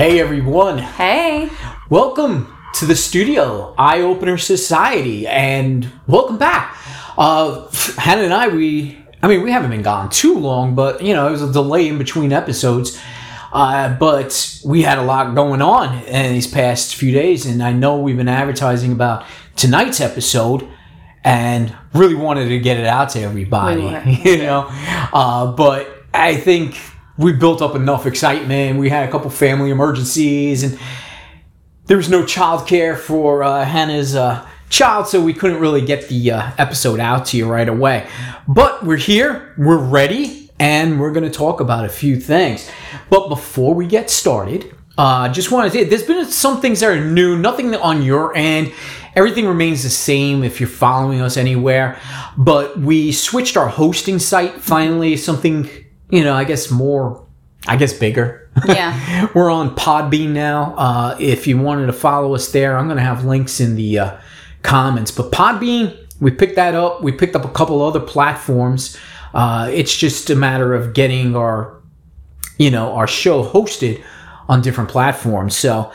Hey 0.00 0.18
everyone, 0.18 0.78
Hey. 0.78 1.50
welcome 1.90 2.56
to 2.76 2.86
the 2.86 2.96
studio, 2.96 3.74
Eye 3.76 4.00
Opener 4.00 4.38
Society, 4.38 5.26
and 5.26 5.92
welcome 6.06 6.38
back. 6.38 6.74
Uh, 7.18 7.68
Hannah 7.98 8.22
and 8.22 8.32
I, 8.32 8.48
we, 8.48 8.98
I 9.22 9.28
mean, 9.28 9.42
we 9.42 9.52
haven't 9.52 9.68
been 9.68 9.82
gone 9.82 10.08
too 10.08 10.38
long, 10.38 10.74
but 10.74 11.02
you 11.02 11.12
know, 11.12 11.28
it 11.28 11.32
was 11.32 11.42
a 11.42 11.52
delay 11.52 11.86
in 11.86 11.98
between 11.98 12.32
episodes. 12.32 12.98
Uh, 13.52 13.94
but 13.98 14.58
we 14.64 14.80
had 14.80 14.96
a 14.96 15.02
lot 15.02 15.34
going 15.34 15.60
on 15.60 16.02
in 16.04 16.32
these 16.32 16.46
past 16.46 16.94
few 16.94 17.12
days, 17.12 17.44
and 17.44 17.62
I 17.62 17.74
know 17.74 18.00
we've 18.00 18.16
been 18.16 18.26
advertising 18.26 18.92
about 18.92 19.26
tonight's 19.54 20.00
episode, 20.00 20.66
and 21.24 21.76
really 21.92 22.14
wanted 22.14 22.48
to 22.48 22.58
get 22.58 22.78
it 22.78 22.86
out 22.86 23.10
to 23.10 23.20
everybody. 23.20 23.82
We 23.82 24.14
you 24.30 24.38
know, 24.38 24.64
uh, 25.12 25.52
but 25.52 25.94
I 26.14 26.36
think 26.38 26.78
we 27.20 27.34
built 27.34 27.60
up 27.60 27.76
enough 27.76 28.06
excitement. 28.06 28.78
We 28.78 28.88
had 28.88 29.06
a 29.06 29.12
couple 29.12 29.28
family 29.30 29.70
emergencies, 29.70 30.62
and 30.62 30.78
there 31.84 31.98
was 31.98 32.08
no 32.08 32.22
childcare 32.22 32.96
for 32.96 33.42
uh, 33.42 33.64
Hannah's 33.64 34.16
uh, 34.16 34.48
child, 34.70 35.06
so 35.06 35.20
we 35.20 35.34
couldn't 35.34 35.60
really 35.60 35.82
get 35.82 36.08
the 36.08 36.32
uh, 36.32 36.50
episode 36.56 36.98
out 36.98 37.26
to 37.26 37.36
you 37.36 37.46
right 37.46 37.68
away. 37.68 38.08
But 38.48 38.84
we're 38.84 38.96
here, 38.96 39.54
we're 39.58 39.76
ready, 39.76 40.50
and 40.58 40.98
we're 40.98 41.12
going 41.12 41.30
to 41.30 41.36
talk 41.36 41.60
about 41.60 41.84
a 41.84 41.90
few 41.90 42.18
things. 42.18 42.70
But 43.10 43.28
before 43.28 43.74
we 43.74 43.86
get 43.86 44.08
started, 44.08 44.74
uh, 44.96 45.28
just 45.28 45.50
want 45.50 45.70
to 45.70 45.78
say 45.78 45.84
there's 45.84 46.02
been 46.02 46.24
some 46.24 46.62
things 46.62 46.80
that 46.80 46.88
are 46.88 47.04
new, 47.04 47.38
nothing 47.38 47.74
on 47.74 48.02
your 48.02 48.34
end. 48.34 48.72
Everything 49.14 49.46
remains 49.46 49.82
the 49.82 49.90
same 49.90 50.42
if 50.42 50.58
you're 50.58 50.68
following 50.70 51.20
us 51.20 51.36
anywhere. 51.36 51.98
But 52.38 52.78
we 52.78 53.12
switched 53.12 53.58
our 53.58 53.68
hosting 53.68 54.18
site 54.18 54.54
finally, 54.54 55.16
something, 55.18 55.68
you 56.10 56.24
know, 56.24 56.34
I 56.34 56.44
guess 56.44 56.70
more, 56.70 57.24
I 57.66 57.76
guess 57.76 57.92
bigger. 57.92 58.48
Yeah. 58.66 59.28
We're 59.34 59.50
on 59.50 59.76
Podbean 59.76 60.30
now. 60.30 60.74
Uh, 60.76 61.16
if 61.20 61.46
you 61.46 61.58
wanted 61.58 61.86
to 61.86 61.92
follow 61.92 62.34
us 62.34 62.52
there, 62.52 62.76
I'm 62.76 62.86
going 62.86 62.96
to 62.96 63.02
have 63.02 63.24
links 63.24 63.60
in 63.60 63.76
the 63.76 63.98
uh, 63.98 64.18
comments. 64.62 65.10
But 65.10 65.30
Podbean, 65.32 65.96
we 66.20 66.30
picked 66.30 66.56
that 66.56 66.74
up. 66.74 67.02
We 67.02 67.12
picked 67.12 67.36
up 67.36 67.44
a 67.44 67.50
couple 67.50 67.82
other 67.82 68.00
platforms. 68.00 68.98
Uh, 69.32 69.70
it's 69.72 69.96
just 69.96 70.30
a 70.30 70.34
matter 70.34 70.74
of 70.74 70.94
getting 70.94 71.36
our, 71.36 71.80
you 72.58 72.70
know, 72.70 72.92
our 72.92 73.06
show 73.06 73.44
hosted 73.44 74.02
on 74.48 74.60
different 74.60 74.90
platforms. 74.90 75.56
So 75.56 75.92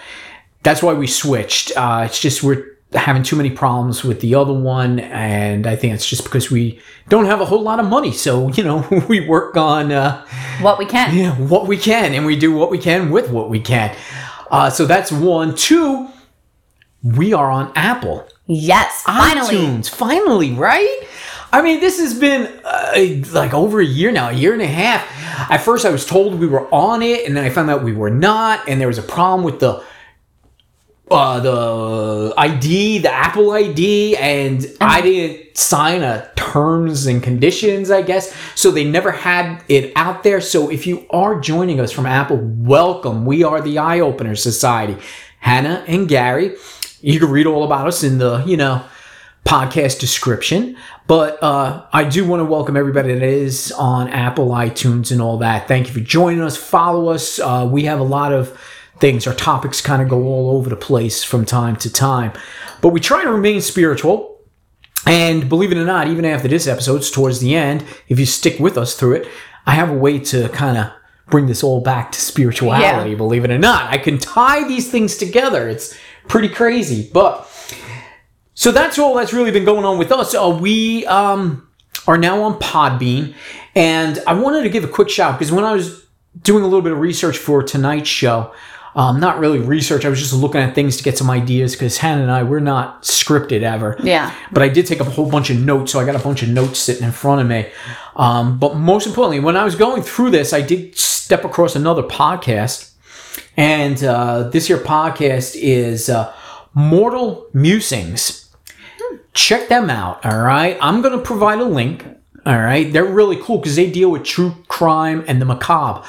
that's 0.64 0.82
why 0.82 0.94
we 0.94 1.08
switched. 1.08 1.74
Uh, 1.76 2.04
it's 2.06 2.20
just 2.20 2.42
we're 2.42 2.75
having 2.94 3.24
too 3.24 3.36
many 3.36 3.50
problems 3.50 4.04
with 4.04 4.22
the 4.22 4.36
other 4.36 4.54
one, 4.54 5.00
and 5.00 5.68
I 5.68 5.76
think 5.76 5.94
it's 5.94 6.08
just 6.08 6.24
because 6.24 6.50
we 6.50 6.80
don't 7.10 7.26
have 7.26 7.42
a 7.42 7.46
whole 7.46 7.62
lot 7.62 7.80
of 7.80 7.88
money. 7.88 8.12
So 8.12 8.50
you 8.52 8.64
know, 8.64 8.86
we 9.10 9.28
work 9.28 9.58
on. 9.58 9.92
Uh, 9.92 10.26
What 10.62 10.78
we 10.80 10.86
can. 10.86 11.16
yeah, 11.16 11.32
what 11.36 11.68
we 11.68 11.78
can, 11.78 12.14
and 12.14 12.26
we 12.26 12.36
do 12.38 12.54
what 12.56 12.70
we 12.72 12.78
can 12.78 13.12
with 13.12 13.30
what 13.30 13.50
we 13.50 13.60
can. 13.60 13.96
Uh, 14.52 14.70
so 14.70 14.86
that's 14.86 15.12
one. 15.12 15.56
Two, 15.56 16.08
we 17.04 17.34
are 17.34 17.50
on 17.52 17.72
Apple. 17.76 18.28
Yes. 18.48 19.02
Finally. 19.04 19.56
iTunes, 19.56 19.90
finally, 19.90 20.54
right? 20.54 21.00
I 21.52 21.62
mean, 21.62 21.80
this 21.80 22.00
has 22.00 22.14
been 22.20 22.48
uh, 22.64 22.94
like 23.32 23.54
over 23.54 23.80
a 23.80 23.86
year 23.86 24.12
now, 24.12 24.30
a 24.30 24.34
year 24.34 24.54
and 24.54 24.62
a 24.62 24.68
half. 24.68 25.04
At 25.52 25.58
first, 25.62 25.86
I 25.86 25.90
was 25.90 26.06
told 26.06 26.40
we 26.40 26.48
were 26.48 26.68
on 26.74 27.02
it, 27.02 27.26
and 27.26 27.36
then 27.36 27.44
I 27.44 27.50
found 27.50 27.70
out 27.70 27.84
we 27.84 27.94
were 27.94 28.10
not, 28.10 28.68
and 28.70 28.80
there 28.80 28.88
was 28.88 28.98
a 28.98 29.04
problem 29.04 29.44
with 29.44 29.60
the 29.60 29.84
uh, 31.12 31.40
the 31.40 32.34
ID, 32.38 33.00
the 33.00 33.12
Apple 33.12 33.52
ID, 33.52 34.18
and 34.18 34.66
I 34.82 35.02
didn't 35.02 35.56
sign 35.56 36.02
a 36.02 36.32
terms 36.36 37.06
and 37.06 37.22
conditions, 37.22 37.92
I 37.92 38.02
guess. 38.02 38.36
So 38.56 38.72
they 38.72 38.84
never 38.84 39.12
had 39.12 39.64
it 39.68 39.94
out 39.96 40.24
there. 40.24 40.42
So 40.42 40.70
if 40.70 40.88
you 40.88 41.06
are 41.12 41.40
joining 41.40 41.80
us 41.80 41.92
from 41.92 42.06
Apple, 42.06 42.38
welcome. 42.38 43.26
We 43.26 43.44
are 43.44 43.62
the 43.62 43.78
Eye 43.78 44.00
Opener 44.00 44.36
Society. 44.36 44.98
Hannah 45.40 45.84
and 45.88 46.08
Gary. 46.08 46.56
You 47.02 47.20
can 47.20 47.30
read 47.30 47.46
all 47.46 47.64
about 47.64 47.88
us 47.88 48.04
in 48.04 48.18
the, 48.18 48.44
you 48.48 48.58
know, 48.58 48.84
podcast 49.46 50.00
description. 50.00 50.76
But 51.06 51.42
uh, 51.44 51.86
I 51.94 52.06
do 52.06 52.28
want 52.28 52.40
to 52.40 52.46
welcome 52.46 52.76
everybody 52.76 53.14
that 53.14 53.22
is 53.22 53.72
on 53.74 54.10
Apple, 54.10 54.48
iTunes, 54.50 55.12
and 55.12 55.22
all 55.22 55.38
that. 55.38 55.68
Thank 55.68 55.88
you 55.88 55.94
for 55.94 56.00
joining 56.00 56.42
us. 56.42 56.58
Follow 56.58 57.10
us. 57.10 57.38
Uh, 57.38 57.70
we 57.72 57.84
have 57.84 58.00
a 58.00 58.04
lot 58.04 58.34
of 58.34 58.60
things. 59.00 59.28
Our 59.28 59.34
topics 59.34 59.82
kind 59.82 60.02
of 60.02 60.10
go 60.10 60.24
all 60.24 60.52
over 60.58 60.70
the 60.70 60.76
place 60.76 61.24
from 61.24 61.46
time 61.46 61.76
to 61.78 61.92
time. 61.92 62.32
But 62.82 62.90
we 62.90 63.00
try 63.00 63.24
to 63.24 63.32
remain 63.32 63.62
spiritual. 63.62 64.32
And 65.08 65.48
believe 65.48 65.72
it 65.72 65.78
or 65.78 65.86
not, 65.86 66.08
even 66.08 66.26
after 66.26 66.48
this 66.48 66.66
episode, 66.68 66.98
it's 66.98 67.12
towards 67.12 67.40
the 67.40 67.56
end, 67.56 67.84
if 68.08 68.20
you 68.20 68.26
stick 68.26 68.60
with 68.60 68.76
us 68.78 68.96
through 68.96 69.14
it, 69.18 69.28
I 69.68 69.72
have 69.76 69.90
a 69.92 69.94
way 69.94 70.18
to 70.20 70.50
kind 70.50 70.78
of 70.78 70.88
bring 71.28 71.46
this 71.48 71.64
all 71.64 71.82
back 71.82 72.12
to 72.14 72.20
spirituality, 72.22 73.12
Yeah. 73.12 73.16
believe 73.16 73.46
it 73.46 73.52
or 73.52 73.58
not. 73.60 73.92
I 73.92 73.98
can 73.98 74.18
tie 74.18 74.68
these 74.68 74.90
things 74.90 75.18
together. 75.18 75.70
It's 75.70 75.96
pretty 76.28 76.50
crazy. 76.50 77.08
But 77.14 77.48
so 78.56 78.72
that's 78.72 78.98
all 78.98 79.14
that's 79.16 79.34
really 79.34 79.52
been 79.52 79.66
going 79.66 79.86
on 79.86 79.98
with 80.00 80.12
us. 80.12 80.34
Uh, 80.34 80.58
we 80.60 81.06
um, 81.06 81.68
are 82.08 82.18
now 82.18 82.42
on 82.42 82.60
Podbean, 82.60 83.36
and 83.76 84.24
I 84.26 84.34
wanted 84.34 84.64
to 84.64 84.70
give 84.70 84.84
a 84.84 84.88
quick 84.88 85.10
shout 85.10 85.38
because 85.38 85.52
when 85.52 85.66
I 85.66 85.74
was 85.74 86.06
doing 86.42 86.64
a 86.64 86.68
little 86.68 86.82
bit 86.82 86.92
of 86.94 87.00
research 87.00 87.38
for 87.38 87.62
tonight's 87.64 88.10
show, 88.10 88.54
um, 88.96 89.20
not 89.20 89.40
really 89.40 89.60
research, 89.60 90.06
I 90.06 90.10
was 90.10 90.20
just 90.20 90.34
looking 90.34 90.62
at 90.62 90.74
things 90.74 90.96
to 90.98 91.04
get 91.04 91.18
some 91.18 91.30
ideas 91.30 91.74
because 91.74 91.98
Hannah 91.98 92.22
and 92.22 92.32
I 92.32 92.44
we're 92.44 92.62
not 92.62 93.04
scripted 93.04 93.62
ever. 93.62 93.98
Yeah. 94.02 94.34
But 94.54 94.64
I 94.64 94.70
did 94.70 94.88
take 94.88 95.02
a 95.02 95.04
whole 95.04 95.30
bunch 95.30 95.50
of 95.50 95.60
notes, 95.60 95.92
so 95.92 96.00
I 96.00 96.06
got 96.06 96.16
a 96.16 96.24
bunch 96.24 96.44
of 96.44 96.50
notes 96.50 96.80
sitting 96.80 97.04
in 97.04 97.12
front 97.12 97.42
of 97.42 97.48
me. 97.48 97.68
Um, 98.16 98.58
but 98.58 98.78
most 98.78 99.06
importantly, 99.06 99.42
when 99.42 99.58
I 99.58 99.66
was 99.66 99.76
going 99.76 100.02
through 100.02 100.30
this, 100.30 100.54
I 100.54 100.62
did 100.62 100.98
step 100.98 101.44
across 101.44 101.76
another 101.76 102.04
podcast, 102.04 102.94
and 103.58 104.02
uh, 104.02 104.50
this 104.50 104.68
here 104.68 104.78
podcast 104.78 105.58
is 105.60 106.10
uh, 106.10 106.34
Mortal 106.74 107.48
Musings. 107.54 108.50
Check 109.34 109.68
them 109.68 109.90
out. 109.90 110.26
All 110.26 110.40
right, 110.40 110.78
I'm 110.82 111.02
gonna 111.02 111.18
provide 111.18 111.60
a 111.60 111.66
link. 111.66 112.06
All 112.46 112.58
right, 112.58 112.94
they're 112.94 113.04
really 113.04 113.42
cool 113.42 113.58
because 113.58 113.76
they 113.76 113.92
deal 113.92 114.10
with 114.10 114.24
true 114.24 114.56
crime 114.70 115.26
and 115.28 115.42
the 115.42 115.46
macabre. 115.46 116.08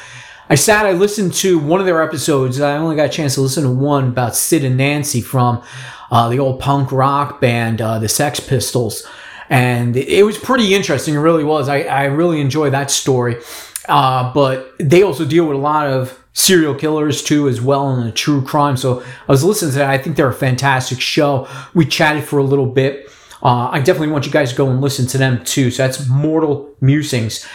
I 0.48 0.54
sat, 0.54 0.86
I 0.86 0.92
listened 0.92 1.34
to 1.34 1.58
one 1.58 1.80
of 1.80 1.86
their 1.86 2.02
episodes. 2.02 2.60
I 2.60 2.76
only 2.76 2.94
got 2.94 3.06
a 3.06 3.08
chance 3.08 3.34
to 3.34 3.40
listen 3.40 3.64
to 3.64 3.70
one 3.70 4.08
about 4.08 4.36
Sid 4.36 4.64
and 4.64 4.76
Nancy 4.76 5.20
from 5.20 5.62
uh, 6.10 6.28
the 6.28 6.38
old 6.38 6.60
punk 6.60 6.92
rock 6.92 7.40
band, 7.40 7.80
uh, 7.80 7.98
the 7.98 8.08
Sex 8.08 8.38
Pistols. 8.38 9.04
And 9.50 9.96
it 9.96 10.24
was 10.24 10.38
pretty 10.38 10.74
interesting. 10.74 11.14
It 11.14 11.18
really 11.18 11.44
was. 11.44 11.68
I, 11.68 11.82
I 11.82 12.04
really 12.04 12.40
enjoy 12.40 12.70
that 12.70 12.90
story. 12.90 13.36
Uh, 13.88 14.32
but 14.32 14.72
they 14.78 15.02
also 15.02 15.24
deal 15.24 15.46
with 15.46 15.56
a 15.56 15.60
lot 15.60 15.86
of 15.88 16.22
serial 16.32 16.74
killers 16.74 17.22
too, 17.22 17.48
as 17.48 17.60
well, 17.60 17.90
and 17.90 18.06
the 18.06 18.12
true 18.12 18.42
crime. 18.42 18.76
So 18.76 19.00
I 19.02 19.32
was 19.32 19.42
listening 19.42 19.72
to 19.72 19.78
that. 19.78 19.90
I 19.90 19.98
think 19.98 20.16
they're 20.16 20.28
a 20.28 20.34
fantastic 20.34 21.00
show. 21.00 21.48
We 21.74 21.86
chatted 21.86 22.24
for 22.24 22.38
a 22.38 22.44
little 22.44 22.66
bit. 22.66 23.10
Uh, 23.42 23.68
I 23.70 23.78
definitely 23.78 24.08
want 24.08 24.26
you 24.26 24.32
guys 24.32 24.50
to 24.50 24.56
go 24.56 24.68
and 24.68 24.80
listen 24.80 25.06
to 25.08 25.18
them 25.18 25.44
too. 25.44 25.70
So 25.70 25.84
that's 25.84 26.08
Mortal 26.08 26.74
Musings. 26.80 27.46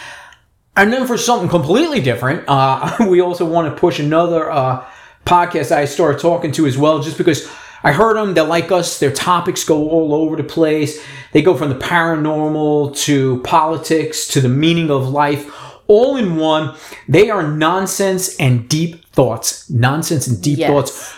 And 0.76 0.92
then 0.92 1.06
for 1.06 1.18
something 1.18 1.48
completely 1.48 2.00
different, 2.00 2.44
uh, 2.48 2.96
we 3.08 3.20
also 3.20 3.44
want 3.44 3.72
to 3.72 3.78
push 3.78 3.98
another 3.98 4.50
uh, 4.50 4.84
podcast 5.26 5.70
I 5.70 5.84
started 5.84 6.20
talking 6.20 6.52
to 6.52 6.66
as 6.66 6.78
well, 6.78 7.02
just 7.02 7.18
because 7.18 7.48
I 7.82 7.92
heard 7.92 8.16
them. 8.16 8.34
They're 8.34 8.44
like 8.44 8.72
us. 8.72 8.98
Their 8.98 9.12
topics 9.12 9.64
go 9.64 9.88
all 9.90 10.14
over 10.14 10.36
the 10.36 10.44
place. 10.44 11.02
They 11.32 11.42
go 11.42 11.56
from 11.56 11.68
the 11.68 11.78
paranormal 11.78 12.96
to 13.04 13.40
politics 13.42 14.26
to 14.28 14.40
the 14.40 14.48
meaning 14.48 14.90
of 14.90 15.08
life, 15.08 15.52
all 15.88 16.16
in 16.16 16.36
one. 16.36 16.74
They 17.08 17.28
are 17.28 17.46
nonsense 17.46 18.36
and 18.36 18.68
deep 18.68 19.04
thoughts. 19.12 19.68
Nonsense 19.68 20.26
and 20.26 20.42
deep 20.42 20.58
Yes. 20.58 20.70
thoughts 20.70 21.14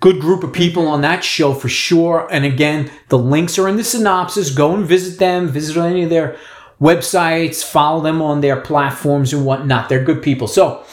good 0.00 0.20
group 0.20 0.44
of 0.44 0.52
people 0.52 0.86
on 0.86 1.00
that 1.00 1.24
show 1.24 1.52
for 1.52 1.68
sure. 1.68 2.28
And 2.30 2.44
again, 2.44 2.90
the 3.08 3.18
links 3.18 3.58
are 3.58 3.68
in 3.68 3.76
the 3.76 3.82
synopsis. 3.84 4.50
Go 4.50 4.74
and 4.74 4.86
visit 4.86 5.18
them, 5.18 5.48
visit 5.48 5.76
any 5.76 6.04
of 6.04 6.10
their 6.10 6.36
websites, 6.80 7.64
follow 7.64 8.02
them 8.02 8.22
on 8.22 8.40
their 8.40 8.60
platforms 8.60 9.32
and 9.32 9.44
whatnot. 9.44 9.88
They're 9.88 10.04
good 10.04 10.22
people. 10.22 10.46
So, 10.46 10.84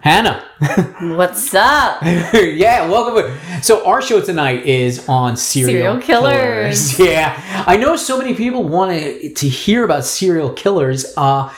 Hannah, 0.00 0.42
What's 1.00 1.54
up? 1.54 2.02
yeah, 2.34 2.86
welcome. 2.86 3.38
So 3.62 3.86
our 3.86 4.02
show 4.02 4.20
tonight 4.20 4.66
is 4.66 5.08
on 5.08 5.38
serial, 5.38 6.00
Serial 6.00 6.00
killers. 6.00 6.98
Yeah, 6.98 7.64
I 7.66 7.78
know 7.78 7.96
so 7.96 8.18
many 8.18 8.34
people 8.34 8.64
want 8.64 8.92
to 8.92 9.32
to 9.32 9.48
hear 9.48 9.84
about 9.84 10.04
serial 10.04 10.52
killers. 10.52 11.14
Uh, 11.16 11.50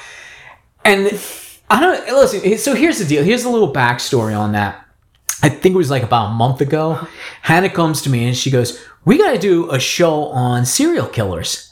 and 0.84 1.20
I 1.68 1.80
don't 1.80 2.06
listen. 2.16 2.58
So 2.58 2.76
here's 2.76 3.00
the 3.00 3.04
deal. 3.04 3.24
Here's 3.24 3.44
a 3.44 3.50
little 3.50 3.72
backstory 3.72 4.38
on 4.38 4.52
that. 4.52 4.86
I 5.42 5.48
think 5.48 5.74
it 5.74 5.78
was 5.78 5.90
like 5.90 6.04
about 6.04 6.26
a 6.26 6.34
month 6.34 6.60
ago. 6.60 7.04
Hannah 7.42 7.70
comes 7.70 8.02
to 8.02 8.10
me 8.10 8.26
and 8.26 8.36
she 8.36 8.52
goes, 8.52 8.80
"We 9.04 9.18
got 9.18 9.32
to 9.32 9.38
do 9.38 9.68
a 9.72 9.80
show 9.80 10.26
on 10.26 10.64
serial 10.64 11.08
killers." 11.08 11.71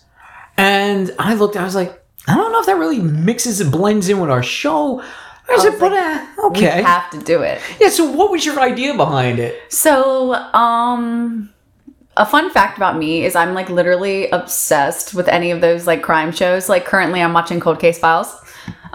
And 0.61 1.11
I 1.19 1.35
looked. 1.35 1.57
I 1.57 1.65
was 1.65 1.75
like, 1.75 2.03
I 2.29 2.37
don't 2.37 2.53
know 2.53 2.61
if 2.61 2.67
that 2.67 2.77
really 2.77 3.01
mixes 3.01 3.62
and 3.62 3.73
blends 3.73 4.11
in 4.11 4.21
with 4.21 4.29
our 4.29 4.43
show. 4.43 5.01
I 5.01 5.57
said, 5.57 5.71
was 5.71 5.81
but 5.81 5.93
like, 5.93 6.39
uh, 6.39 6.47
okay. 6.49 6.77
We 6.77 6.83
have 6.83 7.11
to 7.11 7.19
do 7.19 7.41
it. 7.41 7.62
Yeah, 7.81 7.89
so 7.89 8.11
what 8.11 8.31
was 8.31 8.45
your 8.45 8.61
idea 8.61 8.95
behind 8.95 9.39
it? 9.39 9.73
So, 9.73 10.35
um, 10.35 11.51
a 12.19 12.27
fun 12.27 12.51
fact 12.51 12.77
about 12.77 12.99
me 12.99 13.25
is 13.25 13.35
I'm 13.35 13.55
like 13.55 13.71
literally 13.71 14.29
obsessed 14.29 15.15
with 15.15 15.29
any 15.29 15.51
of 15.51 15.62
those 15.62 15.87
like 15.87 16.03
crime 16.03 16.31
shows. 16.31 16.69
Like 16.69 16.85
currently, 16.85 17.23
I'm 17.23 17.33
watching 17.33 17.59
Cold 17.59 17.81
Case 17.81 17.99
Files. 17.99 18.37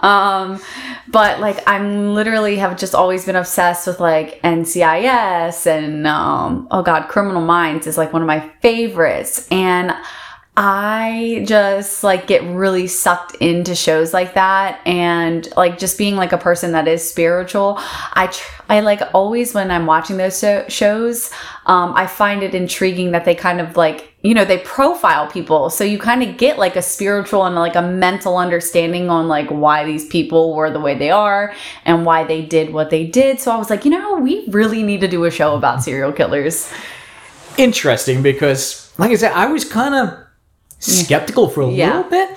Um, 0.00 0.60
but 1.08 1.40
like 1.40 1.66
I'm 1.66 2.14
literally 2.14 2.56
have 2.56 2.78
just 2.78 2.94
always 2.94 3.24
been 3.24 3.34
obsessed 3.34 3.88
with 3.88 3.98
like 3.98 4.40
NCIS 4.42 5.66
and 5.66 6.06
um, 6.06 6.68
oh 6.70 6.82
god, 6.82 7.08
Criminal 7.08 7.42
Minds 7.42 7.88
is 7.88 7.98
like 7.98 8.12
one 8.12 8.22
of 8.22 8.28
my 8.28 8.48
favorites, 8.60 9.48
and 9.50 9.92
I 10.58 11.44
just 11.46 12.02
like 12.02 12.26
get 12.26 12.42
really 12.42 12.86
sucked 12.86 13.34
into 13.36 13.74
shows 13.74 14.14
like 14.14 14.32
that 14.34 14.80
and 14.86 15.46
like 15.54 15.78
just 15.78 15.98
being 15.98 16.16
like 16.16 16.32
a 16.32 16.38
person 16.38 16.72
that 16.72 16.88
is 16.88 17.06
spiritual. 17.06 17.74
I 17.78 18.28
tr- 18.32 18.62
I 18.70 18.80
like 18.80 19.02
always 19.12 19.52
when 19.52 19.70
I'm 19.70 19.84
watching 19.84 20.16
those 20.16 20.34
so- 20.38 20.64
shows, 20.68 21.30
um, 21.66 21.92
I 21.94 22.06
find 22.06 22.42
it 22.42 22.54
intriguing 22.54 23.10
that 23.10 23.26
they 23.26 23.34
kind 23.34 23.60
of 23.60 23.76
like 23.76 24.14
you 24.22 24.32
know 24.32 24.46
they 24.46 24.56
profile 24.58 25.30
people, 25.30 25.68
so 25.68 25.84
you 25.84 25.98
kind 25.98 26.22
of 26.22 26.38
get 26.38 26.58
like 26.58 26.74
a 26.74 26.82
spiritual 26.82 27.44
and 27.44 27.54
like 27.54 27.76
a 27.76 27.82
mental 27.82 28.38
understanding 28.38 29.10
on 29.10 29.28
like 29.28 29.48
why 29.50 29.84
these 29.84 30.06
people 30.06 30.54
were 30.54 30.70
the 30.70 30.80
way 30.80 30.94
they 30.96 31.10
are 31.10 31.54
and 31.84 32.06
why 32.06 32.24
they 32.24 32.40
did 32.40 32.72
what 32.72 32.88
they 32.88 33.06
did. 33.06 33.40
So 33.40 33.50
I 33.50 33.56
was 33.58 33.68
like, 33.68 33.84
you 33.84 33.90
know, 33.90 34.16
we 34.18 34.46
really 34.48 34.82
need 34.82 35.02
to 35.02 35.08
do 35.08 35.24
a 35.26 35.30
show 35.30 35.54
about 35.54 35.82
serial 35.82 36.12
killers. 36.12 36.72
Interesting 37.58 38.22
because, 38.22 38.90
like 38.96 39.10
I 39.10 39.16
said, 39.16 39.32
I 39.32 39.46
was 39.46 39.64
kind 39.64 39.94
of 39.94 40.25
skeptical 40.78 41.48
for 41.48 41.62
a 41.62 41.70
Yeah. 41.70 41.96
little 41.96 42.10
bit, 42.10 42.36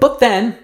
but 0.00 0.20
then 0.20 0.56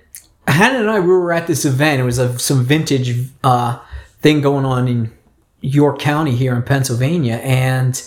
Hannah 0.47 0.81
and 0.81 0.91
I 0.91 1.00
we 1.00 1.06
were 1.09 1.32
at 1.32 1.47
this 1.47 1.65
event. 1.65 2.00
It 2.00 2.05
was 2.05 2.19
a, 2.19 2.38
some 2.38 2.65
vintage 2.65 3.29
uh, 3.43 3.79
thing 4.21 4.41
going 4.43 4.65
on 4.67 4.88
in 4.88 5.12
York 5.61 5.99
County 5.99 6.37
here 6.37 6.55
in 6.55 6.62
Pennsylvania, 6.62 7.37
and 7.37 8.00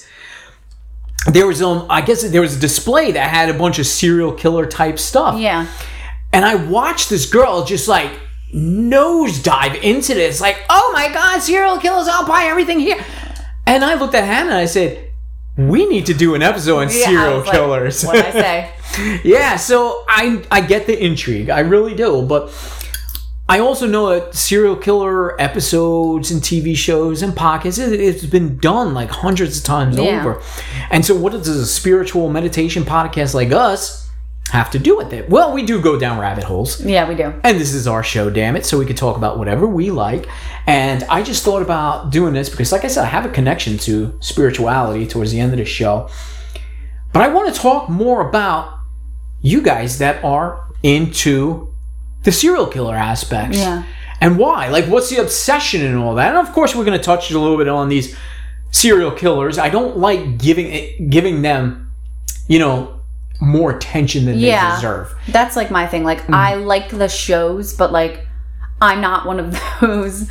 there 1.26 1.48
was 1.48 1.62
um 1.62 1.86
I 1.90 2.02
guess 2.02 2.22
there 2.30 2.42
was 2.42 2.56
a 2.56 2.60
display 2.60 3.12
that 3.14 3.30
had 3.30 3.50
a 3.50 3.54
bunch 3.58 3.80
of 3.80 3.88
serial 3.88 4.32
killer 4.34 4.66
type 4.66 5.00
stuff. 5.00 5.40
Yeah. 5.40 5.68
And 6.34 6.46
I 6.46 6.56
watched 6.56 7.10
this 7.10 7.26
girl 7.30 7.64
just 7.66 7.88
like 7.88 8.12
nosedive 8.54 9.82
into 9.82 10.14
this, 10.14 10.40
like, 10.42 10.58
oh 10.70 10.92
my 10.94 11.12
god, 11.14 11.42
serial 11.42 11.78
killers, 11.80 12.08
I'll 12.08 12.28
buy 12.28 12.44
everything 12.46 12.80
here. 12.80 13.04
And 13.66 13.84
I 13.84 13.96
looked 13.96 14.14
at 14.16 14.24
Hannah 14.24 14.52
and 14.52 14.58
I 14.60 14.66
said, 14.66 15.10
we 15.58 15.86
need 15.88 16.06
to 16.06 16.14
do 16.14 16.36
an 16.36 16.42
episode 16.44 16.78
on 16.78 16.84
Yeah, 16.88 17.06
serial 17.06 17.38
was 17.40 17.46
like, 17.48 17.56
killers. 17.56 18.04
What 18.06 18.16
I 18.26 18.32
say? 18.32 18.72
yeah, 19.24 19.56
so 19.58 20.04
I 20.08 20.44
I 20.52 20.62
get 20.62 20.88
the 20.88 21.02
intrigue. 21.04 21.50
I 21.50 21.60
really 21.62 21.96
do. 21.96 22.22
But 22.24 22.52
I 23.50 23.60
also 23.60 23.88
know 23.88 24.10
that 24.10 24.36
serial 24.36 24.76
killer 24.76 25.40
episodes 25.42 26.32
and 26.32 26.42
TV 26.42 26.76
shows 26.76 27.22
and 27.22 27.34
podcasts, 27.34 27.80
it, 27.80 28.00
it's 28.00 28.26
been 28.26 28.58
done 28.58 28.94
like 28.94 29.10
hundreds 29.10 29.58
of 29.60 29.64
times 29.64 29.98
Yeah. 29.98 30.20
over. 30.20 30.42
And 30.92 31.06
so 31.06 31.16
what 31.16 31.32
does 31.32 31.48
a 31.48 31.66
spiritual 31.66 32.30
meditation 32.30 32.84
podcast 32.84 33.34
like 33.34 33.52
us 33.54 34.10
have 34.52 34.70
to 34.72 34.80
do 34.80 34.98
with 34.98 35.14
it? 35.14 35.30
Well, 35.30 35.54
we 35.54 35.64
do 35.64 35.82
go 35.82 35.98
down 35.98 36.20
rabbit 36.20 36.44
holes. 36.44 36.84
Yeah, 36.84 37.08
we 37.08 37.16
do. 37.16 37.34
And 37.44 37.58
this 37.58 37.74
is 37.74 37.88
our 37.88 38.04
show, 38.04 38.30
damn 38.30 38.58
it. 38.58 38.66
So 38.66 38.78
we 38.80 38.86
could 38.86 38.98
talk 38.98 39.16
about 39.16 39.38
whatever 39.40 39.66
we 39.66 39.92
like. 39.92 40.28
And 40.66 41.04
I 41.06 41.22
just 41.24 41.46
thought 41.46 41.62
about 41.62 42.12
doing 42.12 42.34
this 42.34 42.50
because, 42.50 42.74
like 42.74 42.84
I 42.84 42.88
said, 42.90 43.04
I 43.04 43.08
have 43.08 43.26
a 43.26 43.30
connection 43.30 43.78
to 43.80 44.18
spirituality 44.20 45.08
towards 45.08 45.32
the 45.32 45.40
end 45.40 45.54
of 45.54 45.58
the 45.58 45.64
show. 45.66 46.10
But 47.14 47.22
I 47.24 47.30
want 47.30 47.54
to 47.54 47.60
talk 47.60 47.88
more 47.90 48.28
about 48.28 48.77
you 49.42 49.62
guys 49.62 50.00
that 50.00 50.24
are 50.24 50.64
into 50.84 51.74
the 52.24 52.32
serial 52.32 52.68
killer 52.68 52.96
aspects. 52.96 53.58
Yeah. 53.58 53.84
And 54.20 54.38
why? 54.38 54.70
Like, 54.70 54.86
what's 54.86 55.10
the 55.10 55.18
obsession 55.18 55.86
and 55.86 55.98
all 55.98 56.16
that? 56.16 56.36
And 56.36 56.48
of 56.48 56.54
course, 56.54 56.76
we're 56.76 56.86
going 56.86 56.98
to 56.98 57.04
touch 57.04 57.30
a 57.32 57.40
little 57.40 57.58
bit 57.58 57.68
on 57.68 57.88
these 57.88 58.18
serial 58.72 59.12
killers. 59.12 59.58
I 59.58 59.70
don't 59.70 59.98
like 59.98 60.38
giving 60.38 60.68
it, 60.68 61.10
giving 61.10 61.42
them, 61.44 61.92
you 62.48 62.60
know, 62.60 63.00
more 63.40 63.72
attention 63.76 64.26
than 64.26 64.40
Yeah. 64.40 64.70
they 64.70 64.76
deserve. 64.78 65.16
That's 65.28 65.56
like 65.56 65.70
my 65.70 65.86
thing. 65.86 66.04
Like 66.04 66.28
I 66.30 66.54
mm. 66.54 66.66
like 66.66 66.90
the 66.90 67.08
shows, 67.08 67.74
but 67.74 67.92
like 67.92 68.28
I'm 68.82 69.02
not 69.02 69.26
one 69.26 69.40
of 69.40 69.52
those 69.82 70.30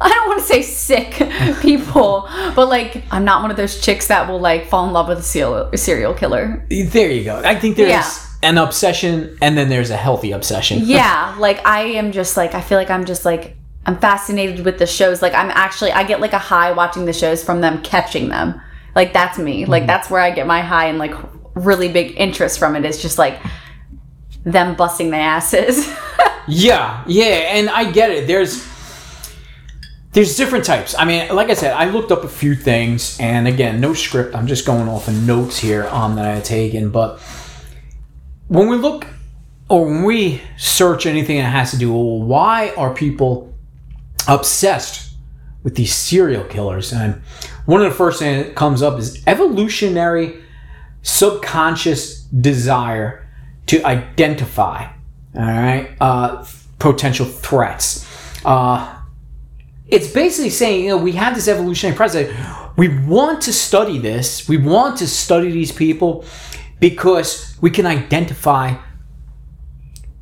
I 0.00 0.08
don't 0.08 0.28
want 0.28 0.40
to 0.40 0.46
say 0.46 0.62
sick 0.62 1.12
people, 1.62 2.28
but 2.56 2.68
like 2.68 3.04
I'm 3.12 3.24
not 3.24 3.42
one 3.42 3.52
of 3.52 3.56
those 3.56 3.80
chicks 3.80 4.08
that 4.08 4.28
will 4.28 4.40
like 4.40 4.66
fall 4.66 4.86
in 4.88 4.92
love 4.92 5.08
with 5.08 5.18
a 5.18 5.22
serial, 5.22 5.70
serial 5.76 6.12
killer. 6.12 6.66
There 6.68 7.10
you 7.10 7.22
go. 7.22 7.40
I 7.44 7.54
think 7.54 7.76
there's 7.76 7.90
Yeah. 7.90 8.08
An 8.42 8.58
obsession 8.58 9.36
and 9.40 9.56
then 9.56 9.68
there's 9.68 9.90
a 9.90 9.96
healthy 9.96 10.32
obsession. 10.32 10.82
Yeah, 10.84 11.36
like 11.38 11.64
I 11.66 11.82
am 11.82 12.12
just 12.12 12.36
like 12.36 12.54
I 12.54 12.60
feel 12.60 12.78
like 12.78 12.90
I'm 12.90 13.04
just 13.04 13.24
like 13.24 13.56
I'm 13.86 13.98
fascinated 13.98 14.64
with 14.64 14.78
the 14.78 14.86
shows. 14.86 15.22
Like 15.22 15.34
I'm 15.34 15.50
actually 15.50 15.92
I 15.92 16.04
get 16.04 16.20
like 16.20 16.32
a 16.32 16.38
high 16.38 16.72
watching 16.72 17.04
the 17.04 17.12
shows 17.12 17.42
from 17.42 17.60
them 17.60 17.82
catching 17.82 18.28
them. 18.28 18.60
Like 18.94 19.12
that's 19.12 19.38
me. 19.38 19.64
Like 19.64 19.86
that's 19.86 20.10
where 20.10 20.20
I 20.20 20.30
get 20.30 20.46
my 20.46 20.60
high 20.60 20.86
and 20.86 20.98
like 20.98 21.14
really 21.54 21.90
big 21.90 22.18
interest 22.18 22.58
from 22.58 22.76
it. 22.76 22.84
Is 22.84 23.00
just 23.00 23.18
like 23.18 23.40
them 24.44 24.74
busting 24.74 25.10
their 25.10 25.20
asses. 25.20 25.90
Yeah, 26.48 27.04
yeah, 27.06 27.54
and 27.54 27.70
I 27.70 27.90
get 27.90 28.10
it. 28.10 28.26
There's 28.26 28.66
there's 30.12 30.36
different 30.36 30.64
types. 30.64 30.94
I 30.98 31.04
mean, 31.04 31.34
like 31.34 31.48
I 31.48 31.54
said, 31.54 31.72
I 31.72 31.88
looked 31.88 32.10
up 32.10 32.24
a 32.24 32.28
few 32.28 32.54
things, 32.54 33.18
and 33.20 33.46
again, 33.46 33.80
no 33.80 33.94
script. 33.94 34.34
I'm 34.34 34.46
just 34.46 34.66
going 34.66 34.88
off 34.88 35.08
of 35.08 35.14
notes 35.26 35.58
here 35.58 35.86
um, 35.86 36.16
that 36.16 36.26
I 36.26 36.34
had 36.34 36.44
taken. 36.44 36.90
But 36.90 37.20
when 38.52 38.68
we 38.68 38.76
look 38.76 39.06
or 39.70 39.86
when 39.86 40.02
we 40.02 40.42
search 40.58 41.06
anything 41.06 41.38
that 41.38 41.44
has 41.44 41.70
to 41.70 41.78
do, 41.78 41.90
well, 41.90 42.20
why 42.20 42.70
are 42.76 42.92
people 42.92 43.54
obsessed 44.28 45.14
with 45.62 45.74
these 45.74 45.94
serial 45.94 46.44
killers? 46.44 46.92
And 46.92 47.22
one 47.64 47.80
of 47.80 47.90
the 47.90 47.96
first 47.96 48.18
things 48.18 48.44
that 48.44 48.54
comes 48.54 48.82
up 48.82 48.98
is 48.98 49.22
evolutionary 49.26 50.42
subconscious 51.00 52.24
desire 52.24 53.26
to 53.66 53.82
identify 53.84 54.86
all 55.34 55.42
right 55.42 55.90
uh, 56.00 56.44
potential 56.78 57.24
threats. 57.24 58.06
Uh, 58.44 58.98
it's 59.88 60.12
basically 60.12 60.50
saying 60.50 60.84
you 60.84 60.90
know 60.90 60.98
we 60.98 61.12
have 61.12 61.34
this 61.34 61.48
evolutionary 61.48 61.96
process. 61.96 62.30
We 62.76 62.88
want 62.88 63.42
to 63.42 63.52
study 63.52 63.98
this. 63.98 64.46
We 64.46 64.58
want 64.58 64.98
to 64.98 65.06
study 65.06 65.50
these 65.50 65.72
people 65.72 66.24
because 66.82 67.56
we 67.60 67.70
can 67.70 67.86
identify 67.86 68.74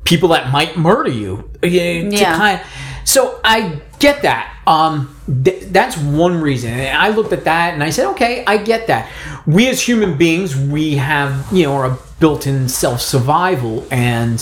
people 0.05 0.29
that 0.29 0.51
might 0.51 0.77
murder 0.77 1.09
you 1.09 1.49
uh, 1.57 1.67
to 1.67 1.69
Yeah. 1.69 2.37
kind 2.37 2.61
so 3.03 3.39
i 3.43 3.81
get 3.99 4.21
that. 4.23 4.47
Um 4.67 5.15
th- 5.43 5.63
that's 5.71 5.95
one 5.97 6.39
reason. 6.41 6.69
And 6.71 6.97
i 6.97 7.09
looked 7.09 7.33
at 7.33 7.43
that 7.45 7.73
and 7.73 7.83
i 7.83 7.89
said 7.89 8.05
okay 8.13 8.43
i 8.45 8.57
get 8.57 8.87
that. 8.87 9.09
We 9.45 9.67
as 9.69 9.81
human 9.81 10.17
beings 10.17 10.55
we 10.55 10.95
have 10.97 11.31
you 11.51 11.63
know 11.65 11.73
our 11.73 11.97
built-in 12.19 12.69
self-survival 12.69 13.87
and 13.91 14.37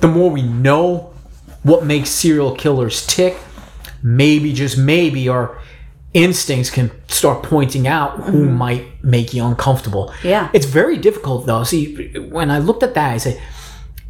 the 0.00 0.08
more 0.08 0.30
we 0.30 0.42
know 0.42 1.12
what 1.62 1.84
makes 1.84 2.08
serial 2.10 2.54
killers 2.54 3.04
tick, 3.06 3.36
maybe 4.02 4.52
just 4.54 4.78
maybe 4.78 5.28
our 5.28 5.58
instincts 6.14 6.70
can 6.70 6.90
start 7.08 7.42
pointing 7.42 7.86
out 7.86 8.20
who 8.24 8.48
might 8.48 9.02
make 9.04 9.34
you 9.34 9.44
uncomfortable. 9.44 10.12
Yeah. 10.22 10.48
It's 10.52 10.66
very 10.66 10.96
difficult 10.96 11.46
though. 11.46 11.64
See, 11.64 12.18
when 12.18 12.50
I 12.50 12.58
looked 12.58 12.82
at 12.82 12.94
that, 12.94 13.12
I 13.12 13.18
say, 13.18 13.40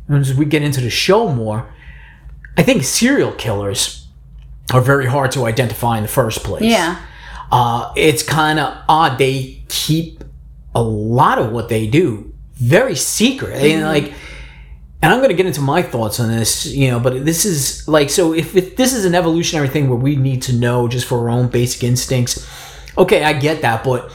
as 0.09 0.35
we 0.35 0.45
get 0.45 0.63
into 0.63 0.81
the 0.81 0.91
show 0.91 1.29
more, 1.29 1.73
I 2.57 2.63
think 2.63 2.85
serial 2.85 3.33
killers 3.33 4.07
are 4.73 4.81
very 4.81 5.07
hard 5.07 5.33
to 5.33 5.47
identify 5.47 5.97
in 5.97 6.03
the 6.03 6.09
first 6.09 6.45
place. 6.45 6.63
yeah. 6.65 7.03
Uh, 7.51 7.91
it's 7.97 8.23
kind 8.23 8.59
of 8.59 8.77
odd. 8.91 9.17
They 9.17 9.63
keep 9.69 10.23
a 10.75 10.83
lot 10.83 11.39
of 11.39 11.51
what 11.51 11.71
they 11.71 11.87
do 11.87 12.35
very 12.59 12.95
secret. 12.95 13.63
And 13.63 13.85
like, 13.85 14.13
and 15.03 15.13
I'm 15.13 15.19
going 15.19 15.31
to 15.31 15.37
get 15.37 15.47
into 15.47 15.61
my 15.61 15.83
thoughts 15.83 16.19
on 16.21 16.29
this, 16.29 16.67
you 16.67 16.91
know, 16.91 16.99
but 17.01 17.25
this 17.25 17.45
is 17.45 17.87
like, 17.87 18.11
so 18.11 18.33
if, 18.35 18.57
if 18.57 18.77
this 18.77 18.93
is 18.93 19.05
an 19.05 19.15
evolutionary 19.15 19.69
thing 19.69 19.89
where 19.89 19.99
we 19.99 20.17
need 20.17 20.43
to 20.43 20.53
know 20.53 20.89
just 20.89 21.07
for 21.07 21.19
our 21.21 21.29
own 21.31 21.49
basic 21.49 21.85
instincts, 21.85 22.47
okay, 22.97 23.23
I 23.23 23.33
get 23.33 23.63
that, 23.63 23.85
but 23.85 24.11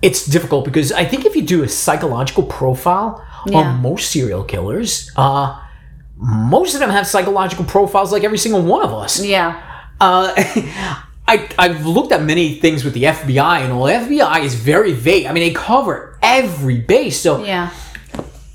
it's 0.00 0.24
difficult 0.26 0.64
because 0.64 0.90
I 0.92 1.04
think 1.04 1.24
if 1.26 1.36
you 1.36 1.42
do 1.42 1.62
a 1.62 1.68
psychological 1.68 2.44
profile 2.44 3.22
Yeah. 3.46 3.58
on 3.58 3.82
most 3.82 4.10
serial 4.10 4.42
killers, 4.44 5.10
uh, 5.16 5.60
most 6.18 6.72
of 6.74 6.80
them 6.80 6.90
have 6.90 7.06
psychological 7.06 7.64
profiles 7.66 8.10
like 8.10 8.24
every 8.24 8.38
single 8.38 8.62
one 8.62 8.82
of 8.82 8.92
us. 8.94 9.22
Yeah. 9.22 9.60
Uh, 10.00 10.32
I, 11.28 11.48
I've 11.58 11.84
looked 11.84 12.12
at 12.12 12.22
many 12.22 12.54
things 12.54 12.84
with 12.84 12.94
the 12.94 13.02
FBI 13.04 13.60
and 13.62 13.72
all. 13.72 13.84
The 13.86 13.92
FBI 13.92 14.44
is 14.44 14.54
very 14.54 14.92
vague. 14.92 15.26
I 15.26 15.32
mean, 15.32 15.42
they 15.42 15.52
cover 15.52 16.18
every 16.22 16.78
base. 16.80 17.20
So 17.20 17.44
Yeah. 17.44 17.70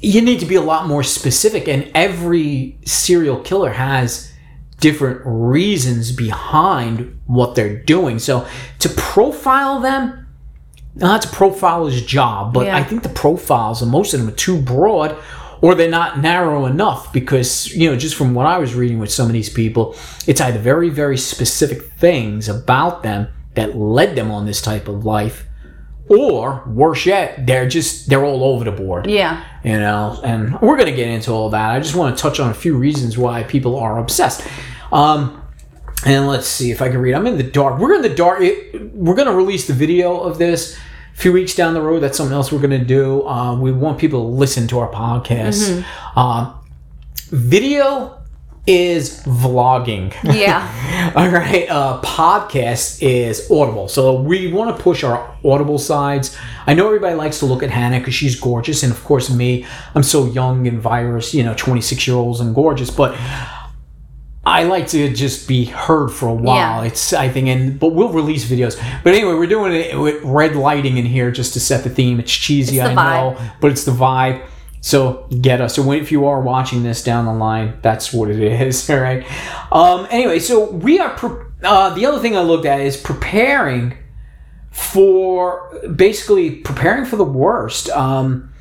You 0.01 0.22
need 0.22 0.39
to 0.39 0.46
be 0.46 0.55
a 0.55 0.62
lot 0.62 0.88
more 0.88 1.03
specific. 1.03 1.67
And 1.67 1.89
every 1.93 2.77
serial 2.86 3.39
killer 3.39 3.72
has 3.72 4.31
different 4.79 5.22
reasons 5.24 6.12
behind 6.12 7.20
what 7.27 7.53
they're 7.55 7.77
doing. 7.77 8.17
So 8.17 8.48
to 8.79 8.89
profile 8.89 9.79
them, 9.79 10.27
now 10.96 11.10
that's 11.13 11.25
a 11.25 11.29
profiler's 11.29 12.03
job. 12.03 12.53
But 12.53 12.65
Yeah. 12.65 12.77
I 12.77 12.84
think 12.84 13.03
the 13.03 13.10
profiles, 13.10 13.81
and 13.81 13.91
most 13.91 14.13
of 14.13 14.20
them 14.20 14.29
are 14.29 14.36
too 14.36 14.60
broad 14.60 15.15
or 15.62 15.75
they're 15.75 15.89
not 15.89 16.20
narrow 16.20 16.65
enough 16.65 17.13
because, 17.13 17.74
you 17.75 17.89
know, 17.89 17.96
just 17.96 18.15
from 18.15 18.34
what 18.34 18.48
I 18.48 18.58
was 18.58 18.74
reading 18.74 18.98
with 18.98 19.12
some 19.12 19.27
of 19.27 19.34
these 19.34 19.50
people, 19.50 19.96
it's 20.25 20.41
either 20.41 20.58
very, 20.58 20.89
very 20.89 21.17
specific 21.17 21.84
things 21.84 22.50
about 22.50 23.03
them 23.03 23.27
that 23.53 23.77
led 23.77 24.15
them 24.15 24.31
on 24.31 24.48
this 24.48 24.62
type 24.62 24.88
of 24.88 25.05
life 25.05 25.46
or 26.12 26.63
worse 26.68 27.06
yet, 27.06 27.46
they're 27.46 27.68
just 27.68 28.10
they're 28.10 28.25
all 28.25 28.44
over 28.44 28.65
the 28.65 28.72
board. 28.72 29.08
Yeah. 29.10 29.44
You 29.63 29.80
know, 29.80 30.20
and 30.24 30.60
we're 30.60 30.77
gonna 30.77 30.91
get 30.91 31.08
into 31.08 31.32
all 31.32 31.50
that. 31.51 31.72
I 31.72 31.80
just 31.80 31.96
want 31.96 32.18
to 32.18 32.22
touch 32.22 32.39
on 32.39 32.50
a 32.51 32.53
few 32.53 32.75
reasons 32.77 33.18
why 33.18 33.44
people 33.44 33.77
are 33.77 33.98
obsessed. 33.98 34.46
Um, 34.91 35.41
and 36.06 36.27
let's 36.27 36.48
see 36.48 36.72
if 36.72 36.82
I 36.82 36.89
can 36.89 36.98
read. 37.00 37.13
I'm 37.13 37.27
in 37.27 37.38
the 37.38 37.44
dark. 37.44 37.80
We're 37.80 37.94
in 37.94 38.01
the 38.01 38.10
dark. 38.13 38.41
It, 38.41 38.91
we're 38.94 39.15
gonna 39.15 39.34
release 39.36 39.68
the 39.68 39.74
video 39.74 40.18
of 40.20 40.38
this 40.38 40.77
a 41.13 41.18
few 41.18 41.32
weeks 41.32 41.56
down 41.56 41.74
the 41.74 41.82
road. 41.82 42.00
That's 42.00 42.18
something 42.18 42.36
else 42.36 42.51
we're 42.51 42.60
gonna 42.62 42.84
do. 42.84 43.25
Uh, 43.27 43.56
we 43.58 43.72
want 43.72 44.00
people 44.00 44.22
to 44.24 44.27
listen 44.36 44.68
to 44.70 44.80
our 44.80 44.91
podcast. 44.91 45.84
Um, 46.18 46.56
video 47.30 48.21
is 48.68 49.24
vlogging. 49.24 50.13
Yeah. 50.24 51.13
All 51.15 51.30
right. 51.30 51.68
Uh, 51.70 52.01
podcast 52.01 53.01
is 53.01 53.50
Audible. 53.50 53.88
So 53.88 54.22
we 54.22 54.51
want 54.51 54.75
to 54.75 54.84
push 54.84 55.03
our 55.03 55.36
Audible 55.44 55.80
sides. 55.80 56.38
I 56.68 56.75
know 56.75 56.86
everybody 56.86 57.15
likes 57.15 57.39
to 57.39 57.46
look 57.46 57.63
at 57.63 57.72
Hannah 57.72 58.00
because 58.00 58.13
she's 58.13 58.39
gorgeous. 58.39 58.84
And 58.84 58.91
of 58.91 59.03
course, 59.03 59.30
me, 59.30 59.65
I'm 59.96 60.03
so 60.03 60.25
young 60.25 60.68
and 60.68 60.80
virus, 60.80 61.34
you 61.34 61.44
know, 61.44 61.56
26 61.56 62.08
year 62.08 62.15
olds 62.15 62.39
and 62.39 62.53
gorgeous. 62.53 62.91
But 62.91 63.18
I 64.46 64.63
like 64.63 64.88
to 64.89 65.12
just 65.13 65.48
be 65.48 65.65
heard 65.65 66.10
for 66.10 66.27
a 66.27 66.34
while. 66.34 66.84
Yeah. 66.84 66.88
It's, 66.88 67.13
I 67.13 67.30
think, 67.30 67.48
and, 67.48 67.80
but 67.80 67.89
we'll 67.89 68.10
release 68.10 68.46
videos. 68.50 68.75
But 69.03 69.13
anyway, 69.13 69.34
we're 69.34 69.48
doing 69.48 69.74
it 69.74 69.98
with 69.98 70.24
red 70.24 70.56
lighting 70.56 70.98
in 70.98 71.06
here 71.06 71.32
just 71.32 71.53
to 71.53 71.60
set 71.60 71.84
the 71.84 71.89
theme. 71.89 72.20
It's 72.20 72.32
cheesy, 72.32 72.77
It's 72.77 72.86
I 72.86 72.89
the 72.89 72.96
know, 72.96 73.51
but 73.60 73.72
it's 73.72 73.86
the 73.86 73.91
vibe. 73.91 74.46
So 74.81 75.27
get 75.41 75.61
us. 75.61 75.75
So 75.75 75.91
if 75.91 76.11
you 76.11 76.25
are 76.25 76.41
watching 76.41 76.81
this 76.83 77.03
down 77.03 77.25
the 77.25 77.33
line, 77.33 77.77
that's 77.81 78.11
what 78.11 78.29
it 78.31 78.39
is. 78.39 78.89
All 78.89 79.00
right. 79.00 79.23
Um, 79.71 80.07
anyway, 80.09 80.39
so 80.39 80.71
we 80.71 81.00
are. 81.00 81.11
Pre- 81.15 81.45
uh, 81.63 81.93
the 81.93 82.05
other 82.07 82.19
thing 82.19 82.35
I 82.35 82.41
looked 82.41 82.65
at 82.65 82.81
is 82.81 82.97
preparing 82.97 83.95
for 84.71 85.69
basically 85.95 86.55
preparing 86.57 87.05
for 87.05 87.15
the 87.17 87.23
worst. 87.23 87.89
Um, 87.89 88.51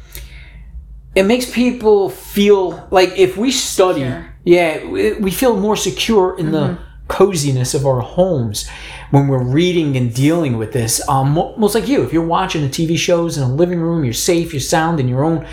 it 1.14 1.24
makes 1.24 1.50
people 1.50 2.10
feel 2.10 2.86
like 2.90 3.10
if 3.16 3.36
we 3.36 3.50
study, 3.50 4.00
Secure. 4.00 4.34
yeah, 4.44 4.84
we 4.86 5.12
we 5.14 5.30
feel 5.30 5.58
more 5.58 5.76
secure 5.76 6.38
in 6.38 6.52
the 6.52 6.78
coziness 7.08 7.74
of 7.74 7.84
our 7.86 8.00
homes 8.00 8.68
when 9.10 9.26
we're 9.26 9.42
reading 9.42 9.96
and 9.96 10.14
dealing 10.14 10.56
with 10.58 10.72
this. 10.72 11.00
Um, 11.08 11.30
most 11.32 11.74
like 11.74 11.88
you, 11.88 12.04
if 12.04 12.12
you're 12.12 12.24
watching 12.26 12.62
the 12.62 12.68
TV 12.68 12.96
shows 12.96 13.36
in 13.36 13.42
a 13.42 13.52
living 13.52 13.80
room, 13.80 14.04
you're 14.04 14.12
safe, 14.12 14.52
you're 14.52 14.60
sound 14.60 15.00
in 15.00 15.08
your 15.08 15.24
own, 15.24 15.44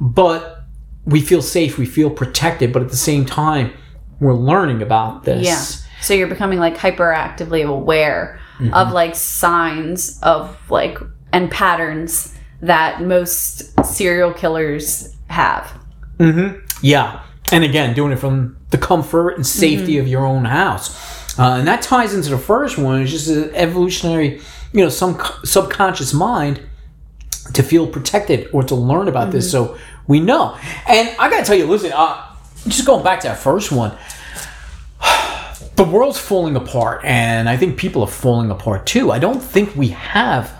but 0.00 0.64
we 1.04 1.20
feel 1.20 1.42
safe, 1.42 1.78
we 1.78 1.86
feel 1.86 2.10
protected, 2.10 2.72
but 2.72 2.82
at 2.82 2.90
the 2.90 2.96
same 2.96 3.24
time, 3.24 3.72
we're 4.20 4.34
learning 4.34 4.82
about 4.82 5.24
this. 5.24 5.46
Yeah. 5.46 5.88
So 6.02 6.14
you're 6.14 6.28
becoming 6.28 6.58
like 6.58 6.76
hyperactively 6.76 7.66
aware 7.66 8.40
Mm-hmm. 8.60 8.74
of 8.74 8.92
like 8.92 9.14
signs 9.14 10.20
of 10.20 10.54
like 10.70 10.98
and 11.32 11.50
patterns 11.50 12.36
that 12.60 13.00
most 13.00 13.72
serial 13.86 14.34
killers 14.34 15.16
have. 15.28 15.72
Mm-hmm. 16.18 16.58
Yeah. 16.82 17.22
And 17.52 17.64
again, 17.64 17.94
doing 17.94 18.12
it 18.12 18.16
from 18.18 18.58
the 18.68 18.76
comfort 18.76 19.36
and 19.36 19.46
safety 19.46 19.96
of 19.96 20.06
your 20.06 20.26
own 20.26 20.44
house. 20.44 21.38
Uh, 21.38 21.54
and 21.54 21.66
that 21.66 21.80
ties 21.80 22.12
into 22.12 22.28
the 22.28 22.36
first 22.36 22.76
one. 22.76 23.00
It's 23.00 23.10
just 23.12 23.28
an 23.28 23.50
evolutionary, 23.54 24.42
you 24.74 24.84
know, 24.84 24.90
some 24.90 25.18
subconscious 25.42 26.12
mind 26.12 26.60
to 27.54 27.62
feel 27.62 27.86
protected 27.86 28.50
or 28.52 28.62
to 28.64 28.74
learn 28.74 29.08
about 29.08 29.32
this 29.32 29.50
so 29.50 29.78
we 30.10 30.18
know. 30.18 30.58
And 30.88 31.08
I 31.20 31.30
got 31.30 31.38
to 31.38 31.44
tell 31.44 31.54
you, 31.56 31.66
listen, 31.66 31.92
uh, 31.94 32.26
just 32.66 32.84
going 32.84 33.04
back 33.04 33.20
to 33.20 33.28
that 33.28 33.38
first 33.38 33.70
one, 33.70 33.96
the 35.76 35.84
world's 35.84 36.18
falling 36.18 36.56
apart. 36.56 37.04
And 37.04 37.48
I 37.48 37.56
think 37.56 37.78
people 37.78 38.02
are 38.02 38.08
falling 38.08 38.50
apart 38.50 38.86
too. 38.86 39.12
I 39.12 39.20
don't 39.20 39.40
think 39.40 39.76
we 39.76 39.88
have 39.88 40.50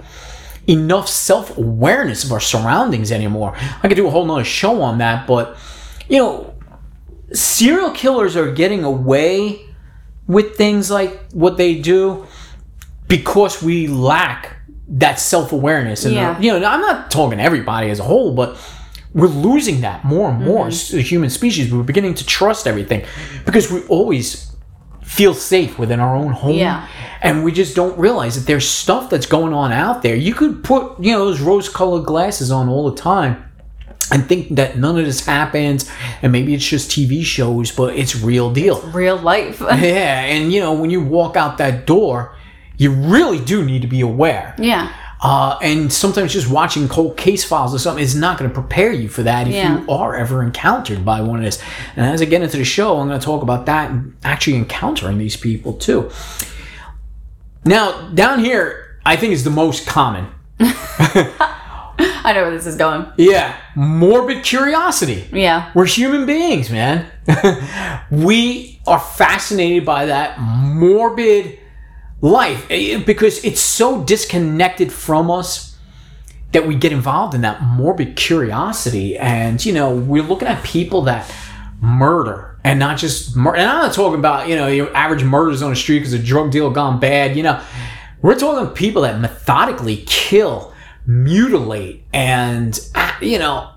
enough 0.68 1.08
self 1.08 1.58
awareness 1.58 2.22
of 2.22 2.30
our 2.30 2.38
surroundings 2.38 3.10
anymore. 3.10 3.56
I 3.82 3.88
could 3.88 3.96
do 3.96 4.06
a 4.06 4.10
whole 4.10 4.24
nother 4.24 4.44
show 4.44 4.82
on 4.82 4.98
that, 4.98 5.26
but 5.26 5.56
you 6.08 6.18
know, 6.18 6.54
serial 7.32 7.90
killers 7.90 8.36
are 8.36 8.52
getting 8.52 8.84
away 8.84 9.62
with 10.28 10.54
things 10.54 10.92
like 10.92 11.32
what 11.32 11.56
they 11.56 11.74
do 11.80 12.24
because 13.08 13.60
we 13.60 13.88
lack 13.88 14.58
that 14.86 15.18
self 15.18 15.50
awareness. 15.50 16.04
And 16.04 16.14
Yeah. 16.14 16.38
you 16.38 16.52
know, 16.52 16.64
I'm 16.64 16.80
not 16.80 17.10
talking 17.10 17.40
everybody 17.40 17.90
as 17.90 17.98
a 17.98 18.04
whole, 18.04 18.32
but 18.32 18.56
we're 19.12 19.26
losing 19.26 19.80
that 19.80 20.04
more 20.04 20.30
and 20.30 20.44
more 20.44 20.66
mm-hmm. 20.66 20.68
as 20.68 20.94
a 20.94 21.00
human 21.00 21.30
species. 21.30 21.72
We're 21.72 21.82
beginning 21.82 22.14
to 22.14 22.26
trust 22.26 22.66
everything 22.66 23.04
because 23.44 23.70
we 23.70 23.84
always 23.86 24.54
feel 25.02 25.34
safe 25.34 25.78
within 25.78 25.98
our 25.98 26.14
own 26.14 26.32
home. 26.32 26.54
Yeah. 26.54 26.86
And 27.20 27.44
we 27.44 27.52
just 27.52 27.74
don't 27.74 27.98
realize 27.98 28.36
that 28.36 28.46
there's 28.46 28.68
stuff 28.68 29.10
that's 29.10 29.26
going 29.26 29.52
on 29.52 29.72
out 29.72 30.02
there. 30.02 30.14
You 30.14 30.34
could 30.34 30.62
put, 30.62 31.00
you 31.00 31.12
know, 31.12 31.24
those 31.26 31.40
rose 31.40 31.68
colored 31.68 32.06
glasses 32.06 32.52
on 32.52 32.68
all 32.68 32.88
the 32.90 32.96
time 32.96 33.44
and 34.12 34.26
think 34.26 34.54
that 34.56 34.78
none 34.78 34.98
of 34.98 35.04
this 35.04 35.26
happens 35.26 35.90
and 36.22 36.30
maybe 36.30 36.54
it's 36.54 36.66
just 36.66 36.90
TV 36.90 37.24
shows, 37.24 37.72
but 37.72 37.96
it's 37.96 38.14
real 38.16 38.52
deal. 38.52 38.80
Real 38.92 39.16
life. 39.16 39.60
Yeah. 39.70 40.20
And, 40.20 40.52
you 40.52 40.60
know, 40.60 40.72
when 40.74 40.90
you 40.90 41.00
walk 41.00 41.36
out 41.36 41.58
that 41.58 41.86
door, 41.86 42.36
you 42.76 42.92
really 42.92 43.44
do 43.44 43.64
need 43.64 43.82
to 43.82 43.88
be 43.88 44.00
aware. 44.00 44.54
yeah. 44.58 44.92
Uh, 45.22 45.58
and 45.60 45.92
sometimes 45.92 46.32
just 46.32 46.48
watching 46.50 46.88
cold 46.88 47.14
case 47.16 47.44
files 47.44 47.74
or 47.74 47.78
something 47.78 48.02
is 48.02 48.14
not 48.14 48.38
going 48.38 48.48
to 48.50 48.54
prepare 48.54 48.90
you 48.90 49.06
for 49.08 49.22
that 49.22 49.46
if 49.46 49.52
Yeah. 49.54 49.80
you 49.80 49.90
are 49.90 50.14
ever 50.16 50.42
encountered 50.42 51.04
by 51.04 51.20
one 51.20 51.38
of 51.40 51.44
this. 51.44 51.58
And 51.94 52.06
as 52.06 52.22
I 52.22 52.24
get 52.24 52.40
into 52.42 52.56
the 52.56 52.64
show, 52.64 52.98
I'm 52.98 53.08
going 53.08 53.20
to 53.20 53.24
talk 53.24 53.42
about 53.42 53.66
that 53.66 53.90
and 53.90 54.16
actually 54.24 54.56
encountering 54.56 55.18
these 55.18 55.36
people 55.36 55.74
too. 55.74 56.10
Now, 57.66 58.08
down 58.14 58.38
here, 58.38 58.98
I 59.04 59.16
think 59.16 59.34
is 59.34 59.44
the 59.44 59.50
most 59.50 59.86
common. 59.86 60.26
I 60.60 62.32
know 62.34 62.42
where 62.44 62.50
this 62.50 62.66
is 62.66 62.76
going. 62.76 63.06
Yeah, 63.18 63.56
morbid 63.74 64.42
curiosity. 64.42 65.26
Yeah. 65.32 65.70
We're 65.74 65.84
human 65.86 66.24
beings, 66.26 66.70
man. 66.70 67.06
we 68.10 68.80
are 68.86 68.98
fascinated 69.00 69.84
by 69.84 70.06
that 70.06 70.38
morbid 70.40 71.58
life 72.20 72.66
eh, 72.70 72.98
because 72.98 73.44
it's 73.44 73.60
so 73.60 74.02
disconnected 74.04 74.92
from 74.92 75.30
us 75.30 75.76
that 76.52 76.66
we 76.66 76.74
get 76.74 76.92
involved 76.92 77.34
in 77.34 77.42
that 77.42 77.62
morbid 77.62 78.16
curiosity. 78.16 79.16
And, 79.16 79.64
you 79.64 79.72
know, 79.72 79.94
we're 79.94 80.22
looking 80.22 80.48
at 80.48 80.62
people 80.64 81.02
that 81.02 81.32
murder 81.80 82.58
and 82.64 82.78
not 82.78 82.98
just 82.98 83.36
murder. 83.36 83.58
And 83.58 83.70
I'm 83.70 83.78
not 83.82 83.94
talking 83.94 84.18
about, 84.18 84.48
you 84.48 84.56
know, 84.56 84.66
your 84.66 84.94
average 84.96 85.22
murders 85.22 85.62
on 85.62 85.70
the 85.70 85.76
street 85.76 86.00
because 86.00 86.12
a 86.12 86.18
drug 86.18 86.50
deal 86.50 86.70
gone 86.70 86.98
bad. 86.98 87.36
You 87.36 87.44
know, 87.44 87.62
we're 88.20 88.38
talking 88.38 88.74
people 88.74 89.02
that 89.02 89.20
methodically 89.20 89.98
kill, 90.06 90.74
mutilate, 91.06 92.04
and, 92.12 92.78
uh, 92.94 93.12
you 93.22 93.38
know, 93.38 93.70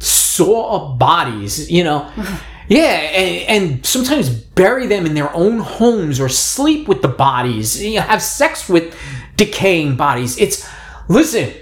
saw 0.00 0.94
bodies, 0.96 1.70
you 1.70 1.84
know. 1.84 2.10
Yeah, 2.68 2.84
and, 2.84 3.64
and 3.66 3.86
sometimes 3.86 4.28
bury 4.28 4.86
them 4.86 5.06
in 5.06 5.14
their 5.14 5.34
own 5.34 5.58
homes 5.58 6.18
or 6.20 6.28
sleep 6.28 6.88
with 6.88 7.02
the 7.02 7.08
bodies, 7.08 7.82
you 7.82 7.96
know, 7.96 8.02
have 8.02 8.22
sex 8.22 8.68
with 8.68 8.96
decaying 9.36 9.96
bodies. 9.96 10.38
It's, 10.38 10.68
listen, 11.08 11.52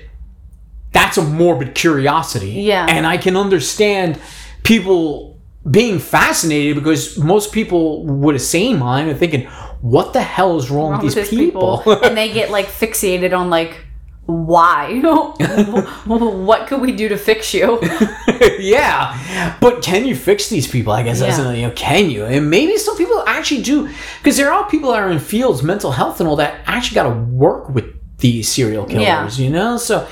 that's 0.92 1.18
a 1.18 1.22
morbid 1.24 1.74
curiosity. 1.74 2.50
Yeah. 2.50 2.86
And 2.88 3.06
I 3.06 3.16
can 3.18 3.36
understand 3.36 4.18
people 4.62 5.38
being 5.70 5.98
fascinated 5.98 6.76
because 6.76 7.18
most 7.18 7.52
people 7.52 8.04
with 8.04 8.36
a 8.36 8.38
sane 8.38 8.78
mind 8.78 9.10
are 9.10 9.14
thinking, 9.14 9.46
what 9.80 10.12
the 10.12 10.22
hell 10.22 10.56
is 10.56 10.70
wrong, 10.70 10.92
Wrong 10.92 11.04
with 11.04 11.14
with 11.16 11.30
these 11.30 11.38
these 11.38 11.50
people? 11.50 11.82
and 12.02 12.16
they 12.16 12.32
get 12.32 12.50
like 12.50 12.66
fixated 12.66 13.36
on 13.36 13.50
like 13.50 13.83
why 14.26 15.00
what 16.06 16.66
could 16.66 16.80
we 16.80 16.92
do 16.92 17.08
to 17.10 17.16
fix 17.16 17.52
you 17.52 17.78
yeah, 18.58 19.56
but 19.60 19.82
can 19.82 20.06
you 20.06 20.16
fix 20.16 20.48
these 20.48 20.66
people? 20.66 20.92
I 20.92 21.02
guess 21.02 21.20
that's 21.20 21.36
Yeah. 21.36 21.42
another, 21.44 21.56
you 21.58 21.66
know, 21.68 21.74
can 21.74 22.10
you? 22.10 22.24
And 22.24 22.48
maybe 22.50 22.76
some 22.78 22.96
people 22.96 23.22
actually 23.26 23.62
do, 23.62 23.88
because 24.18 24.36
there 24.36 24.52
are 24.52 24.68
people 24.68 24.90
that 24.92 25.00
are 25.00 25.10
in 25.10 25.18
fields, 25.18 25.62
mental 25.62 25.92
health 25.92 26.20
and 26.20 26.28
all 26.28 26.36
that, 26.36 26.60
actually 26.66 26.94
got 26.94 27.04
to 27.04 27.10
work 27.20 27.68
with 27.68 27.84
these 28.18 28.48
serial 28.48 28.86
killers. 28.86 29.38
Yeah. 29.38 29.44
You 29.44 29.50
know, 29.50 29.76
so 29.76 30.06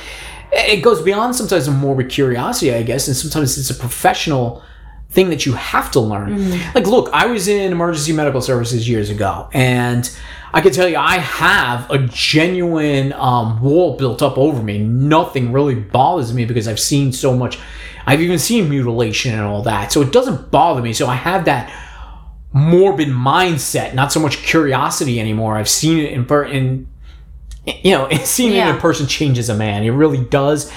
it 0.52 0.82
goes 0.82 1.00
beyond 1.02 1.34
sometimes 1.34 1.66
a 1.66 1.72
morbid 1.72 2.10
curiosity, 2.10 2.74
I 2.74 2.82
guess, 2.82 3.08
and 3.08 3.16
sometimes 3.16 3.56
it's 3.58 3.70
a 3.70 3.74
professional 3.74 4.62
thing 5.10 5.30
that 5.30 5.46
you 5.46 5.52
have 5.54 5.90
to 5.92 6.00
learn. 6.00 6.36
Mm-hmm. 6.38 6.74
Like, 6.74 6.86
look, 6.86 7.10
I 7.12 7.26
was 7.26 7.48
in 7.48 7.72
emergency 7.72 8.12
medical 8.12 8.40
services 8.40 8.88
years 8.88 9.10
ago, 9.10 9.48
and 9.52 10.08
I 10.54 10.60
can 10.60 10.72
tell 10.72 10.88
you, 10.88 10.96
I 10.96 11.18
have 11.18 11.90
a 11.90 11.98
genuine 11.98 13.12
um, 13.14 13.60
wall 13.62 13.96
built 13.96 14.22
up 14.22 14.36
over 14.36 14.62
me. 14.62 14.78
Nothing 14.78 15.52
really 15.52 15.74
bothers 15.74 16.34
me 16.34 16.44
because 16.44 16.68
I've 16.68 16.80
seen 16.80 17.12
so 17.12 17.36
much. 17.36 17.58
I've 18.06 18.20
even 18.20 18.38
seen 18.38 18.68
mutilation 18.68 19.32
and 19.32 19.42
all 19.42 19.62
that, 19.62 19.92
so 19.92 20.02
it 20.02 20.12
doesn't 20.12 20.50
bother 20.50 20.82
me. 20.82 20.92
So 20.92 21.06
I 21.06 21.14
have 21.14 21.46
that 21.46 21.72
morbid 22.52 23.08
mindset, 23.08 23.94
not 23.94 24.12
so 24.12 24.20
much 24.20 24.38
curiosity 24.38 25.18
anymore. 25.18 25.56
I've 25.56 25.68
seen 25.68 25.98
it 25.98 26.12
in, 26.12 26.26
per- 26.26 26.44
in 26.44 26.86
you 27.64 27.92
know, 27.92 28.08
seeing 28.24 28.52
it 28.52 28.66
in 28.68 28.74
a 28.76 28.80
person 28.80 29.06
changes 29.06 29.48
a 29.48 29.54
man. 29.54 29.84
It 29.84 29.90
really 29.90 30.22
does. 30.22 30.70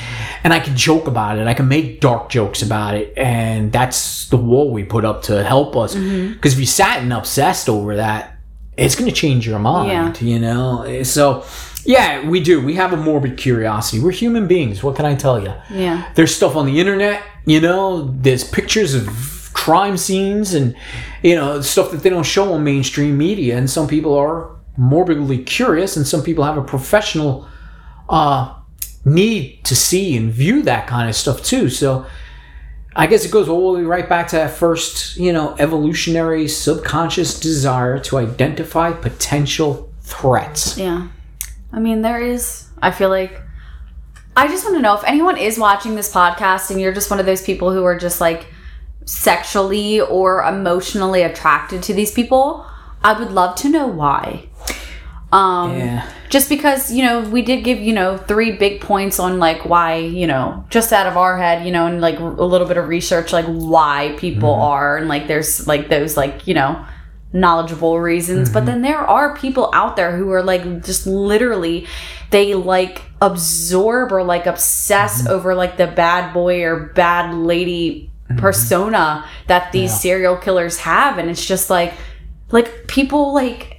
And 0.44 0.54
I 0.54 0.60
can 0.60 0.78
joke 0.78 1.08
about 1.08 1.38
it. 1.38 1.48
I 1.48 1.54
can 1.54 1.68
make 1.68 2.00
dark 2.00 2.30
jokes 2.30 2.62
about 2.62 2.96
it. 2.96 3.14
And 3.18 3.72
that's 3.72 4.30
the 4.30 4.38
wall 4.38 4.72
we 4.72 4.84
put 4.84 5.04
up 5.04 5.24
to 5.24 5.44
help 5.44 5.76
us. 5.76 5.96
Because 5.96 6.54
if 6.54 6.60
you 6.60 6.66
sat 6.66 7.02
and 7.02 7.12
obsessed 7.12 7.68
over 7.68 7.96
that, 7.96 8.35
it's 8.78 8.96
going 8.96 9.10
to 9.10 9.16
change 9.16 9.48
your 9.48 9.60
mind, 9.60 10.22
you 10.22 10.40
know? 10.40 11.04
So 11.04 11.44
Yeah, 11.86 12.28
we 12.28 12.42
do. 12.42 12.64
We 12.66 12.74
have 12.76 12.94
a 12.94 12.98
morbid 12.98 13.38
curiosity. 13.38 14.02
We're 14.02 14.12
human 14.12 14.48
beings. 14.48 14.84
What 14.84 14.96
can 14.96 15.06
I 15.06 15.14
tell 15.16 15.42
you? 15.42 15.54
Yeah. 15.70 16.12
There's 16.16 16.36
stuff 16.36 16.56
on 16.56 16.66
the 16.66 16.80
internet, 16.80 17.22
you 17.46 17.62
know, 17.62 18.12
there's 18.22 18.44
pictures 18.44 18.96
of 18.96 19.08
crime 19.54 19.96
scenes 19.98 20.54
and, 20.56 20.76
you 21.22 21.36
know, 21.36 21.62
stuff 21.62 21.92
that 21.92 22.02
they 22.02 22.10
don't 22.10 22.26
show 22.26 22.54
on 22.54 22.64
mainstream 22.64 23.18
media. 23.18 23.56
And 23.58 23.70
some 23.70 23.88
people 23.88 24.16
are 24.16 24.56
morbidly 24.78 25.44
curious, 25.44 25.96
and 25.96 26.06
some 26.06 26.24
people 26.24 26.44
have 26.44 26.58
a 26.58 26.64
professional 26.64 27.48
uh, 28.10 28.54
need 29.06 29.64
to 29.64 29.76
see 29.76 30.18
and 30.18 30.32
view 30.32 30.64
that 30.64 30.88
kind 30.88 31.08
of 31.08 31.16
stuff 31.16 31.44
too. 31.44 31.70
So 31.70 32.06
I 32.96 33.08
guess 33.08 33.26
it 33.26 33.32
goes 33.32 33.50
all 33.50 33.74
the 33.74 33.80
way 33.80 33.86
right 33.86 34.08
back 34.08 34.30
to 34.30 34.38
that 34.38 34.52
first, 34.52 35.18
you 35.18 35.34
know, 35.34 35.56
evolutionary 35.60 36.48
subconscious 36.48 37.40
desire 37.40 38.00
to 38.00 38.18
identify 38.18 38.94
potential 38.94 39.92
threats. 40.02 40.78
Yeah. 40.78 41.10
I 41.74 41.80
mean, 41.80 42.02
there 42.02 42.22
is, 42.22 42.70
I 42.82 42.92
feel 42.92 43.10
like, 43.10 43.42
I 44.38 44.48
just 44.48 44.64
want 44.64 44.78
to 44.78 44.82
know 44.82 44.96
if 44.96 45.04
anyone 45.04 45.38
is 45.38 45.58
watching 45.60 45.96
this 45.96 46.12
podcast 46.12 46.72
and 46.72 46.80
you're 46.80 46.94
just 46.94 47.10
one 47.10 47.20
of 47.20 47.26
those 47.26 47.42
people 47.42 47.74
who 47.74 47.84
are 47.84 47.98
just 47.98 48.22
like 48.22 48.48
sexually 49.06 50.00
or 50.00 50.42
emotionally 50.44 51.22
attracted 51.22 51.84
to 51.84 51.94
these 51.94 52.12
people, 52.12 52.66
I 53.04 53.18
would 53.18 53.32
love 53.32 53.56
to 53.58 53.70
know 53.70 53.88
why. 53.88 54.48
Um, 55.32 55.78
Yeah. 55.78 56.08
just 56.30 56.50
because 56.50 56.92
you 56.92 57.04
know 57.04 57.22
we 57.22 57.42
did 57.42 57.64
give 57.64 57.80
you 57.80 57.94
know 57.94 58.18
three 58.18 58.52
big 58.54 58.80
points 58.80 59.20
on 59.20 59.40
like 59.40 59.66
why 59.66 59.96
you 59.98 60.28
know 60.28 60.64
just 60.70 60.94
out 60.94 61.08
of 61.08 61.18
our 61.18 61.38
head 61.38 61.66
you 61.66 61.72
know 61.72 61.88
and 61.88 62.00
like 62.00 62.20
a 62.20 62.24
little 62.24 62.68
bit 62.68 62.78
of 62.78 62.88
research 62.88 63.34
like 63.34 63.46
why 63.46 64.16
people 64.18 64.52
mm-hmm. 64.54 64.62
are 64.62 64.98
and 64.98 65.08
like 65.10 65.28
there's 65.28 65.68
like 65.68 65.90
those 65.90 66.16
like 66.16 66.48
you 66.48 66.54
know 66.54 66.86
knowledgeable 67.36 68.00
reasons. 68.00 68.50
But 68.50 68.60
mm-hmm. 68.60 68.68
then 68.68 68.82
there 68.82 69.00
are 69.00 69.36
people 69.36 69.70
out 69.74 69.96
there 69.96 70.16
who 70.18 70.32
are 70.32 70.42
like 70.42 70.64
just 70.84 71.06
literally 71.06 71.86
they 72.32 72.56
like 72.56 73.04
absorb 73.22 74.12
or 74.12 74.24
like 74.24 74.46
obsess 74.48 75.22
mm-hmm. 75.22 75.34
over 75.34 75.54
like 75.54 75.78
the 75.78 75.88
bad 75.88 76.34
boy 76.34 76.64
or 76.64 76.92
bad 76.96 77.36
lady 77.36 78.10
persona 78.38 79.26
that 79.48 79.72
these 79.72 79.92
Yeah. 79.92 79.98
serial 79.98 80.38
killers 80.38 80.80
have. 80.80 81.18
And 81.18 81.30
it's 81.30 81.46
just 81.46 81.70
like 81.70 81.94
like 82.52 82.88
people 82.88 83.34
like 83.34 83.75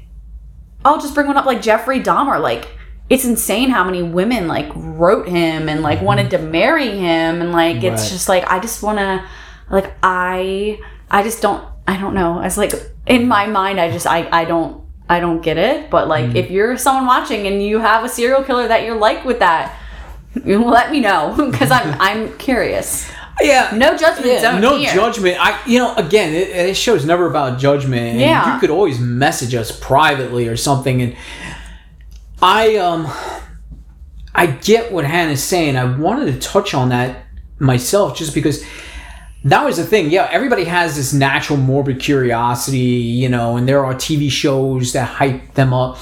I'll 0.86 1.00
just 1.00 1.14
bring 1.14 1.26
one 1.26 1.36
up 1.36 1.46
like 1.46 1.60
Jeffrey 1.60 2.00
Dahmer. 2.00 2.40
Like, 2.40 2.68
it's 3.10 3.24
insane 3.24 3.70
how 3.70 3.82
many 3.82 4.04
women 4.04 4.46
like 4.46 4.70
wrote 4.74 5.28
him 5.28 5.68
and 5.68 5.82
like 5.82 5.98
mm-hmm. 5.98 6.06
wanted 6.06 6.30
to 6.30 6.38
marry 6.38 6.90
him, 6.90 7.42
and 7.42 7.52
like 7.52 7.82
it's 7.82 8.02
Right. 8.02 8.10
just 8.10 8.28
like 8.28 8.44
I 8.50 8.60
just 8.60 8.82
want 8.82 8.98
to, 8.98 9.24
like 9.68 9.92
I 10.02 10.78
I 11.10 11.22
just 11.24 11.42
don't 11.42 11.64
I 11.88 11.96
don't 11.96 12.14
know. 12.14 12.40
It's 12.40 12.56
like 12.56 12.72
in 13.06 13.26
my 13.26 13.46
mind 13.46 13.80
I 13.80 13.90
just 13.90 14.06
I 14.06 14.28
I 14.30 14.44
don't 14.44 14.84
I 15.08 15.18
don't 15.18 15.42
get 15.42 15.58
it. 15.58 15.90
But 15.90 16.06
like 16.06 16.26
mm. 16.26 16.36
if 16.36 16.50
you're 16.50 16.76
someone 16.76 17.06
watching 17.06 17.46
and 17.48 17.60
you 17.60 17.80
have 17.80 18.04
a 18.04 18.08
serial 18.08 18.44
killer 18.44 18.68
that 18.68 18.84
you're 18.84 18.96
like 18.96 19.24
with 19.24 19.40
that, 19.40 19.76
let 20.44 20.92
me 20.92 21.00
know 21.00 21.34
because 21.50 21.72
I'm 21.72 22.00
I'm 22.00 22.38
curious. 22.38 23.10
Yeah. 23.42 23.72
No 23.76 23.96
judgment 23.96 24.26
Yeah, 24.26 24.40
zone 24.40 24.60
no 24.60 24.76
here. 24.78 24.92
judgment. 24.94 25.36
I, 25.38 25.60
you 25.66 25.78
know, 25.78 25.94
again, 25.96 26.34
it, 26.34 26.48
this 26.52 26.78
show's 26.78 27.04
never 27.04 27.26
about 27.26 27.58
judgment. 27.58 28.02
and 28.12 28.20
Yeah. 28.20 28.54
you 28.54 28.60
could 28.60 28.70
always 28.70 28.98
message 28.98 29.54
us 29.54 29.70
privately 29.78 30.48
or 30.48 30.56
something. 30.56 31.02
And 31.02 31.16
I, 32.40 32.76
um, 32.76 33.06
I 34.34 34.46
get 34.46 34.92
what 34.92 35.04
Hannah's 35.04 35.42
saying. 35.42 35.76
I 35.76 35.84
wanted 35.96 36.32
to 36.32 36.38
touch 36.38 36.74
on 36.74 36.90
that 36.90 37.24
myself, 37.58 38.16
just 38.16 38.34
because 38.34 38.64
that 39.44 39.64
was 39.64 39.76
the 39.76 39.84
thing. 39.84 40.10
Yeah, 40.10 40.28
everybody 40.30 40.64
has 40.64 40.96
this 40.96 41.12
natural 41.12 41.58
morbid 41.58 42.00
curiosity, 42.00 42.78
you 42.78 43.28
know, 43.28 43.56
and 43.56 43.66
there 43.68 43.84
are 43.84 43.94
TV 43.94 44.30
shows 44.30 44.92
that 44.92 45.04
hype 45.06 45.54
them 45.54 45.72
up. 45.72 45.98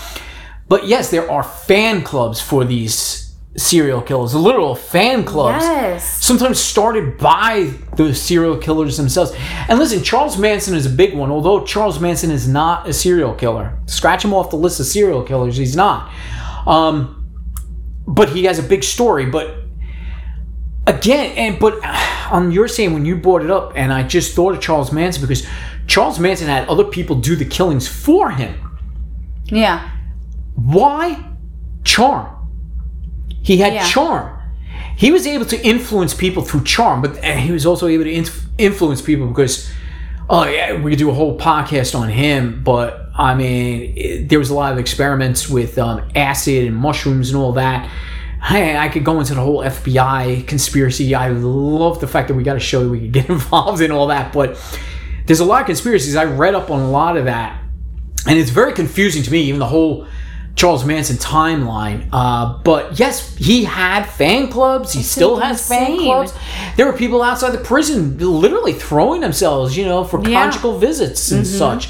But 0.69 0.87
yes, 0.88 1.11
there 1.11 1.31
are 1.31 1.43
fan 1.43 2.03
clubs 2.03 2.41
for 2.41 2.64
these 2.64 3.24
serial 3.56 4.00
killers, 4.02 4.34
literal 4.34 4.75
fan 4.75 5.25
clubs 5.25 5.64
Yes. 5.64 6.25
sometimes 6.25 6.58
started 6.58 7.16
by 7.18 7.70
the 7.96 8.12
serial 8.14 8.56
killers 8.56 8.96
themselves. 8.96 9.32
And 9.68 9.78
listen, 9.78 10.02
Charles 10.02 10.37
Manson 10.37 10.75
is 10.75 10.87
a 10.87 10.90
big 10.90 11.14
one, 11.14 11.30
although 11.30 11.64
Charles 11.64 12.00
Manson 12.00 12.30
is 12.32 12.49
not 12.49 12.88
a 12.88 12.92
serial 12.92 13.32
killer. 13.34 13.78
Scratch 13.87 14.25
him 14.25 14.34
off 14.34 14.50
the 14.50 14.56
list 14.56 14.80
of 14.80 14.87
serial 14.87 15.23
killers, 15.23 15.56
he's 15.56 15.76
not. 15.76 16.11
Um, 16.66 17.26
but 18.06 18.30
he 18.30 18.44
has 18.44 18.58
a 18.58 18.62
big 18.62 18.82
story. 18.82 19.26
But 19.26 19.54
again, 20.86 21.32
and 21.36 21.58
but 21.58 21.78
on 22.32 22.50
your 22.50 22.67
saying 22.69 22.93
when 22.93 23.04
you 23.04 23.17
brought 23.17 23.43
it 23.43 23.50
up, 23.50 23.73
and 23.76 23.93
I 23.93 24.02
just 24.02 24.34
thought 24.34 24.54
of 24.54 24.60
Charles 24.60 24.90
Manson 24.93 25.21
because 25.23 25.47
Charles 25.86 26.19
Manson 26.19 26.49
had 26.49 26.69
other 26.69 26.84
people 26.84 27.17
do 27.17 27.36
the 27.36 27.45
killings 27.45 27.86
for 27.86 28.30
him. 28.30 28.54
Yeah. 29.47 29.90
Why? 30.56 31.23
Charm. 31.84 32.33
He 33.45 33.59
had 33.59 33.75
Yeah. 33.75 33.87
charm. 33.87 34.30
He 34.97 35.13
was 35.13 35.26
able 35.26 35.45
to 35.47 35.61
influence 35.65 36.15
people 36.15 36.43
through 36.43 36.65
charm, 36.65 37.02
but 37.02 37.23
he 37.25 37.52
was 37.52 37.65
also 37.67 37.87
able 37.87 38.04
to 38.04 38.13
inf- 38.13 38.47
influence 38.59 39.00
people 39.02 39.26
because, 39.28 39.71
oh 40.30 40.45
yeah, 40.49 40.80
we 40.80 40.91
could 40.91 40.99
do 40.99 41.11
a 41.11 41.15
whole 41.15 41.39
podcast 41.39 41.97
on 41.99 42.09
him. 42.09 42.63
But 42.65 43.11
I 43.17 43.35
mean, 43.35 43.93
it, 43.97 44.28
there 44.28 44.39
was 44.39 44.50
a 44.50 44.54
lot 44.54 44.73
of 44.73 44.78
experiments 44.78 45.49
with 45.49 45.78
um, 45.78 46.00
acid 46.17 46.67
and 46.67 46.75
mushrooms 46.76 47.30
and 47.30 47.39
all 47.39 47.52
that. 47.52 47.89
Hey, 48.43 48.76
I 48.76 48.89
could 48.89 49.04
go 49.04 49.21
into 49.21 49.35
the 49.35 49.41
whole 49.41 49.61
FBI 49.63 50.47
conspiracy. 50.47 51.15
I 51.15 51.28
love 51.28 52.00
the 52.00 52.07
fact 52.09 52.28
that 52.28 52.35
we 52.35 52.43
got 52.43 52.57
a 52.57 52.61
show 52.61 52.83
that 52.85 52.91
we 52.91 53.00
could 53.00 53.13
get 53.13 53.28
involved 53.37 53.80
in 53.83 53.91
all 53.91 54.07
that, 54.09 54.33
but 54.33 54.57
there's 55.26 55.41
a 55.41 55.45
lot 55.45 55.61
of 55.63 55.67
conspiracies. 55.67 56.15
I 56.17 56.25
read 56.25 56.54
up 56.54 56.71
on 56.71 56.80
a 56.80 56.91
lot 56.91 57.17
of 57.17 57.25
that, 57.25 57.61
and 58.28 58.39
it's 58.39 58.50
very 58.50 58.73
confusing 58.75 59.23
to 59.23 59.30
me, 59.33 59.43
even 59.45 59.59
the 59.61 59.67
whole 59.67 60.07
Charles 60.56 60.84
Manson 60.84 61.17
timeline. 61.17 62.08
Uh, 62.12 62.58
but 62.62 62.99
yes, 62.99 63.34
he 63.36 63.64
had 63.64 64.04
fan 64.04 64.49
clubs. 64.49 64.93
He 64.93 65.02
still 65.02 65.36
has 65.36 65.67
fan 65.69 65.99
clubs. 65.99 66.32
There 66.76 66.86
were 66.86 66.93
people 66.93 67.23
outside 67.23 67.50
the 67.50 67.58
prison 67.58 68.17
literally 68.19 68.73
throwing 68.73 69.21
themselves, 69.21 69.76
you 69.76 69.84
know, 69.84 70.04
for 70.04 70.21
Yeah. 70.26 70.43
conjugal 70.45 70.78
visits 70.78 71.30
and 71.32 71.47
such. 71.47 71.88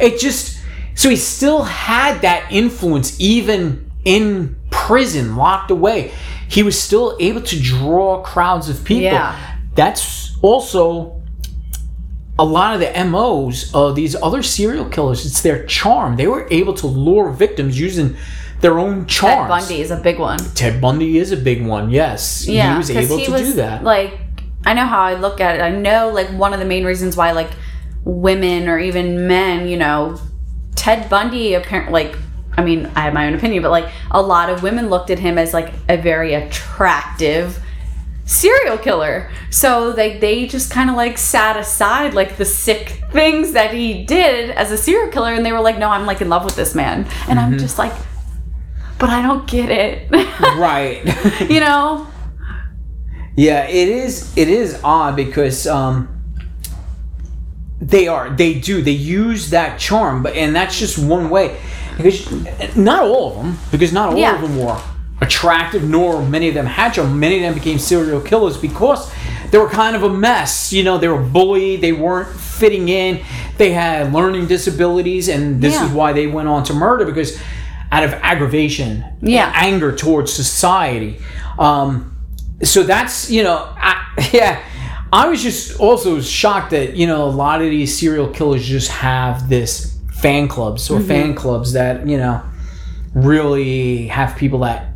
It 0.00 0.18
just 0.18 0.58
so 0.94 1.10
he 1.10 1.16
still 1.16 1.64
had 1.64 2.22
that 2.22 2.50
influence 2.50 3.14
even 3.20 3.90
in 4.04 4.56
prison, 4.70 5.36
locked 5.36 5.70
away. 5.70 6.10
He 6.48 6.62
was 6.62 6.80
still 6.80 7.16
able 7.20 7.42
to 7.42 7.60
draw 7.60 8.22
crowds 8.22 8.68
of 8.70 8.82
people. 8.84 9.02
Yeah. 9.04 9.36
That's 9.74 10.34
also 10.40 11.15
a 12.38 12.44
lot 12.44 12.74
of 12.74 12.80
the 12.80 13.04
MOs 13.04 13.72
of 13.74 13.94
these 13.94 14.14
other 14.16 14.42
serial 14.42 14.84
killers, 14.86 15.24
it's 15.24 15.40
their 15.40 15.64
charm. 15.66 16.16
They 16.16 16.26
were 16.26 16.46
able 16.50 16.74
to 16.74 16.86
lure 16.86 17.30
victims 17.30 17.78
using 17.78 18.16
their 18.60 18.78
own 18.78 19.06
charm. 19.06 19.48
Ted. 19.48 19.48
Bundy 19.48 19.80
is 19.80 19.90
a 19.90 19.96
big 19.96 20.18
one. 20.18 20.38
Ted 20.54 20.80
Bundy 20.80 21.18
is 21.18 21.32
a 21.32 21.36
big 21.36 21.64
one, 21.64 21.90
yes. 21.90 22.46
Yeah, 22.46 22.72
he 22.72 22.78
was 22.78 22.90
able 22.90 23.18
he 23.18 23.26
to 23.26 23.32
was, 23.32 23.40
do 23.40 23.52
that. 23.54 23.84
Like, 23.84 24.18
I 24.64 24.74
know 24.74 24.84
how 24.84 25.02
I 25.02 25.14
look 25.14 25.40
at 25.40 25.56
it. 25.56 25.62
I 25.62 25.70
know, 25.70 26.10
like, 26.10 26.28
one 26.28 26.52
of 26.52 26.58
the 26.58 26.66
main 26.66 26.84
reasons 26.84 27.16
why, 27.16 27.32
like, 27.32 27.50
women 28.04 28.68
or 28.68 28.78
even 28.78 29.26
men, 29.26 29.68
you 29.68 29.76
know, 29.76 30.18
Ted 30.74 31.08
Bundy, 31.08 31.54
apparently, 31.54 31.92
like, 32.04 32.16
I 32.56 32.64
mean, 32.64 32.86
I 32.94 33.00
have 33.00 33.12
my 33.12 33.26
own 33.26 33.34
opinion, 33.34 33.62
but 33.62 33.70
like, 33.70 33.90
a 34.10 34.22
lot 34.22 34.48
of 34.48 34.62
women 34.62 34.88
looked 34.88 35.10
at 35.10 35.18
him 35.18 35.36
as 35.36 35.52
like 35.52 35.74
a 35.88 35.96
very 35.96 36.32
attractive 36.32 37.62
serial 38.26 38.76
killer. 38.76 39.30
So 39.50 39.92
they 39.92 40.18
they 40.18 40.46
just 40.46 40.70
kind 40.70 40.90
of 40.90 40.96
like 40.96 41.16
sat 41.16 41.56
aside 41.56 42.12
like 42.12 42.36
the 42.36 42.44
sick 42.44 43.02
things 43.12 43.52
that 43.52 43.72
he 43.72 44.04
did 44.04 44.50
as 44.50 44.70
a 44.70 44.76
serial 44.76 45.10
killer, 45.10 45.32
and 45.32 45.46
they 45.46 45.52
were 45.52 45.60
like, 45.60 45.78
"No, 45.78 45.88
I'm 45.88 46.04
like 46.04 46.20
in 46.20 46.28
love 46.28 46.44
with 46.44 46.56
this 46.56 46.74
man," 46.74 47.06
and 47.28 47.38
Mm-hmm. 47.38 47.38
I'm 47.38 47.58
just 47.58 47.78
like, 47.78 47.92
"But 48.98 49.08
I 49.10 49.22
don't 49.22 49.46
get 49.48 49.70
it," 49.70 50.10
right. 50.58 51.02
you 51.50 51.60
know? 51.60 52.06
Yeah, 53.36 53.64
it 53.68 53.88
is. 53.88 54.32
It 54.36 54.48
is 54.48 54.80
odd 54.82 55.14
because 55.16 55.66
um, 55.66 56.08
they 57.80 58.08
are. 58.08 58.30
They 58.30 58.54
do. 58.58 58.82
They 58.82 58.92
use 58.92 59.50
that 59.50 59.78
charm, 59.78 60.22
but 60.22 60.34
and 60.34 60.54
that's 60.56 60.78
just 60.78 60.98
one 60.98 61.28
way. 61.30 61.58
Because 61.96 62.76
not 62.76 63.04
all 63.04 63.30
of 63.30 63.36
them, 63.36 63.58
because 63.70 63.92
not 63.92 64.10
all 64.10 64.16
Yeah. 64.18 64.34
of 64.36 64.42
them 64.42 64.58
were 64.58 64.80
attractive, 65.20 65.82
nor 65.88 66.22
many 66.26 66.48
of 66.48 66.54
them 66.54 66.66
had 66.66 66.92
charm. 66.94 67.18
Many 67.18 67.36
of 67.36 67.42
them 67.42 67.54
became 67.54 67.78
serial 67.78 68.20
killers 68.20 68.56
because 68.56 69.10
they 69.50 69.58
were 69.58 69.68
kind 69.68 69.96
of 69.96 70.02
a 70.02 70.10
mess. 70.10 70.72
You 70.72 70.84
know, 70.84 70.98
they 70.98 71.08
were 71.08 71.22
bullied. 71.22 71.80
They 71.80 71.92
weren't 71.92 72.28
fitting 72.38 72.88
in. 72.88 73.20
They 73.58 73.72
had 73.72 74.12
learning 74.12 74.46
disabilities, 74.46 75.28
and 75.28 75.60
this 75.62 75.74
Yeah. 75.74 75.86
is 75.86 75.92
why 75.92 76.12
they 76.12 76.26
went 76.26 76.48
on 76.48 76.64
to 76.64 76.74
murder 76.74 77.04
because 77.06 77.38
out 77.92 78.02
of 78.04 78.12
aggravation, 78.14 79.04
Yeah. 79.22 79.50
anger 79.54 79.92
towards 79.94 80.32
society. 80.32 81.18
Um, 81.58 82.12
so 82.62 82.82
that's 82.82 83.30
you 83.30 83.42
know 83.42 83.68
I, 83.76 84.30
yeah 84.32 84.60
i 85.12 85.28
was 85.28 85.42
just 85.42 85.78
also 85.78 86.22
shocked 86.22 86.70
that 86.70 86.96
you 86.96 87.06
know 87.06 87.24
a 87.24 87.28
lot 87.30 87.60
of 87.60 87.68
these 87.68 87.96
serial 87.98 88.28
killers 88.28 88.66
just 88.66 88.90
have 88.90 89.50
this 89.50 89.94
fan 90.22 90.48
clubs 90.48 90.88
Mm-hmm. 90.88 91.02
or 91.02 91.06
fan 91.06 91.34
clubs 91.34 91.74
that 91.74 92.06
you 92.08 92.16
know 92.16 92.40
really 93.14 94.06
have 94.08 94.36
people 94.36 94.60
that 94.60 94.86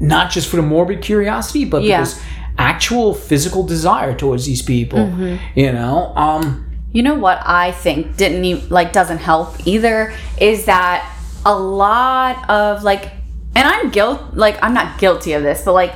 not 0.00 0.30
just 0.30 0.48
for 0.48 0.56
the 0.56 0.62
morbid 0.62 1.00
curiosity 1.02 1.64
but 1.64 1.82
Yeah. 1.82 2.00
because 2.00 2.20
actual 2.58 3.14
physical 3.14 3.62
desire 3.62 4.14
towards 4.14 4.44
these 4.46 4.62
people 4.62 4.98
Mm-hmm. 4.98 5.36
you 5.58 5.72
know 5.72 6.12
um 6.16 6.66
You 6.92 7.02
know 7.02 7.14
what 7.14 7.40
I 7.46 7.72
think 7.72 8.16
didn't 8.16 8.44
e- 8.44 8.62
like 8.68 8.92
doesn't 8.92 9.18
help 9.18 9.66
either 9.66 10.12
is 10.38 10.66
that 10.66 11.08
a 11.46 11.54
lot 11.58 12.48
of 12.50 12.82
like 12.82 13.10
and 13.56 13.66
I'm 13.66 13.90
guilt 13.90 14.20
like 14.34 14.58
I'm 14.62 14.74
not 14.74 14.98
guilty 14.98 15.32
of 15.34 15.42
this, 15.42 15.62
but 15.64 15.72
like 15.72 15.94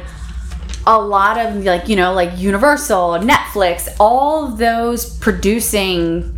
a 0.86 0.98
lot 0.98 1.36
of 1.38 1.64
like 1.64 1.88
you 1.88 1.96
know 1.96 2.12
like 2.14 2.38
Universal, 2.38 3.18
Netflix, 3.20 3.88
all 4.00 4.48
those 4.56 5.04
producing 5.18 6.35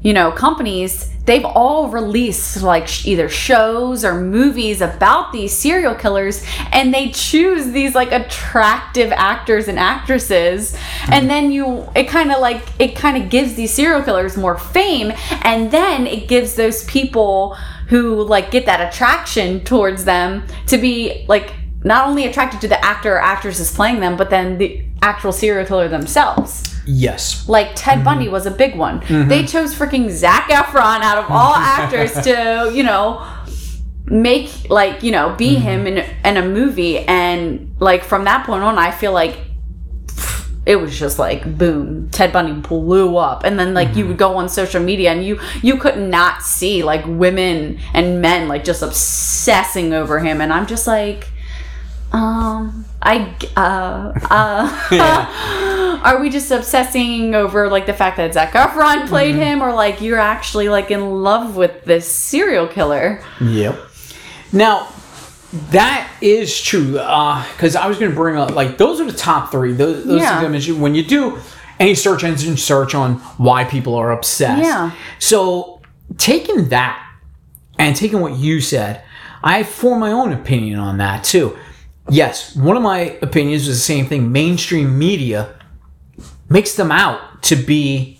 you 0.00 0.12
know 0.12 0.30
companies 0.30 1.10
they've 1.24 1.44
all 1.44 1.88
released 1.88 2.62
like 2.62 3.06
either 3.06 3.28
shows 3.28 4.04
or 4.04 4.20
movies 4.20 4.80
about 4.80 5.32
these 5.32 5.52
serial 5.52 5.94
killers 5.94 6.44
and 6.72 6.94
they 6.94 7.10
choose 7.10 7.72
these 7.72 7.94
like 7.94 8.12
attractive 8.12 9.10
actors 9.12 9.66
and 9.68 9.78
actresses 9.78 10.74
and 11.02 11.12
mm-hmm. 11.12 11.28
then 11.28 11.50
you 11.50 11.88
it 11.96 12.08
kind 12.08 12.30
of 12.30 12.40
like 12.40 12.62
it 12.78 12.94
kind 12.94 13.22
of 13.22 13.28
gives 13.28 13.54
these 13.54 13.72
serial 13.74 14.02
killers 14.02 14.36
more 14.36 14.56
fame 14.56 15.12
and 15.42 15.70
then 15.70 16.06
it 16.06 16.28
gives 16.28 16.54
those 16.54 16.84
people 16.84 17.54
who 17.88 18.22
like 18.22 18.50
get 18.50 18.66
that 18.66 18.80
attraction 18.80 19.60
towards 19.64 20.04
them 20.04 20.46
to 20.66 20.78
be 20.78 21.24
like 21.28 21.52
not 21.84 22.06
only 22.06 22.26
attracted 22.26 22.60
to 22.60 22.68
the 22.68 22.84
actor 22.84 23.14
or 23.14 23.20
actresses 23.20 23.72
playing 23.72 23.98
them 23.98 24.16
but 24.16 24.30
then 24.30 24.58
the 24.58 24.82
actual 25.02 25.32
serial 25.32 25.66
killer 25.66 25.88
themselves 25.88 26.77
Yes. 26.90 27.46
like 27.48 27.72
Ted 27.74 28.02
Bundy 28.02 28.24
mm-hmm. 28.24 28.32
was 28.32 28.46
a 28.46 28.50
big 28.50 28.74
one. 28.74 29.00
Mm-hmm. 29.00 29.28
They 29.28 29.44
chose 29.44 29.74
freaking 29.74 30.10
Zac 30.10 30.48
Efron 30.48 31.00
out 31.00 31.18
of 31.18 31.30
all 31.30 31.54
actors 31.54 32.12
to, 32.24 32.72
you 32.74 32.82
know, 32.82 33.26
make 34.06 34.70
like, 34.70 35.02
you 35.02 35.12
know, 35.12 35.34
be 35.36 35.56
mm-hmm. 35.56 35.62
him 35.62 35.86
in, 35.86 35.98
in 36.24 36.36
a 36.38 36.48
movie. 36.48 37.00
And 37.00 37.76
like 37.78 38.04
from 38.04 38.24
that 38.24 38.46
point 38.46 38.62
on, 38.62 38.78
I 38.78 38.90
feel 38.90 39.12
like 39.12 39.38
it 40.64 40.76
was 40.76 40.98
just 40.98 41.18
like 41.18 41.58
boom, 41.58 42.08
Ted 42.10 42.32
Bundy 42.32 42.52
blew 42.52 43.16
up. 43.16 43.44
And 43.44 43.58
then 43.58 43.74
like 43.74 43.94
you 43.94 44.06
would 44.06 44.18
go 44.18 44.36
on 44.36 44.48
social 44.48 44.82
media 44.82 45.12
and 45.12 45.24
you 45.24 45.40
you 45.62 45.76
could 45.76 45.98
not 45.98 46.42
see 46.42 46.82
like 46.82 47.04
women 47.06 47.80
and 47.94 48.22
men 48.22 48.48
like 48.48 48.64
just 48.64 48.82
obsessing 48.82 49.92
over 49.92 50.20
him. 50.20 50.40
And 50.40 50.52
I'm 50.52 50.66
just 50.66 50.86
like, 50.86 51.28
um, 52.12 52.84
I 53.00 53.34
uh 53.56 54.12
uh 54.30 56.00
are 56.04 56.20
we 56.20 56.30
just 56.30 56.50
obsessing 56.50 57.34
over 57.34 57.68
like 57.68 57.86
the 57.86 57.92
fact 57.92 58.16
that 58.16 58.34
Zac 58.34 58.52
Efron 58.52 59.06
played 59.08 59.34
him 59.36 59.62
or 59.62 59.72
like 59.72 60.00
you're 60.00 60.18
actually 60.18 60.68
like 60.68 60.90
in 60.90 61.22
love 61.22 61.56
with 61.56 61.84
this 61.84 62.10
serial 62.12 62.66
killer? 62.66 63.22
Yep. 63.40 63.78
Now, 64.52 64.88
that 65.70 66.10
is 66.20 66.60
true. 66.60 66.92
Because 66.92 67.76
I 67.76 67.86
was 67.86 67.98
going 67.98 68.10
to 68.10 68.16
bring 68.16 68.36
up, 68.36 68.50
like, 68.54 68.78
those 68.78 69.00
are 69.00 69.04
the 69.04 69.12
top 69.16 69.50
three. 69.50 69.72
Those, 69.72 70.04
those 70.04 70.20
Yeah. 70.20 70.36
things 70.36 70.46
I 70.46 70.48
mentioned. 70.48 70.80
When 70.82 70.94
you 70.94 71.04
do 71.04 71.38
any 71.78 71.94
search 71.94 72.24
engine 72.24 72.56
search 72.56 72.94
on 72.94 73.14
why 73.36 73.64
people 73.64 73.94
are 73.94 74.10
obsessed. 74.10 74.62
Yeah. 74.62 74.90
So, 75.18 75.80
taking 76.16 76.68
that 76.70 77.02
and 77.78 77.94
taking 77.94 78.20
what 78.20 78.36
you 78.36 78.60
said, 78.60 79.02
I 79.42 79.62
form 79.62 80.00
my 80.00 80.12
own 80.12 80.32
opinion 80.32 80.78
on 80.78 80.98
that 80.98 81.24
too. 81.24 81.56
Yes, 82.10 82.56
one 82.56 82.76
of 82.76 82.82
my 82.82 83.18
opinions 83.22 83.68
is 83.68 83.76
the 83.78 83.82
same 83.82 84.06
thing. 84.06 84.32
Mainstream 84.32 84.98
media 84.98 85.54
makes 86.48 86.74
them 86.74 86.90
out 86.90 87.42
to 87.44 87.56
be 87.56 88.18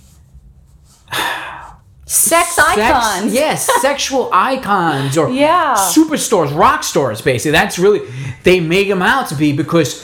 Sex 2.06 2.54
sex- 2.54 2.78
icons. 2.78 3.34
yes, 3.34 3.68
sexual 3.82 4.30
icons 4.32 5.18
or 5.18 5.28
Yeah. 5.28 5.74
superstars, 5.76 6.56
rock 6.56 6.82
stars, 6.82 7.20
basically. 7.20 7.50
That's 7.52 7.78
really 7.78 8.00
they 8.44 8.60
make 8.60 8.88
them 8.88 9.02
out 9.02 9.28
to 9.28 9.34
be 9.34 9.52
because 9.52 10.02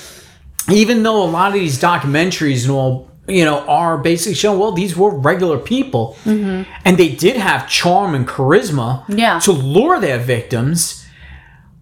even 0.71 1.03
though 1.03 1.23
a 1.23 1.25
lot 1.25 1.49
of 1.49 1.55
these 1.55 1.81
documentaries 1.81 2.65
and 2.65 2.73
all 2.73 3.09
you 3.27 3.43
know 3.43 3.61
are 3.61 3.97
basically 3.97 4.35
showing 4.35 4.59
well 4.59 4.73
these 4.73 4.95
were 4.95 5.15
regular 5.17 5.57
people 5.59 6.15
and 6.27 6.67
they 6.99 7.09
did 7.09 7.37
have 7.37 7.67
charm 7.71 8.15
and 8.15 8.29
charisma 8.29 9.01
Mm-hmm. 9.05 9.19
Yeah. 9.19 9.39
to 9.41 9.53
lure 9.53 9.99
their 9.99 10.19
victims 10.19 11.04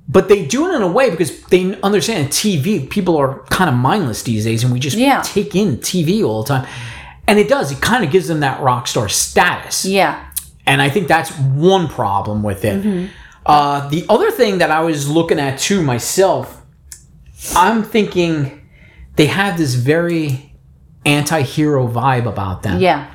but 0.08 0.28
they 0.28 0.44
do 0.44 0.70
it 0.70 0.74
in 0.74 0.82
a 0.82 0.88
way 0.90 1.10
because 1.10 1.40
they 1.44 1.80
understand 1.82 2.28
TV 2.28 2.88
people 2.90 3.16
are 3.16 3.40
kind 3.50 3.70
of 3.70 3.76
mindless 3.76 4.22
these 4.24 4.44
days 4.44 4.64
and 4.64 4.72
we 4.72 4.78
just 4.80 4.96
Yeah. 4.96 5.22
take 5.22 5.54
in 5.54 5.78
TV 5.78 6.22
all 6.24 6.42
the 6.42 6.48
time 6.48 6.66
and 7.28 7.38
it 7.38 7.48
does 7.48 7.70
it 7.72 7.80
kind 7.80 8.04
of 8.04 8.10
gives 8.10 8.26
them 8.28 8.40
that 8.40 8.60
rock 8.60 8.86
star 8.88 9.08
status 9.08 9.84
Yeah. 9.84 10.24
and 10.66 10.82
I 10.82 10.90
think 10.90 11.08
that's 11.08 11.30
one 11.38 11.88
problem 11.88 12.42
with 12.42 12.64
it. 12.64 13.10
Uh, 13.46 13.88
the 13.88 14.04
other 14.08 14.30
thing 14.30 14.58
that 14.58 14.70
I 14.70 14.80
was 14.80 15.08
looking 15.08 15.38
at 15.40 15.58
too 15.58 15.82
myself, 15.82 16.62
I'm 17.56 17.82
thinking 17.82 18.60
they 19.16 19.26
have 19.26 19.58
this 19.58 19.74
very 19.74 20.54
anti-hero 21.04 21.88
vibe 21.88 22.26
about 22.26 22.62
them. 22.62 22.80
Yeah. 22.80 23.06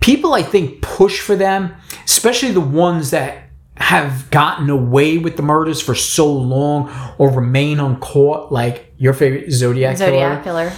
People, 0.00 0.34
I 0.34 0.42
think, 0.42 0.82
push 0.82 1.20
for 1.20 1.36
them, 1.36 1.74
especially 2.04 2.50
the 2.50 2.60
ones 2.60 3.10
that 3.10 3.45
have 3.78 4.30
gotten 4.30 4.70
away 4.70 5.18
with 5.18 5.36
the 5.36 5.42
murders 5.42 5.80
for 5.82 5.94
so 5.94 6.32
long 6.32 6.90
or 7.18 7.30
remain 7.30 7.78
uncaught, 7.78 8.50
like 8.50 8.92
your 8.96 9.12
favorite 9.12 9.50
Zodiac, 9.52 9.96
Zodiac 9.98 10.42
killer 10.44 10.70
killer. 10.70 10.76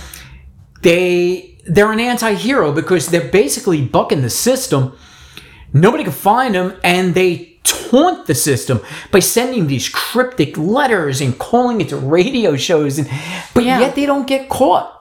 they 0.82 1.56
they're 1.66 1.92
an 1.92 2.00
anti-hero 2.00 2.72
because 2.72 3.08
they're 3.08 3.28
basically 3.30 3.82
bucking 3.84 4.22
the 4.22 4.30
system 4.30 4.96
nobody 5.72 6.02
can 6.02 6.12
find 6.12 6.54
them 6.54 6.74
and 6.82 7.14
they 7.14 7.58
taunt 7.62 8.26
the 8.26 8.34
system 8.34 8.80
by 9.12 9.18
sending 9.18 9.66
these 9.66 9.88
cryptic 9.88 10.56
letters 10.56 11.20
and 11.20 11.38
calling 11.38 11.80
it 11.80 11.90
to 11.90 11.96
radio 11.96 12.56
shows 12.56 12.98
and 12.98 13.08
but 13.54 13.64
Yeah. 13.64 13.80
yet 13.80 13.94
they 13.94 14.06
don't 14.06 14.26
get 14.26 14.48
caught 14.48 14.97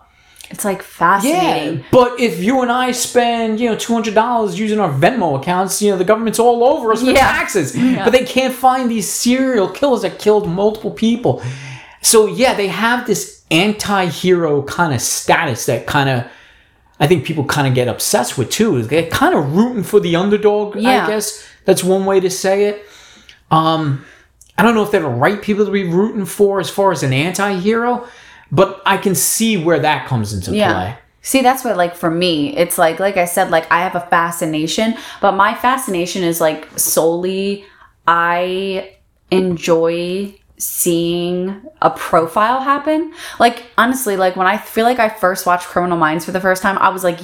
It's 0.50 0.64
like 0.66 0.82
fascinating. 0.82 1.80
yeah 1.80 1.86
but 1.92 2.20
if 2.20 2.42
you 2.42 2.62
and 2.62 2.72
i 2.72 2.92
spend 2.92 3.60
you 3.60 3.70
know 3.70 3.76
$200 3.76 4.56
using 4.58 4.80
our 4.80 4.90
venmo 4.92 5.40
accounts 5.40 5.82
you 5.82 5.92
know 5.92 5.98
the 5.98 6.04
government's 6.06 6.40
all 6.40 6.64
over 6.64 6.92
us 6.94 7.02
for 7.02 7.12
Yeah. 7.12 7.16
taxes 7.20 7.74
but 7.76 8.12
they 8.12 8.24
can't 8.26 8.54
find 8.54 8.90
these 8.90 9.10
serial 9.10 9.70
killers 9.70 10.02
that 10.04 10.20
killed 10.20 10.48
multiple 10.48 10.92
people 10.92 11.42
so 12.02 12.28
yeah 12.28 12.54
they 12.54 12.68
have 12.70 13.06
this 13.08 13.44
anti-hero 13.52 14.62
kind 14.64 14.94
of 14.94 15.02
status 15.02 15.66
that 15.66 15.86
kind 15.86 16.10
of 16.10 16.26
I 17.00 17.06
think 17.06 17.26
people 17.26 17.46
kind 17.46 17.68
of 17.68 17.76
get 17.76 17.88
obsessed 17.88 18.40
with 18.40 18.50
too. 18.50 18.82
They're 18.82 19.08
kind 19.12 19.36
of 19.36 19.56
rooting 19.56 19.84
for 19.84 20.00
the 20.00 20.16
underdog. 20.16 20.76
Yeah. 20.78 21.06
I 21.06 21.08
guess 21.08 21.48
that's 21.64 21.84
one 21.84 22.06
way 22.06 22.20
to 22.20 22.30
say 22.32 22.64
it. 22.70 22.84
Um, 23.52 24.04
I 24.58 24.64
don't 24.64 24.74
know 24.74 24.82
if 24.82 24.90
they're 24.90 25.02
the 25.02 25.08
right 25.08 25.40
people 25.40 25.64
to 25.64 25.72
be 25.72 25.84
rooting 25.84 26.26
for 26.26 26.60
as 26.60 26.72
far 26.72 26.92
as 26.92 27.04
an 27.04 27.14
anti-hero, 27.14 28.08
but 28.52 28.82
I 28.86 28.98
can 28.98 29.16
see 29.16 29.58
where 29.58 29.80
that 29.80 30.08
comes 30.08 30.34
into 30.34 30.56
Yeah. 30.56 30.74
play. 30.74 30.98
See, 31.22 31.42
that's 31.42 31.66
what 31.66 31.76
like 31.76 31.96
for 31.96 32.10
me, 32.10 32.56
it's 32.56 32.78
like 32.78 33.00
like 33.00 33.18
I 33.18 33.26
said, 33.26 33.52
like 33.52 33.70
I 33.72 33.80
have 33.82 33.96
a 33.96 34.08
fascination, 34.10 34.96
but 35.20 35.34
my 35.34 35.54
fascination 35.54 36.24
is 36.24 36.40
like 36.40 36.68
solely 36.80 37.66
I 38.08 38.96
enjoy 39.30 40.36
seeing 40.58 41.62
a 41.82 41.90
profile 41.90 42.62
happen. 42.62 43.14
Like 43.40 43.66
honestly, 43.78 44.16
like 44.16 44.38
when 44.38 44.48
I 44.48 44.58
feel 44.58 44.86
like 44.86 45.00
I 45.00 45.10
first 45.10 45.46
watched 45.46 45.68
Criminal 45.68 45.98
Minds 45.98 46.24
for 46.24 46.32
the 46.32 46.40
first 46.40 46.64
time, 46.64 46.78
I 46.78 46.90
was 46.90 47.04
like 47.04 47.20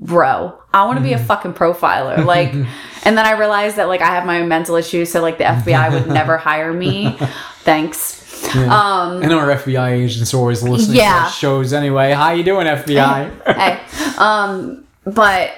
bro, 0.00 0.56
I 0.72 0.84
want 0.84 0.98
to 0.98 1.02
be 1.02 1.12
a 1.12 1.16
mm-hmm. 1.16 1.26
fucking 1.26 1.54
profiler. 1.54 2.24
Like 2.28 2.52
and 2.52 3.16
then 3.16 3.24
I 3.24 3.32
realized 3.32 3.76
that 3.76 3.88
like 3.88 4.02
I 4.02 4.14
have 4.14 4.26
my 4.26 4.40
own 4.40 4.48
mental 4.48 4.76
issues, 4.76 5.10
so 5.10 5.22
like 5.22 5.38
the 5.38 5.44
FBI 5.44 5.92
would 5.92 6.08
never 6.08 6.36
hire 6.36 6.72
me. 6.72 7.16
Thanks. 7.60 8.17
Um 8.54 9.22
I 9.22 9.26
know 9.26 9.38
our 9.38 9.48
FBI 9.48 9.90
agents 9.92 10.32
are 10.34 10.38
always 10.38 10.62
listening 10.62 10.96
to 10.96 11.02
Yeah. 11.02 11.24
our 11.24 11.30
shows 11.30 11.72
anyway. 11.72 12.12
How 12.12 12.32
you 12.32 12.42
doing, 12.44 12.66
FBI? 12.66 13.56
hey 13.56 13.80
um 14.18 14.84
but 15.04 15.52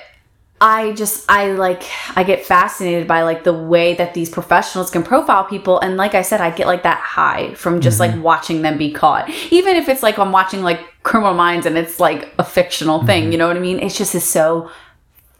i 0.62 0.92
just 0.92 1.24
i 1.30 1.52
like 1.52 1.82
i 2.16 2.22
get 2.22 2.44
fascinated 2.44 3.08
by 3.08 3.22
like 3.22 3.44
the 3.44 3.52
way 3.52 3.94
that 3.94 4.12
these 4.12 4.28
professionals 4.28 4.90
can 4.90 5.02
profile 5.02 5.44
people. 5.44 5.78
And 5.80 5.96
like 5.96 6.14
i 6.14 6.22
said 6.22 6.40
i 6.40 6.50
get 6.50 6.66
like 6.66 6.82
that 6.82 6.98
high 7.00 7.54
from 7.54 7.80
just 7.80 7.98
like 7.98 8.14
watching 8.22 8.60
them 8.62 8.76
be 8.78 8.90
caught. 8.92 9.30
Even 9.50 9.76
if 9.76 9.88
it's 9.88 10.02
like 10.02 10.18
i'm 10.18 10.32
watching 10.32 10.62
like 10.62 10.80
criminal 11.02 11.32
minds 11.34 11.64
and 11.66 11.78
it's 11.78 11.98
like 11.98 12.28
a 12.38 12.44
fictional 12.44 13.04
thing 13.06 13.32
you 13.32 13.38
know 13.38 13.48
what 13.48 13.56
i 13.56 13.60
mean? 13.60 13.78
It's 13.80 13.96
just 13.96 14.14
is 14.14 14.28
so 14.28 14.70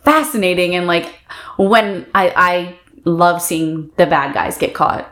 fascinating. 0.05 0.75
And 0.75 0.87
like 0.87 1.07
when 1.59 2.07
i 2.15 2.33
i 2.37 2.79
love 3.05 3.41
seeing 3.43 3.91
the 3.97 4.07
bad 4.07 4.33
guys 4.35 4.57
get 4.59 4.73
caught 4.75 5.11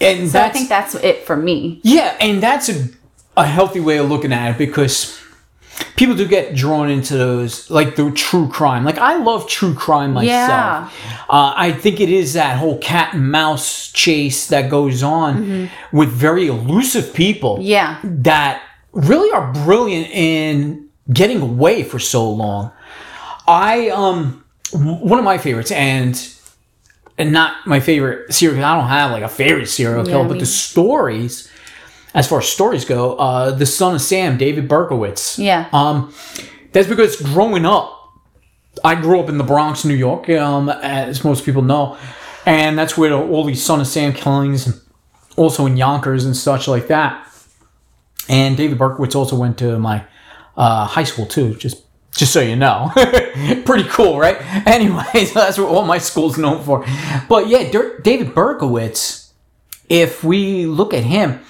and 0.00 0.28
so 0.30 0.40
i 0.40 0.48
think 0.48 0.68
that's 0.68 0.94
it 0.96 1.24
for 1.26 1.36
me 1.36 1.80
Yeah, 1.82 2.16
and 2.20 2.42
that's 2.42 2.68
a, 2.68 2.88
a 3.36 3.46
healthy 3.46 3.80
way 3.80 3.98
of 3.98 4.08
looking 4.08 4.32
at 4.32 4.52
it 4.52 4.58
because 4.58 5.18
people 5.96 6.14
do 6.16 6.26
get 6.26 6.54
drawn 6.56 6.90
into 6.90 7.16
those, 7.16 7.70
like 7.70 7.94
the 7.94 8.10
true 8.10 8.48
crime. 8.48 8.84
Like, 8.84 8.98
I 8.98 9.16
love 9.16 9.48
true 9.48 9.74
crime 9.74 10.12
myself. 10.12 10.92
Yeah. 10.92 11.20
Uh, 11.28 11.52
I 11.56 11.70
think 11.72 12.00
it 12.00 12.08
is 12.08 12.32
that 12.34 12.56
whole 12.58 12.78
cat 12.78 13.14
and 13.14 13.30
mouse 13.30 13.92
chase 13.92 14.48
that 14.48 14.70
goes 14.70 15.02
on 15.04 15.68
with 15.92 16.08
very 16.10 16.48
elusive 16.48 17.12
people 17.14 17.58
yeah 17.60 17.98
that 18.02 18.62
really 18.92 19.30
are 19.32 19.52
brilliant 19.64 20.08
in 20.10 20.88
getting 21.12 21.40
away 21.40 21.82
for 21.84 21.98
so 21.98 22.28
long. 22.30 22.72
I 23.46 23.88
um 23.90 24.44
one 24.72 25.18
of 25.18 25.24
my 25.24 25.38
favorites 25.38 25.70
and 25.70 26.14
and 27.18 27.32
not 27.32 27.66
my 27.66 27.80
favorite 27.80 28.32
serial 28.32 28.56
killer. 28.56 28.66
I 28.66 28.76
don't 28.76 28.88
have 28.88 29.10
like 29.10 29.22
a 29.24 29.28
favorite 29.28 29.66
serial 29.66 30.04
killer, 30.04 30.28
but 30.28 30.38
the 30.38 30.46
stories, 30.46 31.50
as 32.14 32.28
far 32.28 32.38
as 32.38 32.48
stories 32.48 32.84
go, 32.84 33.16
uh, 33.16 33.50
the 33.50 33.66
son 33.66 33.94
of 33.96 34.00
Sam, 34.00 34.38
David 34.38 34.68
Berkowitz. 34.68 35.36
yeah 35.38 35.68
Um, 35.72 36.14
that's 36.72 36.88
because 36.88 37.20
growing 37.20 37.66
up, 37.66 37.94
I 38.84 38.94
grew 38.94 39.18
up 39.18 39.28
in 39.28 39.38
the 39.38 39.44
Bronx, 39.44 39.84
New 39.84 39.94
York, 39.94 40.30
um, 40.30 40.68
as 40.68 41.24
most 41.24 41.44
people 41.44 41.62
know, 41.62 41.98
and 42.46 42.78
that's 42.78 42.96
where 42.96 43.12
all 43.12 43.44
these 43.44 43.62
Son 43.62 43.80
of 43.80 43.86
Sam 43.86 44.12
killings 44.12 44.80
also 45.36 45.66
in 45.66 45.76
Yonkers 45.76 46.24
and 46.24 46.36
such 46.36 46.68
like 46.68 46.86
that. 46.88 47.26
And 48.28 48.56
David 48.56 48.78
Berkowitz 48.78 49.16
also 49.16 49.36
went 49.36 49.58
to 49.58 49.78
my 49.78 50.04
uh, 50.56 50.84
high 50.86 51.04
school 51.04 51.26
too, 51.26 51.54
just 51.54 51.82
just 52.18 52.32
so 52.32 52.40
you 52.40 52.56
know. 52.56 52.90
Pretty 53.64 53.88
cool, 53.88 54.18
right? 54.18 54.36
Anyway, 54.68 55.24
so 55.24 55.40
that's 55.40 55.56
what 55.56 55.68
all 55.68 55.84
my 55.84 55.98
school's 55.98 56.36
known 56.36 56.62
for. 56.62 56.84
But 57.28 57.48
yeah, 57.48 57.70
David 58.02 58.34
Berkowitz, 58.34 59.30
if 59.88 60.22
we 60.22 60.66
look 60.66 60.92
at 60.92 61.04
him, 61.04 61.40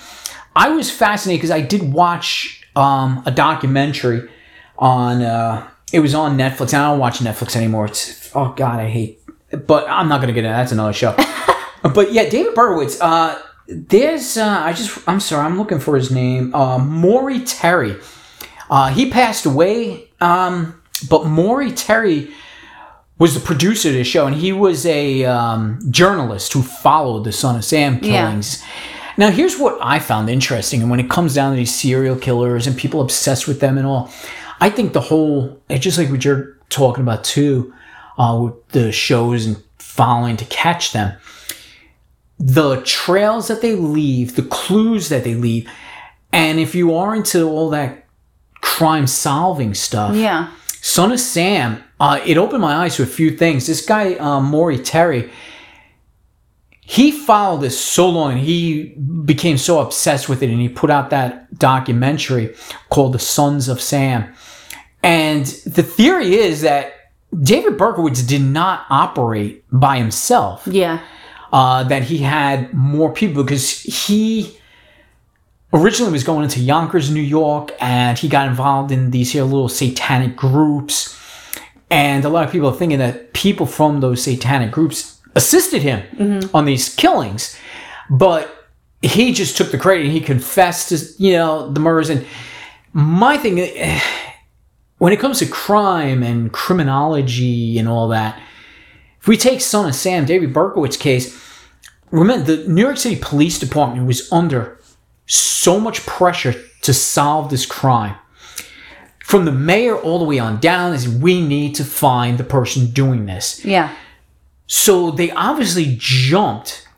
I 0.55 0.71
was 0.71 0.91
fascinated 0.91 1.41
because 1.41 1.51
I 1.51 1.63
did 1.63 1.93
watch 1.93 2.63
um, 2.77 3.23
a 3.27 3.31
documentary 3.31 4.29
on, 4.79 5.23
uh, 5.23 5.69
it 5.93 6.01
was 6.01 6.15
on 6.15 6.37
Netflix. 6.37 6.75
I 6.75 6.89
don't 6.91 6.99
watch 6.99 7.19
Netflix 7.19 7.57
anymore. 7.57 7.87
It's, 7.87 8.31
oh 8.37 8.53
God, 8.57 8.79
I 8.79 8.89
hate, 8.89 9.21
but 9.67 9.89
I'm 9.89 10.09
not 10.09 10.19
going 10.19 10.29
to 10.29 10.35
get 10.35 10.45
into 10.45 10.51
that. 10.51 10.59
That's 10.59 10.73
another 10.73 10.93
show. 10.93 11.17
but 11.83 12.13
yeah, 12.13 12.29
David 12.29 12.55
Berkowitz, 12.55 12.99
uh, 13.01 13.41
there's, 13.69 14.37
uh, 14.37 14.47
I 14.65 14.73
just, 14.75 15.07
I'm 15.09 15.21
sorry, 15.21 15.45
I'm 15.45 15.59
looking 15.59 15.81
for 15.81 15.97
his 15.97 16.11
name. 16.11 16.55
Uh, 16.55 16.79
Maury 16.79 17.41
Terry. 17.41 17.97
Uh, 18.71 18.91
he 18.91 19.11
passed 19.11 19.47
away, 19.47 20.09
um, 20.21 20.81
but 21.09 21.27
Maury 21.27 21.73
Terry 21.73 22.31
was 23.19 23.35
the 23.35 23.41
producer 23.41 23.89
of 23.89 23.95
the 23.95 24.05
show, 24.05 24.27
and 24.27 24.37
he 24.37 24.53
was 24.53 24.87
a 24.87 25.25
um, 25.25 25.81
journalist 25.91 26.53
who 26.53 26.63
followed 26.63 27.25
the 27.25 27.33
Son 27.33 27.57
of 27.57 27.65
Sam 27.65 27.99
killings. 28.01 28.63
Now, 29.17 29.31
here's 29.31 29.59
what 29.59 29.79
I 29.81 29.99
found 29.99 30.31
interesting, 30.31 30.83
and 30.83 30.91
when 30.91 31.01
it 31.01 31.11
comes 31.11 31.35
down 31.35 31.53
to 31.53 31.57
these 31.57 31.75
serial 31.75 32.17
killers 32.17 32.67
and 32.67 32.77
people 32.77 33.01
obsessed 33.01 33.49
with 33.49 33.61
them 33.61 33.77
and 33.77 33.87
all, 33.87 34.11
I 34.61 34.71
think 34.71 34.93
the 34.93 35.01
whole, 35.01 35.61
it's 35.69 35.83
just 35.83 35.99
like 35.99 36.11
what 36.11 36.25
you're 36.25 36.57
talking 36.69 37.03
about 37.03 37.25
too, 37.25 37.75
uh, 38.19 38.39
with 38.43 38.69
the 38.69 38.93
shows 38.93 39.47
and 39.47 39.63
following 39.79 40.37
to 40.37 40.45
catch 40.45 40.93
them 40.93 41.17
the 42.39 42.81
trails 42.83 43.49
that 43.49 43.63
they 43.63 43.75
leave, 43.75 44.37
the 44.37 44.43
clues 44.43 45.09
that 45.09 45.25
they 45.25 45.35
leave. 45.35 45.69
And 46.33 46.61
if 46.61 46.75
you 46.75 46.95
are 46.95 47.15
into 47.15 47.49
all 47.49 47.71
that 47.71 48.07
crime 48.77 49.07
solving 49.07 49.75
stuff, 49.75 50.15
Yeah. 50.15 50.49
Son 50.81 51.11
of 51.11 51.19
Sam, 51.21 51.83
uh, 51.99 52.21
it 52.25 52.37
opened 52.39 52.61
my 52.63 52.75
eyes 52.85 52.97
to 52.97 53.03
a 53.03 53.07
few 53.07 53.31
things. 53.37 53.67
This 53.67 53.85
guy, 53.85 54.15
um, 54.15 54.45
Maury 54.45 54.79
Terry, 54.79 55.31
he 56.81 57.11
followed 57.11 57.61
this 57.63 57.79
so 57.79 58.09
long 58.09 58.33
and 58.33 58.41
he 58.41 58.95
became 59.25 59.59
so 59.59 59.81
obsessed 59.81 60.29
with 60.29 60.43
it 60.43 60.51
and 60.51 60.61
he 60.61 60.69
put 60.69 60.91
out 60.91 61.11
that 61.11 61.59
documentary 61.59 62.55
called 62.91 63.13
The 63.13 63.19
Sons 63.19 63.69
of 63.69 63.81
Sam. 63.81 64.33
And 65.03 65.45
the 65.67 65.83
theory 65.83 66.35
is 66.37 66.63
that 66.63 66.93
David 67.43 67.77
Berkowitz 67.77 68.27
did 68.27 68.41
not 68.43 68.87
operate 68.89 69.65
by 69.71 69.99
himself 69.99 70.67
Yeah. 70.67 71.01
uh, 71.53 71.85
that 71.85 72.05
he 72.05 72.19
had 72.19 72.73
more 72.73 73.13
people 73.13 73.43
because 73.45 73.81
he 73.81 74.57
originally 75.73 76.13
was 76.13 76.25
going 76.25 76.45
into 76.45 76.61
Yonkers, 76.61 77.11
New 77.11 77.21
York, 77.21 77.73
and 77.81 78.19
he 78.19 78.29
got 78.29 78.49
involved 78.49 78.91
in 78.91 79.11
these 79.11 79.33
here 79.33 79.45
little 79.45 79.69
satanic 79.69 80.37
groups. 80.37 81.17
And 81.91 82.25
a 82.25 82.29
lot 82.29 82.45
of 82.45 82.53
people 82.53 82.69
are 82.69 82.77
thinking 82.77 82.99
that 82.99 83.33
people 83.33 83.67
from 83.67 84.01
those 84.01 84.23
satanic 84.23 84.71
groups 84.71 85.21
assisted 85.35 85.83
him 85.83 86.03
mm-hmm. 86.17 86.57
on 86.57 86.65
these 86.65 86.95
killings, 86.95 87.59
but 88.11 88.55
he 89.03 89.33
just 89.33 89.57
took 89.57 89.71
the 89.71 89.79
credit 89.79 90.05
and 90.05 90.13
he 90.13 90.21
confessed 90.21 90.89
to 90.89 91.23
you 91.23 91.33
know 91.33 91.71
the 91.71 91.81
murders. 91.81 92.11
And 92.11 92.27
my 92.93 93.37
thing, 93.37 93.57
when 94.99 95.13
it 95.13 95.21
comes 95.21 95.39
to 95.39 95.47
crime 95.47 96.23
and 96.23 96.53
criminology 96.53 97.79
and 97.79 97.89
all 97.89 98.09
that, 98.09 98.41
if 99.21 99.29
we 99.29 99.37
take 99.37 99.61
Son 99.61 99.89
of 99.89 99.95
Sam, 99.95 100.25
David 100.25 100.53
Berkowitz 100.53 100.99
case, 100.99 101.39
remember 102.11 102.57
the 102.57 102.69
New 102.69 102.83
York 102.83 102.97
City 102.97 103.19
Police 103.21 103.59
Department 103.59 104.07
was 104.07 104.31
under 104.33 104.78
so 105.29 105.79
much 105.79 106.05
pressure 106.05 106.55
to 106.83 106.93
solve 106.93 107.51
this 107.51 107.67
crime. 107.67 108.17
From 109.23 109.45
the 109.45 109.53
mayor 109.53 109.97
all 109.97 110.19
the 110.19 110.25
way 110.25 110.39
on 110.39 110.59
down 110.59 110.95
is 110.95 111.09
we 111.09 111.41
need 111.47 111.75
to 111.77 111.85
find 111.85 112.39
the 112.39 112.45
person 112.45 112.91
doing 112.91 113.27
this. 113.27 113.65
Yeah. 113.65 113.95
So 114.67 115.11
they 115.11 115.31
obviously 115.31 115.97
jumped 115.99 116.89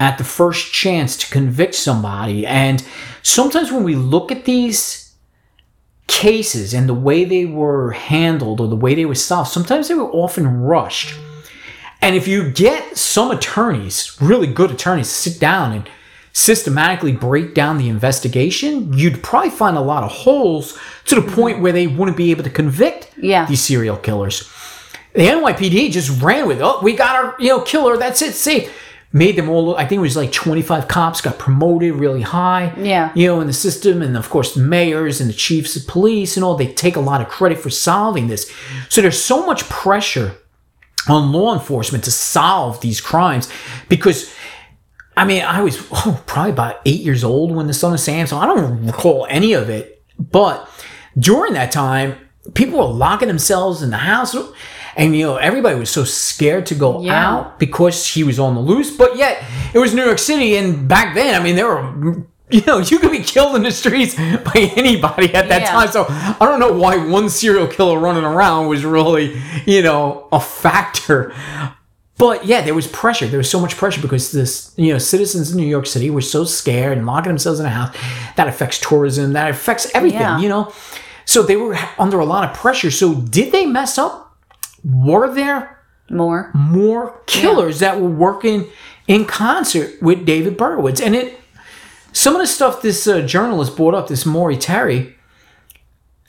at 0.00 0.18
the 0.18 0.24
first 0.24 0.72
chance 0.72 1.16
to 1.16 1.30
convict 1.30 1.74
somebody. 1.74 2.46
And 2.46 2.84
sometimes 3.22 3.72
when 3.72 3.84
we 3.84 3.94
look 3.94 4.30
at 4.32 4.44
these 4.44 5.14
cases 6.08 6.74
and 6.74 6.88
the 6.88 6.94
way 6.94 7.24
they 7.24 7.44
were 7.44 7.92
handled 7.92 8.60
or 8.60 8.66
the 8.66 8.76
way 8.76 8.94
they 8.94 9.04
were 9.04 9.14
solved, 9.14 9.50
sometimes 9.50 9.88
they 9.88 9.94
were 9.94 10.10
often 10.10 10.60
rushed. 10.60 11.16
And 12.00 12.16
if 12.16 12.28
you 12.28 12.50
get 12.50 12.96
some 12.96 13.30
attorneys, 13.30 14.16
really 14.20 14.46
good 14.46 14.70
attorneys, 14.70 15.08
to 15.08 15.30
sit 15.30 15.40
down 15.40 15.72
and 15.72 15.90
systematically 16.38 17.12
break 17.12 17.52
down 17.52 17.78
the 17.78 17.88
investigation, 17.88 18.92
you'd 18.92 19.22
probably 19.22 19.50
find 19.50 19.76
a 19.76 19.80
lot 19.80 20.04
of 20.04 20.10
holes 20.10 20.78
to 21.06 21.14
the 21.20 21.22
point 21.32 21.60
where 21.60 21.72
they 21.72 21.86
wouldn't 21.88 22.16
be 22.16 22.30
able 22.30 22.44
to 22.44 22.50
convict 22.50 23.10
Yeah. 23.20 23.44
these 23.46 23.60
serial 23.60 23.96
killers. 23.96 24.48
The 25.14 25.26
NYPD 25.26 25.90
just 25.90 26.22
ran 26.22 26.46
with, 26.46 26.60
oh, 26.62 26.78
we 26.82 26.92
got 26.94 27.16
our 27.16 27.34
you 27.40 27.48
know 27.48 27.60
killer. 27.62 27.96
That's 27.96 28.22
it. 28.22 28.34
See, 28.34 28.68
made 29.12 29.34
them 29.36 29.48
all. 29.48 29.74
I 29.76 29.84
think 29.86 29.98
it 29.98 30.02
was 30.02 30.16
like 30.16 30.30
25 30.30 30.86
cops 30.86 31.20
got 31.20 31.38
promoted 31.38 31.94
really 31.94 32.22
high. 32.22 32.72
Yeah. 32.78 33.10
you 33.16 33.26
know, 33.26 33.40
in 33.40 33.46
the 33.48 33.52
system, 33.52 34.00
and 34.02 34.16
of 34.16 34.30
course 34.30 34.54
the 34.54 34.60
mayors 34.60 35.20
and 35.20 35.28
the 35.28 35.34
chiefs 35.34 35.74
of 35.76 35.86
police 35.88 36.36
and 36.36 36.44
all. 36.44 36.54
They 36.54 36.72
take 36.72 36.94
a 36.96 37.00
lot 37.00 37.20
of 37.20 37.28
credit 37.28 37.58
for 37.58 37.70
solving 37.70 38.28
this. 38.28 38.48
So 38.90 39.00
there's 39.00 39.20
so 39.20 39.44
much 39.44 39.64
pressure 39.68 40.34
on 41.08 41.32
law 41.32 41.52
enforcement 41.54 42.04
to 42.04 42.10
solve 42.12 42.80
these 42.80 43.00
crimes 43.00 43.48
because. 43.88 44.32
I 45.18 45.24
mean, 45.24 45.42
I 45.42 45.60
was 45.62 45.76
oh, 45.92 46.22
probably 46.26 46.52
about 46.52 46.76
eight 46.86 47.00
years 47.00 47.24
old 47.24 47.50
when 47.54 47.66
the 47.66 47.74
Son 47.74 47.92
of 47.92 48.00
Sam, 48.00 48.26
so 48.26 48.36
I 48.38 48.46
don't 48.46 48.86
recall 48.86 49.26
any 49.28 49.52
of 49.52 49.68
it. 49.68 50.02
But 50.18 50.68
during 51.18 51.54
that 51.54 51.72
time, 51.72 52.14
people 52.54 52.78
were 52.78 52.84
locking 52.84 53.28
themselves 53.28 53.82
in 53.82 53.90
the 53.90 53.96
house, 53.98 54.36
and 54.96 55.16
you 55.16 55.26
know 55.26 55.36
everybody 55.36 55.78
was 55.78 55.90
so 55.90 56.04
scared 56.04 56.66
to 56.66 56.74
go 56.74 57.00
Yeah. 57.02 57.28
out 57.30 57.58
because 57.58 58.06
he 58.06 58.22
was 58.24 58.38
on 58.38 58.54
the 58.54 58.60
loose. 58.60 58.96
But 58.96 59.16
yet, 59.16 59.42
it 59.74 59.78
was 59.80 59.92
New 59.94 60.04
York 60.04 60.18
City, 60.20 60.56
and 60.56 60.86
back 60.88 61.14
then, 61.14 61.34
I 61.34 61.42
mean, 61.42 61.56
there 61.56 61.66
were. 61.66 62.24
You 62.50 62.62
know, 62.66 62.78
you 62.78 62.98
could 62.98 63.10
be 63.12 63.18
killed 63.22 63.56
in 63.56 63.62
the 63.62 63.70
streets 63.70 64.14
by 64.14 64.72
anybody 64.74 65.34
at 65.34 65.50
that 65.50 65.60
Yeah. 65.60 65.70
time. 65.70 65.88
So 65.90 66.06
I 66.08 66.36
don't 66.40 66.58
know 66.58 66.72
why 66.72 66.96
one 66.96 67.28
serial 67.28 67.66
killer 67.66 67.98
running 67.98 68.24
around 68.24 68.68
was 68.68 68.86
really, 68.86 69.38
you 69.66 69.82
know, 69.82 70.28
a 70.32 70.40
factor. 70.40 71.34
But 72.18 72.44
yeah, 72.46 72.62
there 72.62 72.74
was 72.74 72.88
pressure. 72.88 73.26
There 73.28 73.38
was 73.38 73.48
so 73.50 73.60
much 73.60 73.76
pressure 73.76 74.02
because 74.02 74.32
this, 74.32 74.72
you 74.76 74.92
know, 74.92 74.98
citizens 74.98 75.52
in 75.52 75.56
New 75.56 75.66
York 75.66 75.86
City 75.86 76.10
were 76.10 76.20
so 76.20 76.44
scared 76.44 76.98
and 76.98 77.06
locking 77.06 77.30
themselves 77.30 77.60
in 77.60 77.66
a 77.66 77.70
house. 77.70 77.96
That 78.36 78.48
affects 78.48 78.78
tourism. 78.80 79.34
That 79.34 79.50
affects 79.50 79.88
everything. 79.94 80.20
Yeah. 80.20 80.40
You 80.40 80.48
know, 80.48 80.72
so 81.24 81.42
they 81.42 81.56
were 81.56 81.76
under 81.98 82.18
a 82.18 82.24
lot 82.24 82.48
of 82.50 82.56
pressure. 82.56 82.90
So 82.90 83.14
did 83.14 83.52
they 83.52 83.66
mess 83.66 83.98
up? 83.98 84.36
Were 84.84 85.32
there 85.32 85.80
More. 86.10 86.50
more 86.54 87.20
killers 87.26 87.78
that 87.80 88.00
were 88.00 88.08
working 88.10 88.66
in 89.06 89.24
concert 89.24 90.02
with 90.02 90.26
David 90.26 90.58
Berkowitz? 90.58 91.00
And 91.00 91.14
it, 91.14 91.38
some 92.12 92.34
of 92.34 92.40
the 92.40 92.46
stuff 92.48 92.82
this 92.82 93.06
uh, 93.06 93.20
journalist 93.20 93.76
brought 93.76 93.94
up, 93.94 94.08
this 94.08 94.26
Maury 94.26 94.56
Terry, 94.56 95.14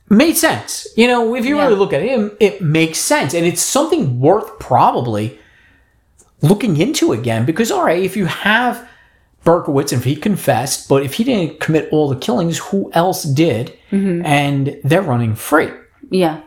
made 0.09 0.37
sense. 0.37 0.87
You 0.95 1.07
know, 1.07 1.33
if 1.35 1.45
you 1.45 1.57
Yeah. 1.57 1.63
really 1.65 1.77
look 1.77 1.93
at 1.93 2.01
him, 2.01 2.31
it 2.39 2.61
makes 2.61 2.99
sense, 2.99 3.33
and 3.33 3.45
it's 3.45 3.61
something 3.61 4.19
worth 4.19 4.59
probably 4.59 5.39
looking 6.41 6.77
into 6.77 7.11
again. 7.13 7.45
Because 7.45 7.71
all 7.71 7.83
right, 7.83 8.01
if 8.03 8.15
you 8.17 8.25
have 8.25 8.87
Berkowitz, 9.45 9.91
and 9.93 9.99
if 9.99 10.03
he 10.03 10.15
confessed, 10.15 10.89
but 10.89 11.03
if 11.03 11.13
he 11.15 11.23
didn't 11.23 11.59
commit 11.59 11.89
all 11.91 12.09
the 12.09 12.15
killings, 12.15 12.57
who 12.57 12.91
else 12.93 13.23
did? 13.23 13.73
And 13.91 14.79
they're 14.83 15.01
running 15.01 15.33
free 15.35 15.69
Yeah. 16.11 16.41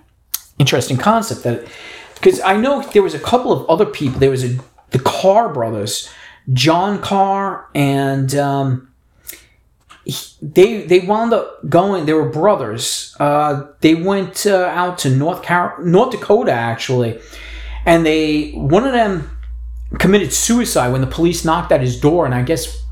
interesting 0.59 0.97
concept 0.97 1.43
that 1.43 1.67
because 2.15 2.41
I 2.41 2.57
know 2.57 2.83
there 2.83 3.03
was 3.03 3.15
a 3.15 3.19
couple 3.19 3.51
of 3.53 3.69
other 3.69 3.87
people. 3.87 4.21
There 4.21 4.31
was 4.31 4.45
a 4.45 4.57
the 4.91 5.01
Carr 5.01 5.49
brothers, 5.53 6.09
John 6.53 7.01
Carr, 7.01 7.67
and 7.75 8.33
um, 8.37 8.89
he- 10.05 10.37
they 10.41 10.83
they 10.83 11.01
wound 11.01 11.33
up 11.33 11.69
going. 11.69 12.07
They 12.07 12.13
were 12.13 12.29
brothers. 12.29 13.17
Uh, 13.19 13.65
they 13.81 13.95
went 13.97 14.47
uh, 14.47 14.71
out 14.73 14.99
to 14.99 15.11
North 15.11 15.43
Car- 15.43 15.79
North 15.83 16.11
Dakota 16.13 16.53
actually, 16.53 17.19
and 17.87 18.05
they 18.07 18.53
one 18.53 18.85
of 18.87 18.93
them 18.93 19.32
committed 19.99 20.33
suicide 20.33 20.93
when 20.93 21.01
the 21.01 21.07
police 21.07 21.45
knocked 21.45 21.73
at 21.73 21.81
his 21.81 22.01
door, 22.01 22.25
and 22.25 22.35
I 22.35 22.43
guess 22.43 22.85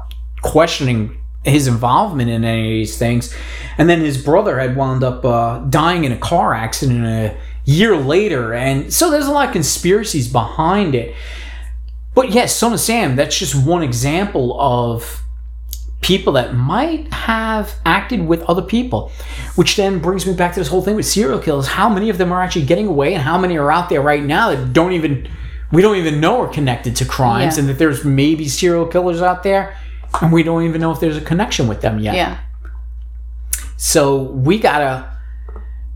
questioning 0.43 1.17
his 1.45 1.67
involvement 1.67 2.31
in 2.31 2.45
any 2.45 2.63
of 2.63 2.71
these 2.71 2.99
things. 2.99 3.35
And 3.79 3.89
then 3.89 4.01
his 4.01 4.23
brother 4.23 4.59
had 4.59 4.77
wound 4.77 5.03
up 5.03 5.25
uh, 5.25 5.59
dying 5.61 6.05
in 6.05 6.13
a 6.13 6.19
car 6.19 6.53
accident 6.55 7.05
a 7.05 7.37
year 7.65 7.97
later. 7.97 8.53
And 8.53 8.93
so 8.93 9.11
there's 9.11 9.27
a 9.27 9.33
lot 9.33 9.47
of 9.47 9.53
conspiracies 9.53 10.31
behind 10.31 10.95
it. 10.95 11.15
But 12.15 12.31
yes, 12.31 12.55
Son 12.55 12.73
of 12.73 12.81
Sam, 12.81 13.17
that's 13.17 13.39
just 13.39 13.55
one 13.55 13.83
example 13.83 14.61
of 14.61 15.23
people 16.03 16.33
that 16.35 16.55
might 16.55 17.13
have 17.13 17.75
acted 17.87 18.27
with 18.27 18.43
other 18.43 18.63
people. 18.63 19.11
Which 19.55 19.77
then 19.77 20.01
brings 20.01 20.27
me 20.27 20.35
back 20.35 20.55
to 20.55 20.61
this 20.61 20.69
whole 20.69 20.83
thing 20.83 20.97
with 20.97 21.07
serial 21.07 21.39
killers. 21.39 21.69
How 21.69 21.89
many 21.89 22.11
of 22.11 22.19
them 22.19 22.33
are 22.33 22.43
actually 22.43 22.67
getting 22.67 22.87
away 22.87 23.15
and 23.15 23.23
how 23.23 23.39
many 23.39 23.57
are 23.57 23.73
out 23.73 23.89
there 23.89 24.03
right 24.03 24.23
now 24.23 24.51
that 24.51 24.73
don't 24.73 24.93
even 24.93 25.29
we 25.73 25.83
don't 25.83 25.97
even 25.97 26.21
know 26.21 26.41
are 26.43 26.49
connected 26.49 26.97
to 26.97 27.05
crimes 27.05 27.55
Yeah. 27.57 27.61
and 27.61 27.69
that 27.69 27.79
there's 27.79 28.05
maybe 28.05 28.49
serial 28.49 28.87
killers 28.87 29.23
out 29.23 29.43
there 29.43 29.77
and 30.21 30.33
we 30.33 30.43
don't 30.43 30.65
even 30.65 30.81
know 30.81 30.91
if 30.91 31.01
there's 31.01 31.17
a 31.17 31.21
connection 31.21 31.69
with 31.69 31.81
them 31.81 31.99
yet. 31.99 32.15
Yeah. 32.17 32.39
So 33.77 34.23
we 34.23 34.59
gotta 34.59 35.11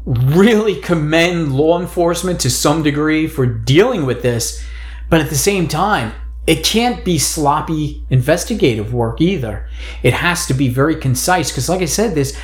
really 0.07 0.81
commend 0.81 1.53
law 1.55 1.81
enforcement 1.81 2.41
to 2.41 2.51
some 2.51 2.83
degree 2.83 3.27
for 3.27 3.47
dealing 3.47 4.07
with 4.07 4.23
this, 4.23 4.63
but 5.11 5.21
at 5.21 5.29
the 5.31 5.37
same 5.37 5.67
time, 5.69 6.13
it 6.47 6.63
can't 6.63 7.05
be 7.05 7.19
sloppy 7.19 8.05
investigative 8.11 8.93
work 8.93 9.21
either. 9.21 9.67
It 10.03 10.13
has 10.13 10.47
to 10.47 10.55
be 10.55 10.69
very 10.69 10.95
concise 10.97 11.51
because, 11.51 11.69
like 11.71 11.81
I 11.81 11.87
said, 11.87 12.15
this 12.15 12.37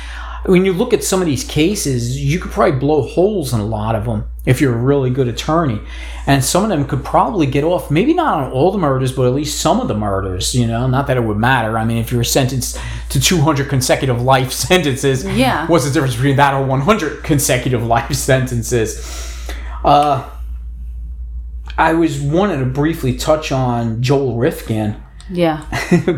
when 0.47 0.65
you 0.65 0.73
look 0.73 0.91
at 0.91 1.03
some 1.03 1.21
of 1.21 1.27
these 1.27 1.43
cases, 1.43 2.19
you 2.19 2.39
could 2.39 2.49
probably 2.51 2.79
blow 2.79 3.03
holes 3.03 3.53
in 3.53 3.59
a 3.59 3.65
lot 3.65 3.93
of 3.93 4.05
them 4.05 4.25
if 4.45 4.59
you're 4.59 4.73
a 4.73 4.77
really 4.77 5.09
good 5.11 5.27
attorney. 5.27 5.79
And 6.25 6.43
some 6.43 6.63
of 6.63 6.69
them 6.69 6.85
could 6.87 7.03
probably 7.05 7.45
get 7.45 7.63
off, 7.63 7.91
maybe 7.91 8.13
not 8.13 8.43
on 8.43 8.51
all 8.51 8.71
the 8.71 8.77
murders, 8.79 9.11
but 9.11 9.27
at 9.27 9.33
least 9.33 9.59
some 9.61 9.79
of 9.79 9.87
the 9.87 9.93
murders, 9.93 10.55
you 10.55 10.65
know, 10.65 10.87
not 10.87 11.05
that 11.07 11.17
it 11.17 11.23
would 11.23 11.37
matter. 11.37 11.77
I 11.77 11.85
mean, 11.85 11.97
if 11.97 12.11
you 12.11 12.17
were 12.17 12.23
sentenced 12.23 12.79
to 13.09 13.19
200 13.19 13.69
consecutive 13.69 14.21
life 14.21 14.51
sentences, 14.67 15.25
Yeah. 15.25 15.67
what's 15.67 15.85
the 15.85 15.91
difference 15.91 16.15
between 16.15 16.37
that 16.37 16.53
or 16.55 16.65
100 16.65 17.23
consecutive 17.23 17.85
life 17.95 18.13
sentences? 18.13 19.37
Uh, 19.83 20.27
I 21.77 21.93
was 21.93 22.19
wanted 22.19 22.57
to 22.59 22.65
briefly 22.65 23.15
touch 23.17 23.51
on 23.51 24.01
Joel 24.01 24.37
Rifkin. 24.37 25.01
Yeah. 25.29 25.63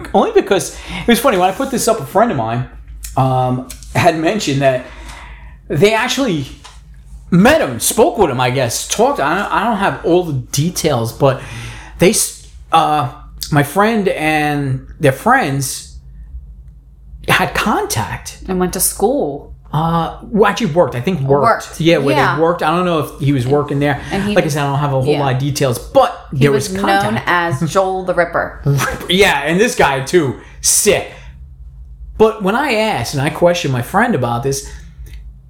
Only 0.14 0.32
because 0.32 0.78
it 1.02 1.08
was 1.08 1.20
funny 1.20 1.38
when 1.38 1.50
I 1.50 1.54
put 1.54 1.72
this 1.72 1.88
up. 1.88 2.00
A 2.00 2.06
friend 2.06 2.32
of 2.32 2.38
mine 2.38 2.70
um, 3.16 3.70
had 3.94 4.18
mentioned 4.18 4.62
that 4.62 4.86
they 5.68 5.94
actually 5.94 6.48
met 7.34 7.62
him, 7.62 7.80
spoke 7.80 8.18
with 8.18 8.30
him. 8.30 8.40
I 8.40 8.52
guess 8.52 8.88
talked. 8.88 9.20
I 9.20 9.42
don't, 9.42 9.52
I 9.52 9.64
don't 9.64 9.78
have 9.78 10.06
all 10.06 10.24
the 10.24 10.34
details, 10.34 11.12
but 11.12 11.42
they, 12.00 12.14
uh, 12.72 13.22
my 13.52 13.64
friend 13.64 14.08
and 14.08 14.88
their 15.00 15.12
friends 15.12 16.00
had 17.28 17.54
contact. 17.56 18.44
And 18.48 18.60
went 18.60 18.74
to 18.74 18.80
school. 18.80 19.56
Uh, 19.72 20.20
well, 20.26 20.52
actually 20.52 20.72
worked. 20.72 20.94
I 20.94 21.02
think 21.02 21.22
worked. 21.22 21.44
Worked. 21.44 21.82
Yeah, 21.82 21.98
where 21.98 22.16
Yeah. 22.16 22.36
they 22.36 22.42
worked. 22.42 22.62
I 22.62 22.76
don't 22.76 22.86
know 22.86 23.00
if 23.00 23.20
he 23.20 23.34
was 23.34 23.48
working 23.48 23.80
there. 23.80 24.00
And 24.12 24.24
he 24.24 24.36
like 24.36 24.46
I 24.46 24.48
said, 24.50 24.62
I 24.62 24.68
don't 24.68 24.80
have 24.80 24.94
a 24.94 25.02
whole 25.02 25.14
yeah. 25.14 25.20
lot 25.20 25.34
of 25.34 25.40
details, 25.40 25.80
but 25.80 26.28
He 26.32 26.38
there 26.38 26.52
was, 26.52 26.70
was, 26.72 26.84
known 26.84 27.20
as 27.26 27.60
Joel 27.74 28.06
the 28.06 28.14
Ripper. 28.14 28.62
Yeah, 29.10 29.40
and 29.42 29.60
this 29.60 29.76
guy 29.76 30.06
too, 30.06 30.40
sick. 30.62 31.12
But 32.20 32.44
when 32.44 32.56
I 32.56 32.74
asked 32.74 33.16
and 33.16 33.24
I 33.24 33.32
questioned 33.32 33.74
my 33.74 33.82
friend 33.82 34.14
about 34.14 34.44
this, 34.44 34.72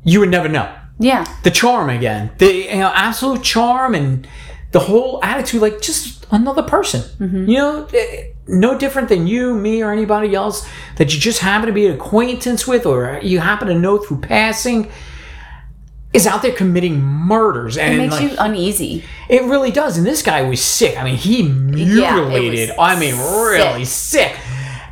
you 0.06 0.22
would 0.22 0.30
never 0.30 0.48
know. 0.48 0.74
Yeah. 0.99 1.25
The 1.43 1.51
charm 1.51 1.89
again, 1.89 2.32
the 2.38 2.53
you 2.53 2.77
know, 2.77 2.91
absolute 2.93 3.43
charm 3.43 3.95
and 3.95 4.27
the 4.71 4.79
whole 4.79 5.19
attitude, 5.23 5.62
like 5.62 5.82
just 5.82 6.25
another 6.32 6.63
person. 6.63 7.01
Mm-hmm. 7.19 7.49
You 7.49 7.58
know, 7.58 7.88
eh, 7.93 8.29
no 8.47 8.77
different 8.77 9.10
than 9.10 9.27
you, 9.27 9.56
me, 9.56 9.82
or 9.82 9.91
anybody 9.91 10.36
else 10.36 10.67
that 10.97 11.13
you 11.13 11.19
just 11.19 11.39
happen 11.39 11.67
to 11.67 11.73
be 11.73 11.88
an 11.88 11.93
acquaintance 11.93 12.67
with, 12.67 12.86
or 12.86 13.19
you 13.23 13.39
happen 13.39 13.67
to 13.67 13.75
know 13.75 13.97
through 13.97 14.21
passing. 14.21 14.91
Is 16.13 16.27
out 16.27 16.43
there 16.43 16.51
committing 16.53 17.01
murders 17.01 17.75
and 17.75 17.95
It 17.95 17.97
makes 17.97 18.13
like, 18.13 18.32
you 18.32 18.38
uneasy. 18.38 19.03
it 19.29 19.41
really 19.45 19.71
does. 19.71 19.97
And 19.97 20.06
this 20.06 20.21
guy 20.21 20.43
was 20.43 20.62
sick. 20.62 20.95
I 20.95 21.03
mean, 21.03 21.15
he 21.15 21.41
mutilated. 21.41 22.69
was 22.69 22.77
I 22.77 22.99
mean, 22.99 23.15
really 23.17 23.84
sick. 23.84 24.38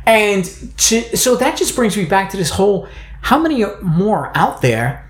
And 0.04 0.44
to, 0.78 1.16
so 1.16 1.36
that 1.36 1.56
just 1.56 1.76
brings 1.76 1.96
me 1.96 2.06
back 2.06 2.30
to 2.30 2.36
this 2.36 2.50
whole 2.50 2.88
how 3.20 3.38
many 3.38 3.64
more 3.82 4.36
out 4.36 4.62
there 4.62 5.08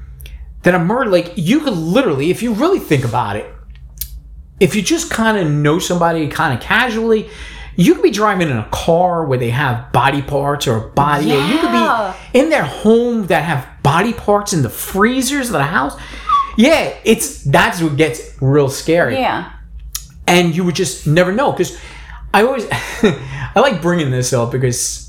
that 0.63 0.75
a 0.75 0.79
murder, 0.79 1.11
Like, 1.11 1.33
you 1.37 1.61
could 1.61 1.75
literally, 1.75 2.31
if 2.31 2.43
you 2.43 2.53
really 2.55 2.79
think 2.79 3.05
about 3.05 3.37
it, 3.37 3.53
if 4.61 4.75
you 4.77 4.83
just 4.83 5.11
kind 5.11 5.37
of 5.39 5.51
know 5.51 5.79
somebody 5.79 6.29
kind 6.29 6.55
of 6.57 6.61
casually, 6.63 7.29
you 7.75 7.95
could 7.95 8.03
be 8.05 8.11
driving 8.11 8.49
in 8.51 8.57
a 8.57 8.69
car 8.71 9.25
where 9.25 9.39
they 9.39 9.51
have 9.51 9.91
body 9.93 10.23
parts 10.23 10.67
or 10.69 10.77
a 10.77 10.89
body, 10.91 11.33
or 11.33 11.41
you 11.41 11.59
could 11.59 11.73
be 11.73 12.39
in 12.39 12.51
their 12.51 12.65
home 12.65 13.27
that 13.29 13.43
have 13.45 13.67
body 13.83 14.13
parts 14.13 14.53
in 14.53 14.63
the 14.63 14.69
freezers 14.71 15.49
of 15.49 15.55
the 15.55 15.65
house. 15.65 15.99
Yeah, 16.57 16.95
it's 17.05 17.43
that's 17.45 17.81
what 17.81 17.97
gets 17.97 18.37
real 18.43 18.69
scary 18.69 19.15
Yeah. 19.15 19.53
and 20.27 20.55
you 20.55 20.65
would 20.65 20.75
just 20.75 21.07
never 21.07 21.33
know 21.33 21.51
because 21.51 21.79
I 22.35 22.43
always 22.43 22.67
I 22.71 23.53
like 23.57 23.81
bringing 23.81 24.11
this 24.11 24.35
up 24.35 24.53
because 24.53 25.02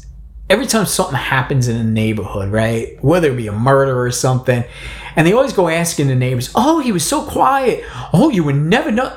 every 0.53 0.67
time 0.67 0.85
something 0.85 1.15
happens 1.15 1.67
in 1.67 1.75
a 1.75 1.83
neighborhood, 1.83 2.51
right, 2.51 3.03
whether 3.03 3.31
it 3.31 3.35
be 3.35 3.47
a 3.47 3.51
murder 3.51 3.99
or 3.99 4.11
something, 4.11 4.63
and 5.15 5.25
they 5.25 5.33
always 5.33 5.51
go 5.51 5.67
asking 5.67 6.07
the 6.07 6.15
neighbors, 6.15 6.51
"Oh, 6.53 6.79
he 6.79 6.91
was 6.91 7.03
so 7.05 7.23
quiet. 7.23 7.83
Oh, 8.13 8.29
you 8.29 8.43
would 8.43 8.55
never 8.55 8.91
know." 8.91 9.11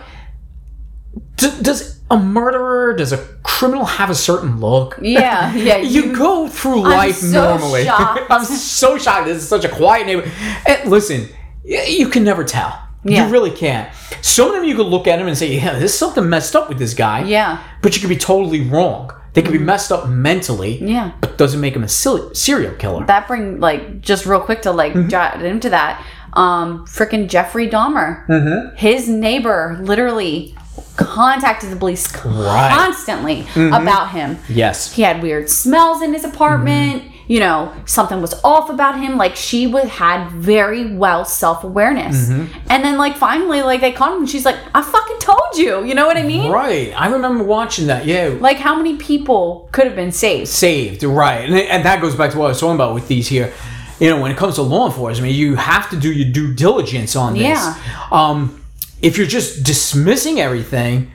D- 1.37 1.53
does 1.61 2.01
a 2.11 2.17
murderer, 2.17 2.95
does 2.95 3.13
a 3.13 3.19
criminal 3.43 3.85
have 3.85 4.09
a 4.09 4.15
certain 4.15 4.61
look? 4.61 4.99
Yeah. 5.03 5.55
Yeah. 5.67 5.77
you, 5.77 6.17
go 6.17 6.49
through 6.49 6.83
life 6.83 7.17
so 7.17 7.59
normally. 7.59 7.85
shocked. 7.91 8.31
I'm 8.31 8.45
so 8.45 8.97
shocked. 8.97 9.27
This 9.27 9.43
is 9.43 9.49
such 9.49 9.65
a 9.65 9.69
quiet 9.69 10.07
neighborhood. 10.07 10.33
Eh, 10.67 10.77
and 10.81 10.91
listen, 10.91 11.29
you 11.65 12.09
can 12.09 12.25
never 12.25 12.45
tell. 12.45 12.83
Yeah. 13.05 13.27
You 13.27 13.33
really 13.33 13.51
can't. 13.51 13.95
Some 14.23 14.49
of 14.49 14.55
them 14.55 14.65
you 14.65 14.75
could 14.75 14.87
look 14.87 15.07
at 15.07 15.19
them 15.19 15.29
and 15.29 15.37
say, 15.37 15.55
"Yeah, 15.55 15.79
there's 15.79 15.95
something 15.95 16.29
messed 16.29 16.57
up 16.57 16.71
with 16.71 16.79
this 16.79 16.95
guy." 16.95 17.25
Yeah. 17.25 17.63
But 17.83 17.95
you 17.95 18.01
could 18.01 18.09
be 18.09 18.17
totally 18.17 18.63
wrong. 18.63 19.13
They 19.37 19.43
could 19.43 19.53
be 19.53 19.59
messed 19.59 19.93
up 19.93 20.09
mentally. 20.09 20.83
Yeah. 20.83 21.13
But 21.21 21.37
doesn't 21.39 21.61
make 21.61 21.75
them 21.75 21.85
a 21.85 21.89
silly, 21.89 22.35
serial 22.35 22.75
killer. 22.75 23.05
That 23.07 23.29
bring 23.29 23.61
like 23.61 24.01
just 24.01 24.27
real 24.27 24.41
quick 24.41 24.63
to 24.63 24.73
like 24.73 24.95
Mm-hmm. 24.95 25.09
jot 25.09 25.43
into 25.45 25.71
that. 25.71 26.05
Um, 26.33 26.87
freaking 26.87 27.29
Jeffrey 27.29 27.69
Dahmer. 27.69 28.27
Mm-hmm. 28.27 28.77
His 28.77 29.09
neighbor 29.09 29.79
literally 29.83 30.55
contacted 30.97 31.71
the 31.71 31.77
police 31.77 32.11
Right. 32.25 32.25
Mm-hmm. 32.25 32.75
constantly 32.79 33.47
about 33.55 34.11
him. 34.11 34.39
yes. 34.49 34.93
He 34.93 35.03
had 35.03 35.23
weird 35.23 35.49
smells 35.51 36.01
in 36.03 36.13
his 36.15 36.25
apartment. 36.25 37.03
You 37.29 37.41
know, 37.41 37.75
something 37.87 38.21
was 38.21 38.35
off 38.45 38.71
about 38.71 39.01
him. 39.01 39.17
Like 39.17 39.37
she 39.37 39.67
would 39.67 39.89
had 39.89 40.31
very 40.31 40.95
well 40.95 41.25
self 41.25 41.65
awareness. 41.65 42.29
Mm-hmm. 42.29 42.59
And 42.71 42.85
then 42.85 42.99
like 42.99 43.17
finally, 43.17 43.63
like 43.63 43.81
they 43.81 43.93
caught 43.93 44.13
him, 44.13 44.19
and 44.21 44.31
she's 44.31 44.45
like, 44.45 44.57
"I 44.75 44.83
fucking 44.83 45.19
told 45.19 45.57
you." 45.57 45.85
You 45.85 45.95
know 45.95 46.07
what 46.07 46.17
I 46.17 46.23
mean? 46.23 46.51
Right. 46.51 46.93
I 46.97 47.09
remember 47.09 47.45
watching 47.45 47.89
that. 47.89 48.07
Yeah. 48.07 48.37
Like 48.41 48.59
how 48.59 48.77
many 48.77 48.97
people 48.97 49.69
could 49.73 49.87
have 49.87 49.97
been 49.97 50.13
saved? 50.13 50.49
saved, 50.49 51.03
right? 51.03 51.45
And, 51.45 51.55
and 51.55 51.85
that 51.85 52.01
goes 52.01 52.15
back 52.15 52.33
to 52.33 52.39
what 52.39 52.47
I 52.47 52.49
was 52.49 52.61
talking 52.61 52.75
about 52.75 52.95
with 52.95 53.09
these 53.09 53.29
here. 53.29 53.53
You 53.99 54.11
know, 54.11 54.21
when 54.21 54.31
it 54.31 54.37
comes 54.37 54.57
to 54.57 54.63
law 54.63 54.87
enforcement, 54.87 55.33
you 55.33 55.57
have 55.57 55.89
to 55.91 55.97
do 55.97 56.13
your 56.13 56.31
due 56.31 56.53
diligence 56.55 57.17
on 57.17 57.33
this. 57.33 57.43
Yeah. 57.43 58.09
Um, 58.13 58.63
if 59.01 59.17
you're 59.17 59.27
just 59.27 59.65
dismissing 59.65 60.39
everything, 60.41 61.11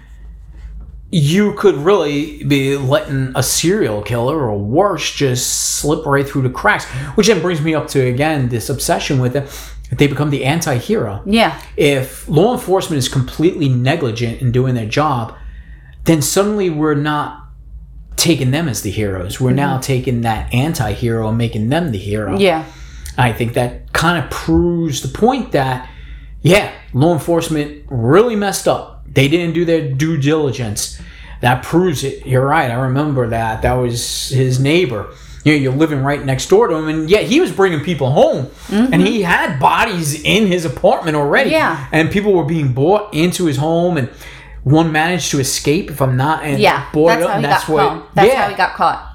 you 1.12 1.54
could 1.54 1.76
really 1.76 2.42
be 2.44 2.78
letting 2.78 3.34
a 3.36 3.44
serial 3.44 4.02
killer 4.02 4.50
or 4.50 4.58
worse 4.58 5.12
just 5.14 5.76
slip 5.80 6.06
right 6.06 6.28
through 6.28 6.44
the 6.44 6.50
cracks. 6.50 6.86
Which 7.16 7.28
then 7.28 7.42
brings 7.42 7.62
me 7.62 7.76
up 7.76 7.88
to 7.90 8.00
again 8.00 8.50
this 8.50 8.70
obsession 8.70 9.20
with 9.20 9.36
it. 9.36 9.50
They 9.92 10.08
become 10.08 10.30
the 10.30 10.46
anti-hero 10.46 11.22
Yeah. 11.26 11.62
if 11.76 12.28
law 12.30 12.54
enforcement 12.54 12.98
is 12.98 13.10
completely 13.10 13.68
negligent 13.68 14.42
in 14.42 14.54
doing 14.54 14.74
their 14.74 14.86
job, 14.86 15.36
then 16.06 16.22
suddenly 16.22 16.70
we're 16.70 16.96
not 16.96 17.42
taking 18.16 18.52
them 18.52 18.70
as 18.70 18.84
the 18.84 18.92
heroes. 18.92 19.42
We're 19.42 19.52
now 19.52 19.74
mm-hmm. 19.74 19.82
taking 19.82 20.22
that 20.22 20.54
anti 20.54 20.94
hero 20.94 21.28
and 21.28 21.38
making 21.38 21.68
them 21.70 21.92
the 21.92 21.98
hero. 21.98 22.38
Yeah. 22.38 22.66
I 23.18 23.34
think 23.34 23.54
that 23.56 23.92
kind 23.92 24.24
of 24.24 24.32
proves 24.32 25.02
the 25.02 25.10
point 25.10 25.52
that, 25.52 25.90
yeah, 26.42 26.72
law 26.94 27.14
enforcement 27.14 27.84
really 27.90 28.38
messed 28.38 28.68
up. 28.68 28.91
They 29.14 29.28
didn't 29.28 29.54
do 29.54 29.66
their 29.66 29.92
due 29.92 30.18
diligence. 30.18 31.02
That 31.42 31.64
proves 31.64 32.04
it. 32.04 32.26
You're 32.26 32.46
right. 32.46 32.70
I 32.70 32.76
remember 32.76 33.28
that. 33.30 33.64
That 33.64 33.74
was 33.74 34.30
his 34.30 34.60
neighbor. 34.60 35.14
You 35.44 35.54
know, 35.54 35.60
you're 35.60 35.74
living 35.74 36.04
right 36.04 36.24
next 36.24 36.50
door 36.50 36.68
to 36.68 36.76
him, 36.76 36.88
and 36.88 37.10
yet 37.10 37.24
he 37.24 37.42
was 37.42 37.52
bringing 37.52 37.84
people 37.84 38.12
home, 38.12 38.52
and 38.70 39.02
he 39.02 39.22
mm-hmm. 39.22 39.32
had 39.32 39.60
bodies 39.60 40.22
in 40.24 40.46
his 40.46 40.66
apartment 40.66 41.18
already. 41.18 41.50
Yeah. 41.50 41.88
and 41.92 42.12
people 42.12 42.34
were 42.34 42.46
being 42.46 42.74
brought 42.74 43.14
into 43.16 43.46
his 43.48 43.58
home, 43.58 43.98
and 43.98 44.10
one 44.64 44.92
managed 44.92 45.32
to 45.32 45.40
escape. 45.40 45.90
If 45.90 46.00
I'm 46.00 46.16
not, 46.16 46.44
and 46.44 46.60
Yeah. 46.62 46.88
That's 46.94 47.22
it 47.22 47.24
up, 47.24 47.28
how 47.28 47.28
he 47.28 47.34
and 47.34 47.44
got 47.44 47.50
that's 47.50 47.68
what. 47.68 47.88
caught. 47.88 48.16
That's 48.16 48.28
yeah, 48.28 48.42
how 48.44 48.50
he 48.50 48.56
got 48.56 48.76
caught. 48.76 49.11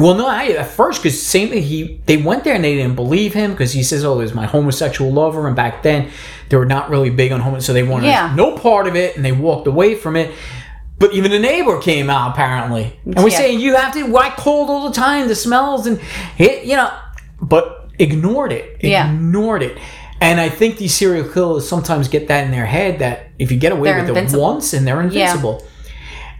Well, 0.00 0.14
no, 0.14 0.26
I, 0.26 0.46
at 0.48 0.66
first, 0.68 1.02
because 1.02 1.20
same 1.22 1.48
thing. 1.48 1.62
He 1.62 2.00
they 2.06 2.16
went 2.16 2.44
there 2.44 2.54
and 2.54 2.64
they 2.64 2.74
didn't 2.74 2.94
believe 2.96 3.34
him 3.34 3.52
because 3.52 3.72
he 3.72 3.82
says, 3.82 4.04
"Oh, 4.04 4.18
there's 4.18 4.34
my 4.34 4.46
homosexual 4.46 5.12
lover," 5.12 5.46
and 5.46 5.54
back 5.56 5.82
then 5.82 6.10
they 6.48 6.56
were 6.56 6.66
not 6.66 6.90
really 6.90 7.10
big 7.10 7.32
on 7.32 7.40
homo, 7.40 7.58
so 7.60 7.72
they 7.72 7.82
wanted 7.82 8.08
Yeah. 8.08 8.32
no 8.34 8.52
part 8.52 8.86
of 8.86 8.96
it, 8.96 9.16
and 9.16 9.24
they 9.24 9.32
walked 9.32 9.66
away 9.66 9.94
from 9.94 10.16
it. 10.16 10.30
But 10.98 11.12
even 11.14 11.30
the 11.30 11.38
neighbor 11.38 11.78
came 11.80 12.10
out 12.10 12.32
apparently, 12.32 12.98
and 13.04 13.16
we're 13.22 13.28
Yeah. 13.30 13.36
saying 13.36 13.60
you 13.60 13.76
have 13.76 13.92
to 13.94 14.02
why 14.04 14.30
cold 14.36 14.68
all 14.68 14.88
the 14.88 14.94
time, 14.94 15.28
the 15.28 15.34
smells 15.36 15.86
and 15.86 16.00
it, 16.38 16.64
you 16.64 16.74
know, 16.76 16.90
but 17.40 17.88
ignored 17.98 18.52
it, 18.52 18.78
Yeah. 18.80 19.06
ignored 19.12 19.62
it. 19.62 19.76
And 20.20 20.40
I 20.40 20.48
think 20.48 20.78
these 20.78 20.92
serial 20.94 21.28
killers 21.28 21.68
sometimes 21.68 22.08
get 22.08 22.26
that 22.26 22.44
in 22.44 22.50
their 22.50 22.66
head 22.66 22.98
that 22.98 23.28
if 23.38 23.52
you 23.52 23.58
get 23.58 23.70
away 23.70 23.90
They're 23.90 24.00
with 24.00 24.08
invincible. 24.08 24.42
it 24.42 24.52
once, 24.54 24.72
and 24.72 24.84
they're 24.86 25.00
invincible. 25.00 25.62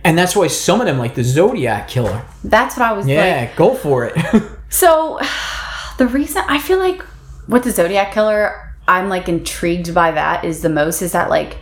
And 0.04 0.16
that's 0.16 0.36
why 0.36 0.46
some 0.46 0.80
of 0.80 0.86
them, 0.86 0.98
like 0.98 1.14
the 1.14 1.24
Zodiac 1.24 1.88
killer, 1.88 2.24
That's 2.44 2.76
what 2.76 2.86
I 2.86 2.92
was 2.92 3.06
yeah, 3.06 3.40
like. 3.40 3.56
go 3.56 3.74
for 3.74 4.04
it. 4.06 4.16
So, 4.70 5.18
the 5.98 6.06
reason 6.06 6.42
I 6.46 6.58
feel 6.58 6.78
like 6.78 7.02
with 7.48 7.64
the 7.64 7.70
Zodiac 7.70 8.12
Killer, 8.12 8.74
I'm 8.86 9.08
like 9.08 9.28
intrigued 9.28 9.94
by 9.94 10.10
that 10.12 10.44
is 10.44 10.62
the 10.62 10.68
most 10.68 11.02
is 11.02 11.12
that 11.12 11.30
like 11.30 11.58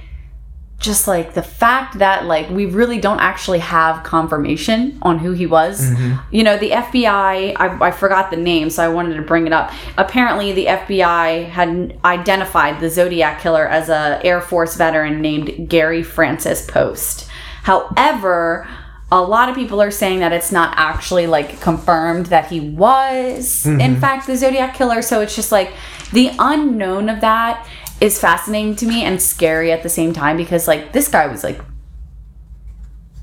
just 0.78 1.08
like 1.08 1.32
the 1.32 1.42
fact 1.42 1.98
that 2.00 2.26
like 2.26 2.50
we 2.50 2.66
really 2.66 3.00
don't 3.00 3.18
actually 3.18 3.60
have 3.60 4.04
confirmation 4.04 4.98
on 5.00 5.18
who 5.18 5.32
he 5.32 5.46
was. 5.46 5.80
Mm-hmm. 5.80 6.16
You 6.30 6.44
know, 6.44 6.58
the 6.58 6.70
FBI, 6.70 7.56
I, 7.56 7.78
I 7.80 7.90
forgot 7.90 8.30
the 8.30 8.36
name, 8.36 8.68
so 8.68 8.84
I 8.84 8.88
wanted 8.88 9.14
to 9.16 9.22
bring 9.22 9.46
it 9.46 9.52
up. 9.54 9.72
Apparently, 9.96 10.52
the 10.52 10.66
FBI 10.66 11.48
had 11.48 11.98
identified 12.04 12.80
the 12.80 12.90
Zodiac 12.90 13.40
killer 13.40 13.66
as 13.66 13.88
a 13.88 14.20
Air 14.22 14.40
Force 14.42 14.76
veteran 14.76 15.22
named 15.22 15.68
Gary 15.68 16.02
Francis 16.02 16.66
Poste. 16.66 17.26
However, 17.66 18.68
a 19.10 19.20
lot 19.20 19.48
of 19.48 19.56
people 19.56 19.82
are 19.82 19.90
saying 19.90 20.20
that 20.20 20.32
it's 20.32 20.52
not 20.52 20.74
actually 20.76 21.26
like 21.26 21.60
confirmed 21.60 22.26
that 22.26 22.46
he 22.46 22.60
was 22.60 23.66
in 23.66 24.00
fact 24.00 24.28
the 24.28 24.36
Zodiac 24.36 24.76
killer. 24.76 25.02
So 25.02 25.20
it's 25.20 25.34
just 25.34 25.50
like 25.50 25.72
the 26.12 26.30
unknown 26.38 27.08
of 27.08 27.20
that 27.22 27.68
is 28.00 28.20
fascinating 28.20 28.76
to 28.76 28.86
me 28.86 29.02
and 29.02 29.20
scary 29.20 29.72
at 29.72 29.82
the 29.82 29.88
same 29.88 30.12
time 30.12 30.36
because 30.36 30.68
like 30.68 30.92
this 30.92 31.08
guy 31.08 31.26
was 31.26 31.42
like 31.42 31.60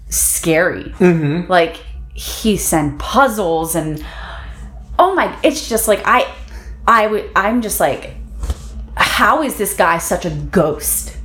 scary. 0.10 0.92
Mm-hmm. 1.00 1.50
Like 1.50 1.78
he 2.14 2.58
sent 2.58 3.00
puzzles 3.00 3.76
and 3.76 4.06
oh 5.00 5.16
my, 5.16 5.34
it's 5.42 5.70
just 5.70 5.88
like 5.88 6.02
I, 6.04 6.30
I 6.86 7.08
would, 7.08 7.32
I'm 7.34 7.62
just 7.62 7.80
like, 7.80 8.16
how 8.98 9.42
is 9.42 9.58
this 9.58 9.74
guy 9.74 10.00
such 10.00 10.26
a 10.26 10.32
ghost? 10.32 11.16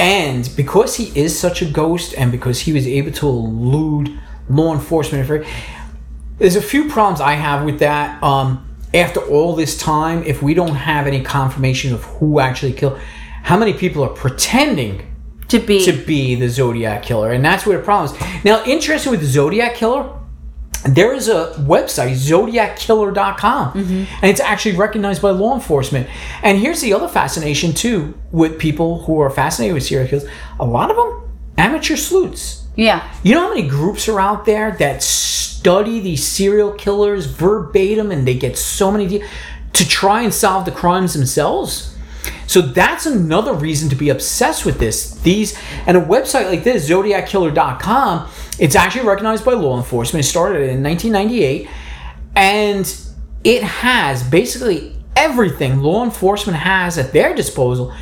And 0.00 0.50
because 0.56 0.96
he 0.96 1.12
is 1.18 1.38
such 1.38 1.60
a 1.60 1.66
ghost, 1.66 2.14
and 2.16 2.32
because 2.32 2.60
he 2.60 2.72
was 2.72 2.86
able 2.86 3.12
to 3.12 3.28
elude 3.28 4.18
law 4.48 4.72
enforcement, 4.72 5.44
there's 6.38 6.56
a 6.56 6.62
few 6.62 6.88
problems 6.88 7.20
I 7.20 7.34
have 7.34 7.64
with 7.64 7.80
that. 7.80 8.22
Um, 8.22 8.66
after 8.94 9.20
all 9.20 9.54
this 9.54 9.76
time, 9.76 10.24
if 10.24 10.42
we 10.42 10.54
don't 10.54 10.74
have 10.74 11.06
any 11.06 11.22
confirmation 11.22 11.92
of 11.94 12.02
who 12.04 12.40
actually 12.40 12.72
killed, 12.72 12.98
how 13.42 13.56
many 13.58 13.72
people 13.72 14.02
are 14.02 14.08
pretending 14.08 15.06
To 15.48 15.58
be 15.58 15.84
to 15.84 15.92
be 15.92 16.34
the 16.34 16.48
Zodiac 16.48 17.02
killer, 17.02 17.32
and 17.32 17.44
that's 17.44 17.66
where 17.66 17.76
the 17.78 17.84
problem 17.84 18.14
is. 18.14 18.44
Now, 18.44 18.64
interesting 18.64 19.10
with 19.10 19.20
the 19.20 19.26
Zodiac 19.26 19.74
killer, 19.74 20.08
there 20.84 21.12
is 21.12 21.28
a 21.28 21.54
website, 21.58 22.12
zodiackiller.com, 22.12 23.72
mm-hmm. 23.72 24.04
and 24.22 24.24
it's 24.24 24.40
actually 24.40 24.76
recognized 24.76 25.20
by 25.20 25.30
law 25.30 25.54
enforcement. 25.54 26.08
And 26.42 26.58
here's 26.58 26.80
the 26.80 26.94
other 26.94 27.08
fascination 27.08 27.72
too 27.72 28.14
with 28.30 28.58
people 28.58 29.02
who 29.02 29.20
are 29.20 29.30
fascinated 29.30 29.74
with 29.74 29.84
serial 29.84 30.08
killers. 30.08 30.28
A 30.58 30.64
lot 30.64 30.90
of 30.90 30.96
them 30.96 31.30
amateur 31.58 31.96
sleuths. 31.96 32.66
yeah, 32.76 33.12
You 33.22 33.34
know 33.34 33.42
how 33.42 33.54
many 33.54 33.68
groups 33.68 34.08
are 34.08 34.18
out 34.20 34.46
there 34.46 34.70
that 34.78 35.02
study 35.02 36.00
these 36.00 36.26
serial 36.26 36.72
killers 36.72 37.26
verbatim 37.26 38.10
and 38.10 38.26
they 38.26 38.34
get 38.34 38.56
so 38.56 38.90
many 38.90 39.06
de- 39.06 39.24
to 39.74 39.86
try 39.86 40.22
and 40.22 40.32
solve 40.32 40.64
the 40.64 40.70
crimes 40.70 41.12
themselves? 41.12 41.94
So 42.46 42.60
that's 42.60 43.06
another 43.06 43.52
reason 43.54 43.88
to 43.90 43.96
be 43.96 44.08
obsessed 44.08 44.64
with 44.64 44.78
this. 44.78 45.14
These 45.20 45.56
and 45.86 45.96
a 45.96 46.00
website 46.00 46.46
like 46.46 46.64
this, 46.64 46.88
zodiackiller.com, 46.88 48.28
it's 48.60 48.76
actually 48.76 49.06
recognized 49.06 49.44
by 49.44 49.54
law 49.54 49.76
enforcement. 49.76 50.24
It 50.24 50.28
started 50.28 50.70
in 50.70 50.82
1998 50.82 51.68
and 52.36 53.00
it 53.42 53.62
has 53.62 54.22
basically 54.22 54.96
everything 55.16 55.80
law 55.80 56.04
enforcement 56.04 56.58
has 56.58 56.98
at 56.98 57.12
their 57.12 57.34
disposal 57.34 57.92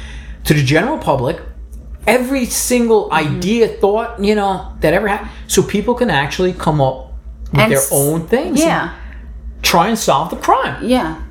to 0.44 0.54
the 0.54 0.62
general 0.62 0.98
public 0.98 1.40
every 2.08 2.46
single 2.46 3.04
mm-hmm. 3.04 3.36
idea, 3.36 3.68
thought, 3.68 4.22
you 4.22 4.34
know, 4.34 4.72
that 4.80 4.94
ever 4.94 5.06
happened, 5.06 5.30
so 5.46 5.62
people 5.62 5.94
can 5.94 6.10
actually 6.10 6.52
come 6.54 6.80
up 6.80 7.12
with 7.52 7.60
And 7.60 7.72
their 7.72 7.82
own 7.92 8.26
things. 8.26 8.48
and 8.48 8.58
yeah, 8.58 8.96
try 9.62 9.88
and 9.88 9.98
solve 9.98 10.30
the 10.30 10.36
crime. 10.36 10.84
yeah. 10.84 11.22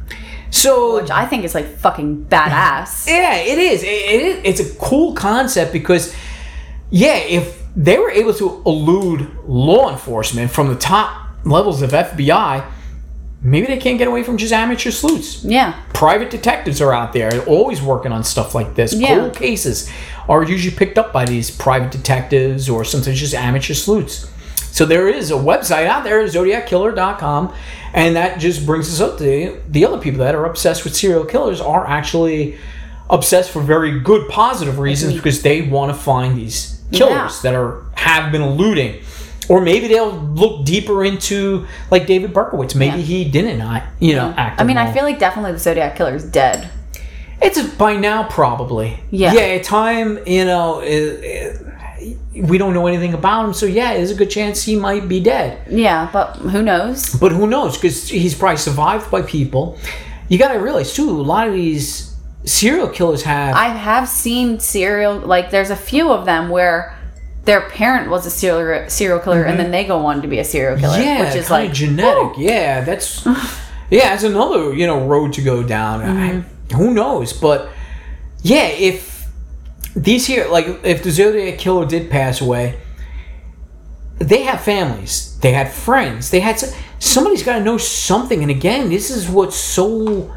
So 0.49 1.01
Which 1.01 1.11
I 1.11 1.25
think 1.25 1.43
is 1.43 1.53
like 1.53 1.67
fucking 1.77 2.25
badass. 2.25 3.05
yeah, 3.07 3.35
it 3.35 3.57
is. 3.57 3.83
It, 3.83 3.87
it 3.87 4.21
is. 4.21 4.41
It's 4.45 4.71
a 4.71 4.75
cool 4.79 5.13
concept 5.13 5.73
because, 5.73 6.15
yeah, 6.89 7.15
if 7.17 7.56
they 7.77 7.99
were 7.99 8.09
able 8.09 8.33
to 8.33 8.63
elude 8.65 9.29
law 9.45 9.91
enforcement 9.91 10.49
from 10.49 10.67
the 10.67 10.75
top 10.75 11.29
levels 11.45 11.83
of 11.83 11.91
FBI, 11.91 12.65
maybe 13.43 13.67
they 13.67 13.77
can't 13.77 13.99
get 13.99 14.07
away 14.07 14.23
from 14.23 14.35
just 14.35 14.51
amateur 14.51 14.89
sleuths. 14.89 15.45
Yeah, 15.45 15.79
private 15.93 16.31
detectives 16.31 16.81
are 16.81 16.91
out 16.91 17.13
there 17.13 17.39
always 17.45 17.79
working 17.79 18.11
on 18.11 18.23
stuff 18.23 18.55
like 18.55 18.73
this. 18.73 18.93
Yeah. 18.93 19.19
Cold 19.19 19.35
cases 19.35 19.89
are 20.27 20.43
usually 20.43 20.75
picked 20.75 20.97
up 20.97 21.13
by 21.13 21.25
these 21.25 21.51
private 21.51 21.91
detectives 21.91 22.67
or 22.67 22.83
sometimes 22.83 23.19
just 23.19 23.35
amateur 23.35 23.75
sleuths. 23.75 24.29
So 24.71 24.85
there 24.85 25.07
is 25.07 25.29
a 25.29 25.35
website 25.35 25.85
out 25.85 26.03
there, 26.03 26.23
zodiackiller.com, 26.25 27.53
and 27.93 28.15
that 28.15 28.39
just 28.39 28.65
brings 28.65 28.89
us 28.89 28.99
up 28.99 29.19
to 29.19 29.61
the 29.69 29.85
other 29.85 29.99
people 29.99 30.19
that 30.19 30.33
are 30.35 30.45
obsessed 30.45 30.83
with 30.83 30.95
serial 30.95 31.25
killers 31.25 31.61
are 31.61 31.85
actually 31.85 32.57
obsessed 33.09 33.51
for 33.51 33.61
very 33.61 33.99
good 33.99 34.27
positive 34.29 34.79
reasons 34.79 35.13
because 35.13 35.41
they 35.41 35.61
want 35.61 35.95
to 35.95 35.99
find 35.99 36.37
these 36.37 36.76
killers 36.91 37.11
Yeah. 37.11 37.39
that 37.43 37.55
are 37.55 37.83
have 37.95 38.31
been 38.31 38.41
eluding. 38.41 39.01
Or 39.49 39.61
maybe 39.61 39.87
they'll 39.87 40.11
look 40.11 40.65
deeper 40.65 41.05
into 41.05 41.65
like 41.89 42.05
David 42.05 42.33
Berkowitz. 42.33 42.75
Maybe 42.75 42.97
Yeah. 42.97 43.03
he 43.03 43.25
didn't 43.25 43.57
not, 43.59 43.83
you 43.99 44.15
know, 44.15 44.29
mm-hmm. 44.29 44.39
act. 44.39 44.59
I 44.59 44.63
mean, 44.65 44.77
I 44.77 44.91
feel 44.91 45.03
like 45.03 45.19
definitely 45.19 45.53
the 45.53 45.59
Zodiac 45.59 45.95
killer 45.95 46.15
is 46.15 46.23
dead. 46.25 46.69
It's 47.41 47.61
by 47.75 47.95
now 47.95 48.23
probably. 48.23 48.99
Yeah. 49.11 49.33
Yeah. 49.33 49.61
Time. 49.61 50.19
You 50.25 50.45
know. 50.45 50.81
i- 50.81 50.85
i- 50.85 51.53
we 52.35 52.59
don't 52.59 52.75
know 52.75 52.85
anything 52.85 53.15
about 53.15 53.43
him, 53.45 53.53
so 53.53 53.65
yeah, 53.65 53.95
there's 53.95 54.11
a 54.11 54.15
good 54.15 54.29
chance 54.29 54.61
he 54.61 54.75
might 54.75 55.07
be 55.09 55.19
dead. 55.19 55.57
Yeah, 55.67 56.07
but 56.13 56.35
who 56.35 56.61
knows? 56.61 57.09
But 57.15 57.31
who 57.31 57.47
knows? 57.47 57.75
Because 57.75 58.07
he's 58.07 58.35
probably 58.35 58.57
survived 58.57 59.09
by 59.09 59.23
people. 59.23 59.79
You 60.29 60.37
got 60.37 60.53
to 60.53 60.59
realize 60.59 60.93
too. 60.93 61.09
A 61.09 61.23
lot 61.23 61.47
of 61.47 61.53
these 61.55 62.06
serial 62.47 62.87
killers 62.89 63.23
have. 63.23 63.55
I 63.55 63.65
have 63.67 64.07
seen 64.09 64.59
serial 64.59 65.19
like 65.19 65.51
there's 65.51 65.69
a 65.69 65.75
few 65.75 66.11
of 66.11 66.25
them 66.25 66.49
where 66.49 66.97
their 67.45 67.61
parent 67.69 68.09
was 68.09 68.25
a 68.25 68.29
serial 68.29 68.89
serial 68.89 69.19
killer 69.19 69.43
and 69.43 69.59
then 69.59 69.71
they 69.71 69.85
go 69.85 70.05
on 70.05 70.21
to 70.21 70.27
be 70.27 70.39
a 70.39 70.43
serial 70.43 70.77
killer, 70.79 70.97
Mm-hmm. 70.97 71.03
yeah, 71.03 71.25
which 71.25 71.35
is 71.35 71.49
like 71.49 71.71
genetic. 71.73 72.33
Yeah, 72.37 72.81
that's. 72.81 73.25
yeah, 73.89 74.13
it's 74.13 74.23
another 74.23 74.73
you 74.73 74.87
know 74.87 75.05
road 75.07 75.33
to 75.33 75.41
go 75.41 75.63
down. 75.63 76.01
I- 76.01 76.43
who 76.75 76.93
knows? 76.93 77.31
But 77.31 77.69
yeah, 78.43 78.65
if 78.67 79.25
these 79.95 80.25
here, 80.27 80.47
like 80.49 80.65
if 80.83 81.03
the 81.03 81.11
Zodiac 81.11 81.57
killer 81.59 81.85
did 81.85 82.09
pass 82.09 82.41
away, 82.41 82.77
they 84.19 84.43
have 84.43 84.61
families, 84.61 85.37
they 85.39 85.51
had 85.53 85.71
friends, 85.71 86.29
they 86.31 86.39
had 86.41 86.61
somebody's 86.99 87.43
got 87.43 87.59
to 87.59 87.63
know 87.63 87.77
something. 87.77 88.41
And 88.41 88.51
again, 88.51 88.89
this 88.89 89.09
is 89.09 89.29
what's 89.29 89.55
so 89.55 90.33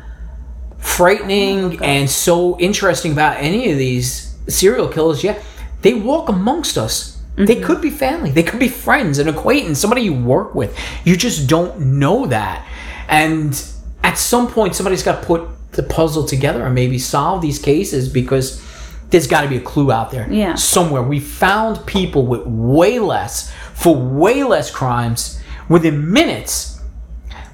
frightening 0.81 1.81
oh 1.81 1.85
and 1.85 2.11
so 2.11 2.59
interesting 2.59 3.13
about 3.13 3.37
any 3.39 3.71
of 3.71 3.79
these 3.79 4.35
serial 4.49 4.89
killers. 4.89 5.23
Yeah, 5.23 5.41
they 5.83 5.95
walk 5.95 6.29
amongst 6.29 6.77
us. 6.77 7.19
They 7.37 7.55
mm-hmm. 7.55 7.65
could 7.65 7.81
be 7.81 7.91
family, 7.91 8.31
they 8.31 8.43
could 8.43 8.61
be 8.61 8.69
friends, 8.69 9.19
an 9.19 9.29
acquaintance, 9.29 9.79
somebody 9.79 10.03
you 10.03 10.13
work 10.13 10.55
with. 10.55 10.77
You 11.05 11.17
just 11.17 11.49
don't 11.49 11.79
know 11.99 12.27
that. 12.27 12.67
And 13.09 13.63
at 14.03 14.19
some 14.19 14.49
point, 14.49 14.75
somebody's 14.75 15.03
got 15.03 15.21
to 15.21 15.27
put 15.27 15.49
the 15.73 15.83
puzzle 15.83 16.25
together 16.25 16.65
and 16.67 16.75
maybe 16.75 16.99
solve 16.99 17.41
these 17.41 17.59
cases 17.59 18.09
because 18.09 18.63
there's 19.11 19.27
got 19.27 19.43
to 19.43 19.49
be 19.49 19.57
a 19.57 19.61
clue 19.61 19.91
out 19.91 20.11
there 20.11 20.31
Yeah. 20.31 20.55
somewhere. 20.55 21.03
We 21.03 21.21
found 21.21 21.85
people 21.87 22.27
with 22.27 22.43
way 22.47 22.99
less, 22.99 23.53
for 23.75 23.97
way 23.97 24.43
less 24.45 24.71
crimes 24.71 25.41
within 25.69 26.13
minutes. 26.13 26.70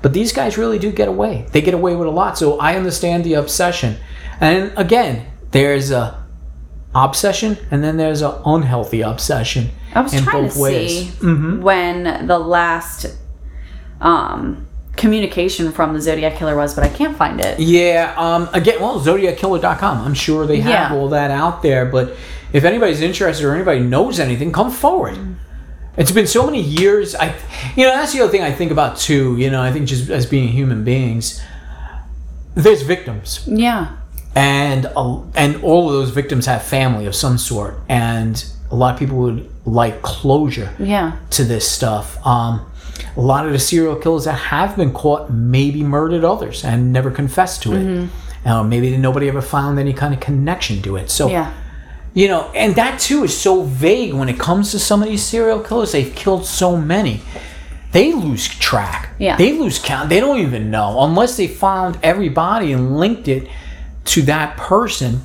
But 0.07 0.12
these 0.12 0.32
guys 0.32 0.57
really 0.57 0.78
do 0.78 0.92
get 0.92 1.09
away. 1.09 1.46
They 1.50 1.61
get 1.61 1.74
away 1.74 1.96
with 1.96 2.07
a 2.07 2.12
lot. 2.12 2.38
So 2.38 2.61
I 2.61 2.76
understand 2.76 3.24
the 3.24 3.34
obsession. 3.34 3.96
And 4.40 4.70
again, 4.76 5.26
there's 5.50 5.90
a 5.90 6.24
obsession 6.94 7.59
and 7.72 7.82
then 7.82 7.96
there's 7.96 8.22
an 8.22 8.34
unhealthy 8.46 9.00
obsession 9.00 9.70
I 9.92 10.02
was 10.02 10.14
in 10.14 10.22
trying 10.22 10.44
both 10.44 10.54
to 10.54 10.61
ways. 10.61 10.90
see 10.90 11.07
Mm-hmm. 11.26 11.61
when 11.61 12.26
the 12.28 12.38
last 12.38 13.18
um 14.00 14.68
communication 14.94 15.72
from 15.72 15.92
the 15.92 16.00
Zodiac 16.00 16.36
killer 16.36 16.54
was, 16.57 16.72
but 16.76 16.84
I 16.84 16.88
can't 16.88 17.16
find 17.16 17.40
it. 17.40 17.59
Yeah, 17.59 18.14
um, 18.16 18.48
again, 18.54 18.80
well, 18.80 19.00
zodiackiller.com. 19.00 20.07
I'm 20.07 20.14
sure 20.14 20.46
they 20.46 20.61
have 20.61 20.90
Yeah. 20.92 20.96
all 20.96 21.09
that 21.09 21.30
out 21.32 21.62
there, 21.62 21.84
but 21.84 22.14
if 22.52 22.62
anybody's 22.64 23.02
interested 23.02 23.44
or 23.44 23.54
anybody 23.57 23.80
knows 23.80 24.20
anything, 24.20 24.52
come 24.52 24.70
forward. 24.70 25.18
It's 25.97 26.12
been 26.12 26.26
so 26.26 26.44
many 26.44 26.61
years. 26.61 27.14
I, 27.14 27.34
you 27.76 27.84
know, 27.86 27.92
that's 27.94 28.12
the 28.12 28.20
other 28.20 28.30
thing 28.30 28.42
I 28.42 28.53
think 28.53 28.70
about 28.70 28.97
too. 28.99 29.36
You 29.38 29.51
know, 29.51 29.62
I 29.62 29.72
think 29.72 29.86
just 29.88 30.11
as 30.11 30.26
being 30.26 30.49
human 30.49 30.84
beings, 30.84 31.40
there's 32.55 32.82
victims, 32.82 33.42
Yeah. 33.47 33.97
and 34.34 34.86
uh, 34.97 35.20
and 35.34 35.62
all 35.62 35.86
of 35.88 35.92
those 35.94 36.11
victims 36.11 36.47
have 36.47 36.62
family 36.62 37.07
of 37.07 37.14
some 37.14 37.38
sort, 37.38 37.78
and 37.88 38.44
a 38.70 38.74
lot 38.76 38.94
of 38.94 38.99
people 38.99 39.18
would 39.18 39.49
like 39.64 40.03
closure 40.03 40.74
Yeah. 40.78 41.12
to 41.30 41.44
this 41.44 41.68
stuff. 41.70 42.18
Um, 42.26 42.61
a 43.16 43.20
lot 43.20 43.47
of 43.47 43.53
the 43.53 43.59
serial 43.59 43.97
killers 43.97 44.24
that 44.24 44.34
have 44.34 44.76
been 44.76 44.92
caught 44.92 45.30
maybe 45.30 45.82
murdered 45.82 46.24
others 46.24 46.64
and 46.64 46.92
never 46.92 47.11
confessed 47.11 47.62
to 47.62 47.74
it. 47.74 48.09
Uh, 48.44 48.62
maybe 48.62 48.97
nobody 48.97 49.28
ever 49.28 49.42
found 49.42 49.78
any 49.78 49.92
kind 49.92 50.14
of 50.14 50.20
connection 50.20 50.80
to 50.82 50.97
it. 50.97 51.11
So, 51.11 51.28
Yeah. 51.28 51.51
You 52.17 52.29
know, 52.29 52.51
and 52.55 52.75
that 52.77 52.99
too 52.99 53.25
is 53.25 53.37
so 53.37 53.62
vague 53.62 54.14
when 54.14 54.31
it 54.31 54.39
comes 54.39 54.71
to 54.71 54.79
some 54.79 55.03
of 55.03 55.09
these 55.09 55.23
serial 55.23 55.61
killers. 55.61 55.93
They've 55.93 56.14
killed 56.14 56.47
so 56.47 56.75
many. 56.75 57.21
They 57.93 58.14
lose 58.14 58.49
track. 58.49 59.11
Yeah. 59.19 59.37
They 59.37 59.53
lose 59.53 59.79
count. 59.79 60.09
They 60.09 60.19
don't 60.19 60.39
even 60.39 60.71
know 60.71 61.05
unless 61.05 61.37
they 61.37 61.47
found 61.47 61.99
every 62.03 62.31
body 62.31 62.73
and 62.73 62.97
linked 62.97 63.29
it 63.29 63.51
to 64.07 64.23
that 64.23 64.57
person. 64.57 65.21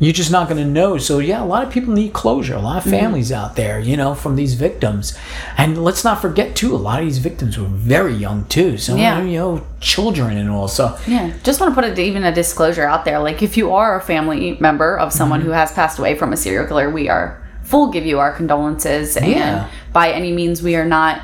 You're 0.00 0.12
just 0.12 0.30
not 0.30 0.48
going 0.48 0.62
to 0.62 0.70
know. 0.70 0.96
So 0.98 1.18
yeah, 1.18 1.42
a 1.42 1.44
lot 1.44 1.64
of 1.66 1.72
people 1.72 1.92
need 1.92 2.12
closure. 2.12 2.54
A 2.54 2.60
lot 2.60 2.84
of 2.84 2.90
families 2.90 3.32
out 3.32 3.56
there, 3.56 3.80
you 3.80 3.96
know, 3.96 4.14
from 4.14 4.36
these 4.36 4.54
victims. 4.54 5.16
And 5.56 5.82
let's 5.82 6.04
not 6.04 6.20
forget 6.22 6.54
too, 6.54 6.72
a 6.74 6.78
lot 6.78 7.00
of 7.00 7.04
these 7.06 7.18
victims 7.18 7.58
were 7.58 7.66
very 7.66 8.14
young 8.14 8.44
too. 8.46 8.78
So 8.78 8.94
Yeah. 8.94 9.20
you 9.22 9.38
know, 9.38 9.66
children 9.80 10.36
and 10.36 10.50
all. 10.50 10.68
So 10.68 10.96
Yeah, 11.06 11.32
just 11.42 11.60
want 11.60 11.74
to 11.74 11.80
put 11.82 11.98
a, 11.98 12.00
even 12.00 12.22
a 12.22 12.32
disclosure 12.32 12.84
out 12.84 13.04
there. 13.04 13.18
Like, 13.18 13.42
if 13.42 13.56
you 13.56 13.72
are 13.74 13.96
a 13.96 14.00
family 14.00 14.56
member 14.60 14.96
of 14.98 15.12
someone 15.12 15.40
Mm-hmm. 15.40 15.48
who 15.48 15.52
has 15.54 15.72
passed 15.72 15.98
away 15.98 16.14
from 16.14 16.32
a 16.32 16.36
serial 16.36 16.66
killer, 16.66 16.90
we 16.90 17.08
are 17.08 17.42
full 17.64 17.90
give 17.90 18.06
you 18.06 18.18
our 18.20 18.32
condolences. 18.32 19.16
And 19.16 19.26
Yeah. 19.26 19.66
by 19.92 20.12
any 20.12 20.32
means, 20.32 20.62
we 20.62 20.76
are 20.76 20.84
not, 20.86 21.20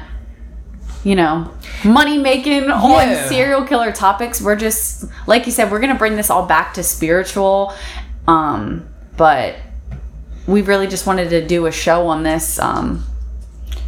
you 1.05 1.15
know, 1.15 1.49
money 1.85 2.19
making 2.19 2.65
Yeah. 2.65 2.73
on 2.73 3.29
serial 3.29 3.63
killer 3.63 3.93
topics. 3.93 4.41
We're 4.43 4.57
just, 4.57 5.05
like 5.29 5.47
you 5.47 5.53
said, 5.53 5.71
we're 5.71 5.79
going 5.81 5.93
to 5.93 5.99
bring 5.99 6.17
this 6.17 6.29
all 6.31 6.45
back 6.47 6.75
to 6.75 6.83
spiritual. 6.83 7.73
Um, 8.27 8.89
but 9.17 9.57
we 10.47 10.63
really 10.63 10.87
just 10.87 11.07
wanted 11.07 11.31
to 11.31 11.47
do 11.47 11.67
a 11.67 11.73
show 11.73 12.07
on 12.09 12.23
this. 12.23 12.59
Um, 12.59 13.05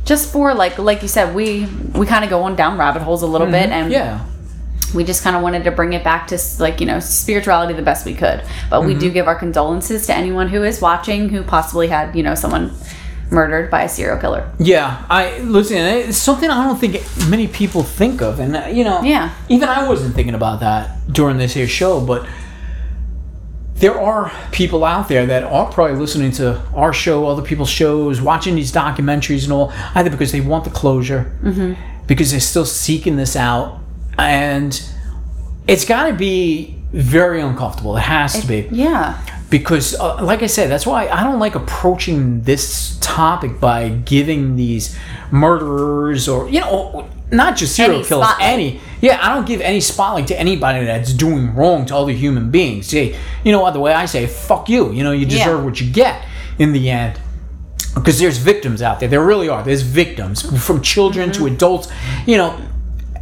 just 0.05 0.32
for 0.32 0.55
like 0.55 0.78
like 0.78 1.03
you 1.03 1.09
said 1.09 1.34
we 1.34 1.66
we 1.95 2.07
kind 2.07 2.22
of 2.24 2.30
go 2.30 2.43
on 2.45 2.55
down 2.55 2.78
rabbit 2.78 3.03
holes 3.03 3.22
a 3.22 3.26
little 3.26 3.47
bit 3.49 3.70
and 3.70 3.91
Mm-hmm. 3.91 3.93
yeah. 3.93 4.24
we 4.95 5.03
just 5.03 5.24
kind 5.24 5.34
of 5.34 5.43
wanted 5.43 5.64
to 5.64 5.72
bring 5.72 5.95
it 5.95 6.05
back 6.05 6.28
to 6.28 6.39
like 6.61 6.80
you 6.80 6.87
know 6.87 7.01
spirituality 7.01 7.74
the 7.74 7.82
best 7.82 8.07
we 8.07 8.14
could 8.14 8.41
but 8.70 8.84
we 8.84 8.93
Mm-hmm. 8.93 9.01
do 9.01 9.11
give 9.11 9.26
our 9.26 9.34
condolences 9.34 10.07
to 10.07 10.14
anyone 10.14 10.49
who 10.49 10.62
is 10.62 10.80
watching 10.80 11.28
who 11.28 11.43
possibly 11.43 11.89
had 11.89 12.14
you 12.14 12.22
know 12.22 12.37
someone 12.37 12.72
murdered 13.32 13.68
by 13.68 13.82
a 13.82 13.89
serial 13.89 14.16
killer 14.20 14.49
Yeah, 14.61 15.05
I 15.11 15.39
listen. 15.41 15.78
It's 15.78 16.18
something 16.18 16.49
I 16.49 16.64
don't 16.64 16.78
think 16.78 17.03
many 17.28 17.49
people 17.49 17.82
think 17.82 18.22
of, 18.22 18.39
and 18.39 18.55
uh, 18.55 18.66
you 18.68 18.84
know, 18.84 19.03
Yeah. 19.03 19.34
even 19.49 19.68
I 19.68 19.89
wasn't 19.89 20.14
thinking 20.14 20.34
about 20.37 20.61
that 20.61 21.12
during 21.12 21.37
this 21.37 21.55
here 21.55 21.66
show. 21.66 22.01
But 22.01 22.24
there 23.76 23.98
are 24.00 24.32
people 24.52 24.84
out 24.84 25.08
there 25.08 25.26
that 25.26 25.42
are 25.44 25.70
probably 25.70 25.96
listening 25.96 26.32
to 26.32 26.60
our 26.74 26.92
show, 26.92 27.26
other 27.26 27.42
people's 27.42 27.68
shows, 27.70 28.20
watching 28.20 28.54
these 28.54 28.72
documentaries 28.72 29.44
and 29.44 29.52
all, 29.52 29.72
either 29.94 30.10
because 30.10 30.32
they 30.32 30.40
want 30.40 30.64
the 30.64 30.70
closure, 30.70 31.30
because 32.06 32.30
they're 32.30 32.40
still 32.40 32.64
seeking 32.64 33.16
this 33.16 33.36
out, 33.36 33.78
and 34.18 34.82
it's 35.68 35.84
got 35.84 36.06
to 36.08 36.14
be 36.14 36.76
very 36.92 37.40
uncomfortable. 37.40 37.96
It 37.96 38.00
has 38.02 38.40
to 38.40 38.46
be. 38.46 38.68
Yeah. 38.70 39.20
Because 39.50 39.94
uh, 39.94 40.22
like 40.24 40.42
i 40.42 40.48
said 40.48 40.68
that's 40.68 40.84
why 40.86 41.06
i 41.08 41.22
don't 41.22 41.38
like 41.38 41.54
approaching 41.54 42.42
this 42.42 42.98
topic 43.00 43.60
by 43.60 43.90
giving 43.90 44.56
these 44.56 44.96
murderers 45.30 46.26
or 46.28 46.48
you 46.48 46.60
know 46.60 47.08
not 47.30 47.56
just 47.56 47.74
serial 47.74 47.96
Any 48.00 48.04
killers 48.08 48.28
spotlight. 48.28 48.48
any 48.52 48.80
yeah 49.00 49.18
i 49.20 49.34
don't 49.34 49.46
give 49.46 49.60
any 49.60 49.80
spotlight 49.80 50.28
to 50.28 50.38
anybody 50.38 50.84
that's 50.84 51.12
doing 51.12 51.54
wrong 51.54 51.84
to 51.86 51.96
other 51.96 52.12
human 52.12 52.50
beings 52.50 52.86
say 52.86 53.16
you 53.44 53.50
know 53.52 53.60
what 53.60 53.72
the 53.72 53.80
way 53.80 53.92
i 53.92 54.06
say 54.06 54.26
fuck 54.26 54.68
you 54.68 54.92
you 54.92 55.02
know 55.02 55.12
you 55.12 55.26
deserve 55.26 55.58
Yeah. 55.58 55.64
what 55.64 55.80
you 55.80 55.90
get 55.90 56.24
in 56.58 56.72
the 56.72 56.88
end 56.90 57.18
because 57.96 58.18
there's 58.20 58.38
victims 58.38 58.80
out 58.80 59.00
there 59.00 59.08
there 59.08 59.24
really 59.24 59.48
are 59.48 59.62
there's 59.64 59.82
victims 59.82 60.42
from 60.64 60.80
children 60.82 61.30
Mm-hmm. 61.30 61.46
to 61.46 61.52
adults 61.52 61.88
you 62.26 62.36
know 62.36 62.56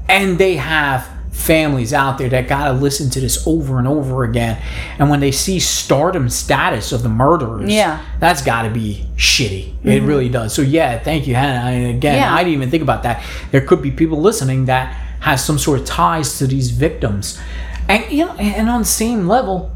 and 0.08 0.36
they 0.38 0.56
have 0.56 1.08
families 1.34 1.92
out 1.92 2.16
there 2.16 2.28
that 2.28 2.48
gotta 2.48 2.72
listen 2.72 3.10
to 3.10 3.20
this 3.20 3.44
over 3.46 3.78
and 3.78 3.88
over 3.88 4.24
again. 4.24 4.62
And 4.98 5.10
when 5.10 5.20
they 5.20 5.32
see 5.32 5.58
stardom 5.58 6.30
status 6.30 6.92
of 6.92 7.02
the 7.02 7.08
murderers 7.08 7.70
Yeah. 7.70 8.00
that's 8.20 8.40
gotta 8.40 8.70
be 8.70 9.06
shitty. 9.16 9.74
It 9.82 9.98
mm-hmm. 9.98 10.06
really 10.06 10.28
does. 10.28 10.54
So 10.54 10.62
yeah 10.62 10.98
thank 10.98 11.26
you 11.26 11.34
hannah. 11.34 11.68
I, 11.68 11.72
again 11.90 12.16
Yeah. 12.16 12.32
i 12.32 12.38
didn't 12.38 12.54
even 12.54 12.70
think 12.70 12.82
about 12.82 13.02
that. 13.02 13.22
There 13.50 13.60
could 13.60 13.82
be 13.82 13.90
people 13.90 14.20
listening 14.20 14.66
that 14.66 14.94
has 15.20 15.44
some 15.44 15.58
sort 15.58 15.80
of 15.80 15.86
ties 15.86 16.38
to 16.38 16.46
these 16.46 16.70
victims. 16.70 17.38
And 17.88 18.10
you 18.10 18.24
know 18.24 18.32
and 18.34 18.70
on 18.70 18.82
the 18.82 18.86
same 18.86 19.26
level 19.26 19.72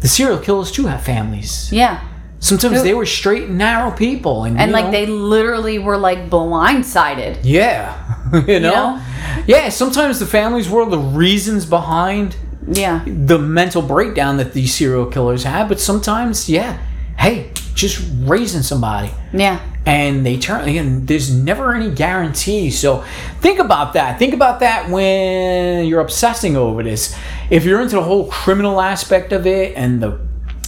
the 0.00 0.08
serial 0.08 0.38
killers 0.38 0.72
too 0.72 0.86
have 0.86 1.04
families. 1.04 1.70
Yeah. 1.70 2.02
Sometimes 2.40 2.82
they 2.82 2.94
were 2.94 3.06
straight 3.06 3.44
and 3.44 3.58
narrow 3.58 3.92
people 3.92 4.44
and, 4.44 4.58
and 4.58 4.72
like 4.72 4.86
know, 4.86 4.90
they 4.90 5.06
literally 5.06 5.78
were 5.78 5.98
like 5.98 6.28
blindsided. 6.28 7.40
Yeah 7.44 8.11
you 8.46 8.60
know? 8.60 8.96
know? 8.96 9.04
yeah 9.46 9.68
sometimes 9.68 10.18
the 10.18 10.26
families 10.26 10.68
were 10.68 10.84
the 10.86 10.98
reasons 10.98 11.66
behind 11.66 12.36
yeah. 12.66 13.04
the 13.06 13.38
mental 13.38 13.82
breakdown 13.82 14.36
that 14.36 14.52
these 14.52 14.74
serial 14.74 15.06
killers 15.06 15.44
have 15.44 15.68
but 15.68 15.80
sometimes 15.80 16.48
yeah 16.48 16.78
hey 17.18 17.50
just 17.74 18.08
raising 18.20 18.62
somebody. 18.62 19.10
Yeah. 19.32 19.60
And 19.84 20.24
they 20.24 20.38
turn 20.38 20.68
and 20.68 21.08
there's 21.08 21.34
never 21.34 21.74
any 21.74 21.90
guarantee. 21.90 22.70
So 22.70 23.04
think 23.40 23.58
about 23.58 23.94
that. 23.94 24.18
Think 24.18 24.34
about 24.34 24.60
that 24.60 24.88
when 24.88 25.86
you're 25.86 26.00
obsessing 26.00 26.56
over 26.56 26.82
this. 26.82 27.16
If 27.50 27.64
you're 27.64 27.80
into 27.80 27.96
the 27.96 28.02
whole 28.02 28.30
criminal 28.30 28.80
aspect 28.80 29.32
of 29.32 29.46
it 29.46 29.76
and 29.76 30.02
the 30.02 30.20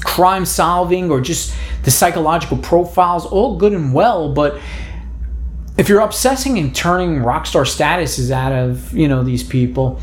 crime 0.03 0.45
solving 0.45 1.11
or 1.11 1.21
just 1.21 1.55
the 1.85 1.91
psychological 1.91 2.57
profiles 2.57 3.25
all 3.25 3.57
good 3.57 3.73
and 3.73 3.95
well 3.95 4.33
but 4.35 4.61
if 5.77 5.89
you're 5.89 6.01
obsessing 6.01 6.59
and 6.59 6.75
turning 6.75 7.19
rock 7.23 7.47
star 7.47 7.65
statuses 7.65 8.31
out 8.31 8.53
of 8.53 8.93
you 8.97 9.09
know 9.09 9.23
these 9.23 9.43
people 9.43 10.01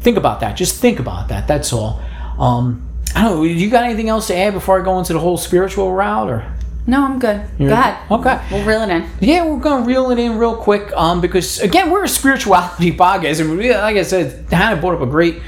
think 0.00 0.16
about 0.16 0.40
that. 0.40 0.56
Just 0.56 0.80
think 0.80 0.98
about 0.98 1.28
that. 1.28 1.46
That's 1.46 1.72
all. 1.72 2.00
Um 2.38 2.88
i 3.14 3.22
don't 3.22 3.36
know. 3.36 3.42
You 3.44 3.70
got 3.70 3.84
anything 3.84 4.08
else 4.08 4.26
to 4.28 4.36
add 4.36 4.54
before 4.54 4.80
i 4.80 4.84
go 4.84 4.98
into 4.98 5.12
the 5.12 5.18
whole 5.18 5.36
spiritual 5.36 5.92
route 5.92 6.30
or? 6.30 6.52
No 6.86 7.04
i'm 7.04 7.18
good. 7.20 7.46
Go 7.58 7.66
ahead. 7.66 8.10
Okay. 8.10 8.40
We'll 8.50 8.64
reel 8.64 8.82
it 8.82 8.90
in. 8.90 9.08
Yeah, 9.20 9.46
we're 9.46 9.60
gonna 9.60 9.86
reel 9.86 10.10
it 10.10 10.18
in 10.18 10.36
real 10.38 10.56
quick, 10.56 10.92
um, 10.94 11.20
because 11.20 11.60
again, 11.60 11.90
we're 11.90 12.02
a 12.04 12.08
spirituality 12.08 12.90
podcast, 12.96 13.40
and 13.40 13.56
we, 13.56 13.72
like 13.72 13.96
I 13.96 14.02
said, 14.02 14.46
Hannah 14.50 14.80
brought 14.80 14.94
up 14.96 15.00
a 15.02 15.06
great 15.06 15.40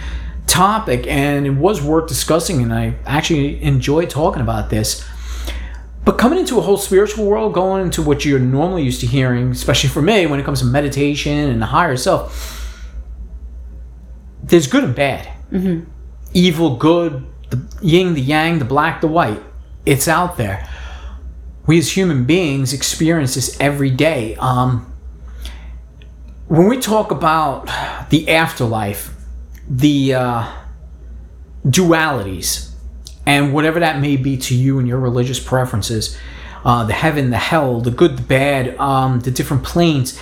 topic, 0.47 1.07
and 1.09 1.45
it 1.47 1.51
was 1.51 1.83
worth 1.83 2.07
discussing, 2.07 2.63
and 2.63 2.73
I 2.73 2.95
actually 3.05 3.61
enjoyed 3.65 4.11
talking 4.11 4.43
about 4.43 4.71
this. 4.71 5.05
But 6.05 6.19
coming 6.19 6.39
into 6.39 6.59
a 6.59 6.61
whole 6.61 6.77
spiritual 6.77 7.27
world, 7.27 7.55
going 7.55 7.83
into 7.83 8.03
what 8.03 8.25
you're 8.25 8.39
normally 8.39 8.83
used 8.83 9.01
to 9.01 9.07
hearing, 9.07 9.51
especially 9.51 9.89
for 9.89 10.03
me, 10.03 10.27
when 10.27 10.39
it 10.39 10.45
comes 10.45 10.61
to 10.61 10.67
meditation 10.67 11.33
and 11.33 11.63
the 11.63 11.67
higher 11.67 11.97
self, 11.97 12.61
there's 14.43 14.67
good 14.67 14.85
and 14.85 14.95
bad, 14.95 15.27
evil, 16.35 16.77
good, 16.77 17.27
the 17.49 17.63
yin, 17.81 18.13
the 18.13 18.21
yang, 18.21 18.59
the 18.59 18.65
black, 18.67 19.01
the 19.01 19.07
white. 19.07 19.43
It's 19.87 20.09
out 20.09 20.37
there 20.37 20.69
we 21.67 21.79
as 21.79 21.97
human 21.97 22.25
beings 22.25 22.73
experience 22.73 23.35
this 23.35 23.59
every 23.61 23.91
day. 23.91 24.37
Um, 24.37 24.93
when 26.47 26.69
we 26.69 26.79
talk 26.79 27.11
about 27.11 27.67
the 28.11 28.29
afterlife, 28.31 29.15
the 29.69 30.15
uh, 30.15 30.53
dualities, 31.65 32.74
and 33.27 33.53
whatever 33.53 33.81
that 33.81 34.01
may 34.01 34.17
be 34.17 34.37
to 34.37 34.55
you 34.55 34.79
and 34.79 34.87
your 34.87 34.99
religious 34.99 35.41
preferences, 35.41 36.17
uh, 36.65 36.85
the 36.85 36.93
heaven, 36.93 37.31
the 37.31 37.39
hell, 37.39 37.81
the 37.81 37.91
good, 37.91 38.17
the 38.17 38.23
bad, 38.23 38.79
um, 38.79 39.21
the 39.21 39.31
different 39.31 39.65
planes, 39.65 40.19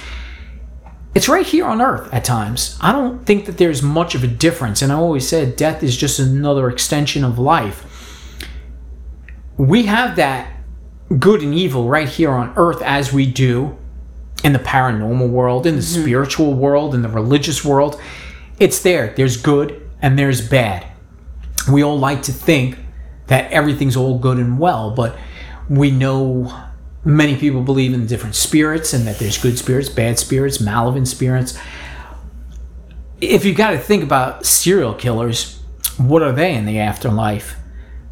it's 1.14 1.28
right 1.28 1.46
here 1.46 1.66
on 1.66 1.80
earth 1.80 2.12
at 2.12 2.24
times. 2.24 2.78
I 2.80 2.90
don't 2.90 3.24
think 3.26 3.44
that 3.46 3.58
there's 3.58 3.82
much 3.82 4.14
of 4.14 4.24
a 4.24 4.26
difference. 4.26 4.80
And 4.80 4.90
I 4.90 4.96
always 4.96 5.28
said 5.28 5.56
death 5.56 5.82
is 5.82 5.96
just 5.96 6.18
another 6.18 6.70
extension 6.70 7.22
of 7.22 7.38
life. 7.38 7.86
We 9.58 9.84
have 9.84 10.16
that 10.16 10.56
good 11.18 11.42
and 11.42 11.54
evil 11.54 11.88
right 11.88 12.08
here 12.08 12.30
on 12.30 12.54
earth 12.56 12.80
as 12.82 13.12
we 13.12 13.26
do 13.26 13.76
in 14.42 14.54
the 14.54 14.58
paranormal 14.58 15.28
world, 15.28 15.66
in 15.66 15.76
the 15.76 15.82
spiritual 15.82 16.54
world, 16.54 16.94
in 16.94 17.02
the 17.02 17.08
religious 17.08 17.64
world. 17.64 18.00
It's 18.58 18.80
there. 18.82 19.12
There's 19.14 19.36
good 19.36 19.90
and 20.00 20.18
there's 20.18 20.46
bad. 20.46 20.86
We 21.70 21.82
all 21.82 21.98
like 21.98 22.22
to 22.22 22.32
think 22.32 22.78
that 23.32 23.50
everything's 23.50 23.96
all 23.96 24.18
good 24.18 24.36
and 24.36 24.58
well, 24.58 24.90
but 24.90 25.16
we 25.66 25.90
know 25.90 26.54
many 27.02 27.34
people 27.34 27.62
believe 27.62 27.94
in 27.94 28.06
different 28.06 28.34
spirits 28.34 28.92
and 28.92 29.06
that 29.06 29.18
there's 29.18 29.38
good 29.38 29.58
spirits, 29.58 29.88
bad 29.88 30.18
spirits, 30.18 30.60
malevolent 30.60 31.08
spirits. 31.08 31.58
If 33.22 33.46
you 33.46 33.54
got 33.54 33.70
to 33.70 33.78
think 33.78 34.02
about 34.02 34.44
serial 34.44 34.92
killers, 34.92 35.62
what 35.96 36.22
are 36.22 36.32
they 36.32 36.54
in 36.54 36.66
the 36.66 36.78
afterlife? 36.78 37.56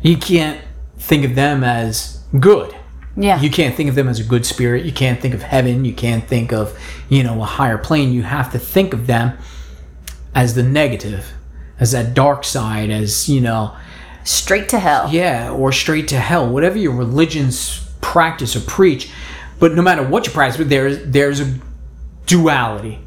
You 0.00 0.16
can't 0.16 0.58
think 0.96 1.26
of 1.26 1.34
them 1.34 1.62
as 1.64 2.24
good. 2.40 2.74
Yeah. 3.14 3.42
You 3.42 3.50
can't 3.50 3.74
think 3.74 3.90
of 3.90 3.96
them 3.96 4.08
as 4.08 4.20
a 4.20 4.24
good 4.24 4.46
spirit. 4.46 4.86
You 4.86 4.92
can't 4.92 5.20
think 5.20 5.34
of 5.34 5.42
heaven. 5.42 5.84
You 5.84 5.92
can't 5.92 6.26
think 6.26 6.50
of 6.50 6.78
you 7.10 7.22
know 7.22 7.42
a 7.42 7.44
higher 7.44 7.76
plane. 7.76 8.14
You 8.14 8.22
have 8.22 8.52
to 8.52 8.58
think 8.58 8.94
of 8.94 9.06
them 9.06 9.36
as 10.34 10.54
the 10.54 10.62
negative 10.62 11.34
as 11.78 11.92
that 11.92 12.14
dark 12.14 12.42
side 12.42 12.88
as 12.88 13.28
you 13.28 13.42
know 13.42 13.76
straight 14.24 14.68
to 14.70 14.78
hell. 14.78 15.08
Yeah 15.10 15.50
or 15.50 15.72
straight 15.72 16.08
to 16.08 16.18
hell. 16.18 16.48
Whatever 16.48 16.78
your 16.78 16.94
religions 16.94 17.86
practice 18.00 18.56
or 18.56 18.60
preach 18.60 19.10
but 19.58 19.74
no 19.74 19.82
matter 19.82 20.02
what 20.02 20.26
you 20.26 20.32
practice 20.32 20.66
there's 20.66 21.04
there's 21.04 21.40
a 21.40 21.54
duality 22.26 22.98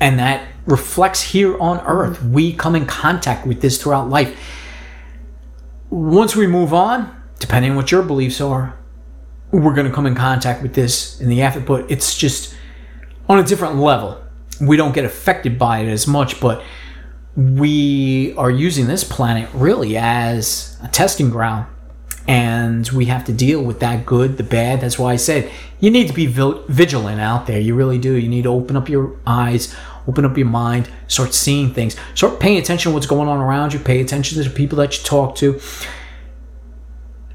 and 0.00 0.18
that 0.18 0.46
reflects 0.66 1.22
here 1.22 1.58
on 1.58 1.80
earth. 1.86 2.18
Mm-hmm. 2.18 2.32
We 2.32 2.52
come 2.52 2.74
in 2.74 2.86
contact 2.86 3.46
with 3.46 3.60
this 3.60 3.80
throughout 3.80 4.10
life. 4.10 4.38
Once 5.90 6.36
we 6.36 6.46
move 6.46 6.74
on 6.74 7.14
depending 7.38 7.72
on 7.72 7.76
what 7.76 7.90
your 7.90 8.02
beliefs 8.02 8.40
are 8.40 8.78
we're 9.50 9.74
going 9.74 9.86
to 9.86 9.92
come 9.92 10.06
in 10.06 10.14
contact 10.14 10.62
with 10.62 10.74
this 10.74 11.20
in 11.20 11.28
the 11.28 11.42
after 11.42 11.60
but 11.60 11.90
it's 11.90 12.16
just 12.16 12.54
on 13.28 13.38
a 13.38 13.42
different 13.42 13.76
level. 13.76 14.20
We 14.60 14.76
don't 14.76 14.92
get 14.92 15.04
affected 15.04 15.58
by 15.58 15.80
it 15.80 15.88
as 15.88 16.06
much 16.06 16.40
but 16.40 16.62
we 17.36 18.34
are 18.36 18.50
using 18.50 18.86
this 18.86 19.04
planet 19.04 19.48
really 19.54 19.96
as 19.96 20.76
a 20.82 20.88
testing 20.88 21.30
ground 21.30 21.66
and 22.28 22.88
we 22.90 23.06
have 23.06 23.24
to 23.24 23.32
deal 23.32 23.62
with 23.62 23.80
that 23.80 24.06
good, 24.06 24.36
the 24.36 24.42
bad. 24.42 24.80
That's 24.80 24.98
why 24.98 25.12
I 25.12 25.16
said 25.16 25.50
you 25.80 25.90
need 25.90 26.08
to 26.08 26.14
be 26.14 26.26
vigilant 26.26 27.20
out 27.20 27.46
there. 27.46 27.58
You 27.58 27.74
really 27.74 27.98
do. 27.98 28.14
You 28.14 28.28
need 28.28 28.42
to 28.42 28.50
open 28.50 28.76
up 28.76 28.88
your 28.88 29.16
eyes, 29.26 29.74
open 30.06 30.24
up 30.24 30.36
your 30.36 30.46
mind, 30.46 30.88
start 31.08 31.34
seeing 31.34 31.74
things, 31.74 31.96
start 32.14 32.38
paying 32.38 32.58
attention 32.58 32.90
to 32.90 32.94
what's 32.94 33.06
going 33.06 33.28
on 33.28 33.38
around 33.38 33.72
you, 33.72 33.78
pay 33.78 34.00
attention 34.00 34.38
to 34.38 34.48
the 34.48 34.54
people 34.54 34.78
that 34.78 34.96
you 34.96 35.04
talk 35.04 35.34
to. 35.36 35.60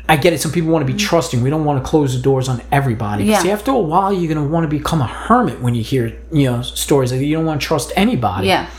I 0.09 0.15
get 0.15 0.31
it. 0.31 0.39
Some 0.39 0.53
people 0.53 0.69
want 0.69 0.87
to 0.87 0.91
be 0.91 0.97
mm-hmm. 0.97 1.05
trusting. 1.05 1.41
We 1.41 1.49
don't 1.49 1.65
want 1.65 1.83
to 1.83 1.89
close 1.89 2.15
the 2.15 2.21
doors 2.21 2.47
on 2.47 2.61
everybody. 2.71 3.25
Yeah. 3.25 3.39
See, 3.39 3.51
after 3.51 3.71
a 3.71 3.79
while, 3.79 4.13
you're 4.13 4.33
going 4.33 4.45
to 4.45 4.49
want 4.49 4.63
to 4.63 4.69
become 4.69 5.01
a 5.01 5.07
hermit 5.07 5.59
when 5.59 5.75
you 5.75 5.83
hear, 5.83 6.17
you 6.31 6.45
know, 6.45 6.61
stories 6.61 7.11
like 7.11 7.19
that. 7.19 7.25
You 7.25 7.35
don't 7.35 7.45
want 7.45 7.59
to 7.59 7.67
trust 7.67 7.91
anybody. 7.95 8.47
Yeah. 8.47 8.69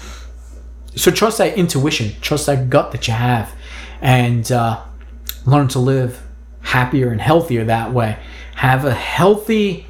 So 0.99 1.11
trust 1.11 1.38
that 1.38 1.57
intuition, 1.57 2.12
trust 2.20 2.46
that 2.46 2.68
gut 2.70 2.92
that 2.92 3.07
you 3.09 3.14
have, 3.14 3.53
and 4.01 4.51
uh, 4.53 4.82
learn 5.46 5.68
to 5.68 5.78
live 5.78 6.22
happier 6.61 7.11
and 7.11 7.20
healthier 7.20 7.64
that 7.64 7.92
way. 7.92 8.18
Have 8.57 8.84
a 8.84 8.92
healthy, 8.94 9.86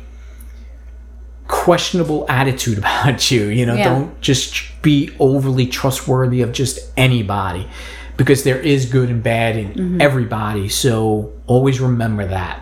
questionable 1.47 2.27
attitude 2.29 2.79
about 2.85 3.31
you. 3.31 3.47
You 3.47 3.67
know, 3.67 3.75
Yeah. 3.75 3.85
don't 3.85 4.21
just 4.21 4.81
be 4.83 5.11
overly 5.19 5.67
trustworthy 5.67 6.43
of 6.43 6.53
just 6.53 6.79
anybody 6.97 7.69
because 8.17 8.43
there 8.45 8.59
is 8.59 8.87
good 8.87 9.11
and 9.11 9.23
bad 9.23 9.57
in 9.57 10.01
everybody. 10.03 10.69
So 10.69 11.33
always 11.47 11.81
remember 11.81 12.27
that. 12.27 12.61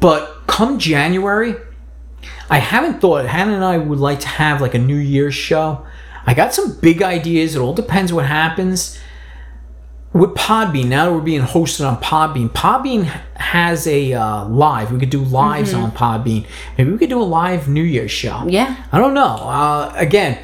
but 0.00 0.46
come 0.46 0.78
January, 0.78 1.56
I 2.48 2.58
haven't 2.58 3.00
thought. 3.00 3.26
Hannah 3.26 3.54
and 3.54 3.64
I 3.64 3.76
would 3.78 3.98
like 3.98 4.20
to 4.20 4.28
have 4.28 4.62
like 4.62 4.74
a 4.74 4.78
New 4.78 4.96
Year's 4.96 5.34
show. 5.34 5.84
I 6.26 6.34
got 6.34 6.54
some 6.54 6.78
big 6.80 7.02
ideas. 7.02 7.56
It 7.56 7.60
all 7.60 7.74
depends 7.74 8.12
what 8.12 8.26
happens 8.26 8.98
with 10.12 10.30
Podbean. 10.34 10.86
Now 10.86 11.06
that 11.06 11.12
we're 11.12 11.20
being 11.20 11.42
hosted 11.42 11.88
on 11.88 12.00
Podbean, 12.00 12.50
Podbean 12.50 13.04
has 13.36 13.86
a 13.86 14.12
uh, 14.12 14.44
live. 14.46 14.92
We 14.92 14.98
could 14.98 15.10
do 15.10 15.22
lives 15.22 15.74
on 15.74 15.90
Podbean. 15.90 16.46
Maybe 16.76 16.90
we 16.90 16.98
could 16.98 17.08
do 17.08 17.20
a 17.20 17.24
live 17.24 17.68
New 17.68 17.82
Year's 17.82 18.10
show. 18.10 18.44
Yeah. 18.46 18.76
I 18.92 18.98
don't 18.98 19.14
know. 19.14 19.22
Uh, 19.22 19.92
again, 19.96 20.38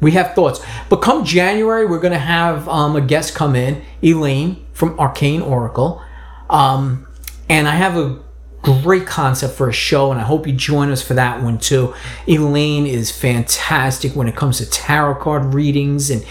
we 0.00 0.12
have 0.12 0.34
thoughts. 0.34 0.64
But 0.88 0.96
come 0.96 1.24
January, 1.24 1.84
we're 1.86 2.00
going 2.00 2.12
to 2.12 2.18
have 2.18 2.68
um, 2.68 2.96
a 2.96 3.00
guest 3.00 3.34
come 3.34 3.56
in, 3.56 3.82
Elaine 4.02 4.64
from 4.72 4.98
Arcane 4.98 5.42
Oracle. 5.42 6.02
Um, 6.48 7.06
and 7.48 7.66
I 7.66 7.72
have 7.72 7.96
a 7.96 8.20
great 8.62 9.06
concept 9.06 9.54
for 9.54 9.68
a 9.68 9.72
show, 9.72 10.10
and 10.10 10.20
I 10.20 10.24
hope 10.24 10.46
you 10.46 10.52
join 10.52 10.90
us 10.90 11.02
for 11.02 11.14
that 11.14 11.42
one 11.42 11.58
too. 11.58 11.94
Elaine 12.26 12.86
is 12.86 13.10
fantastic 13.10 14.12
when 14.14 14.28
it 14.28 14.36
comes 14.36 14.58
to 14.58 14.68
tarot 14.68 15.16
card 15.16 15.54
readings, 15.54 16.10
and 16.10 16.24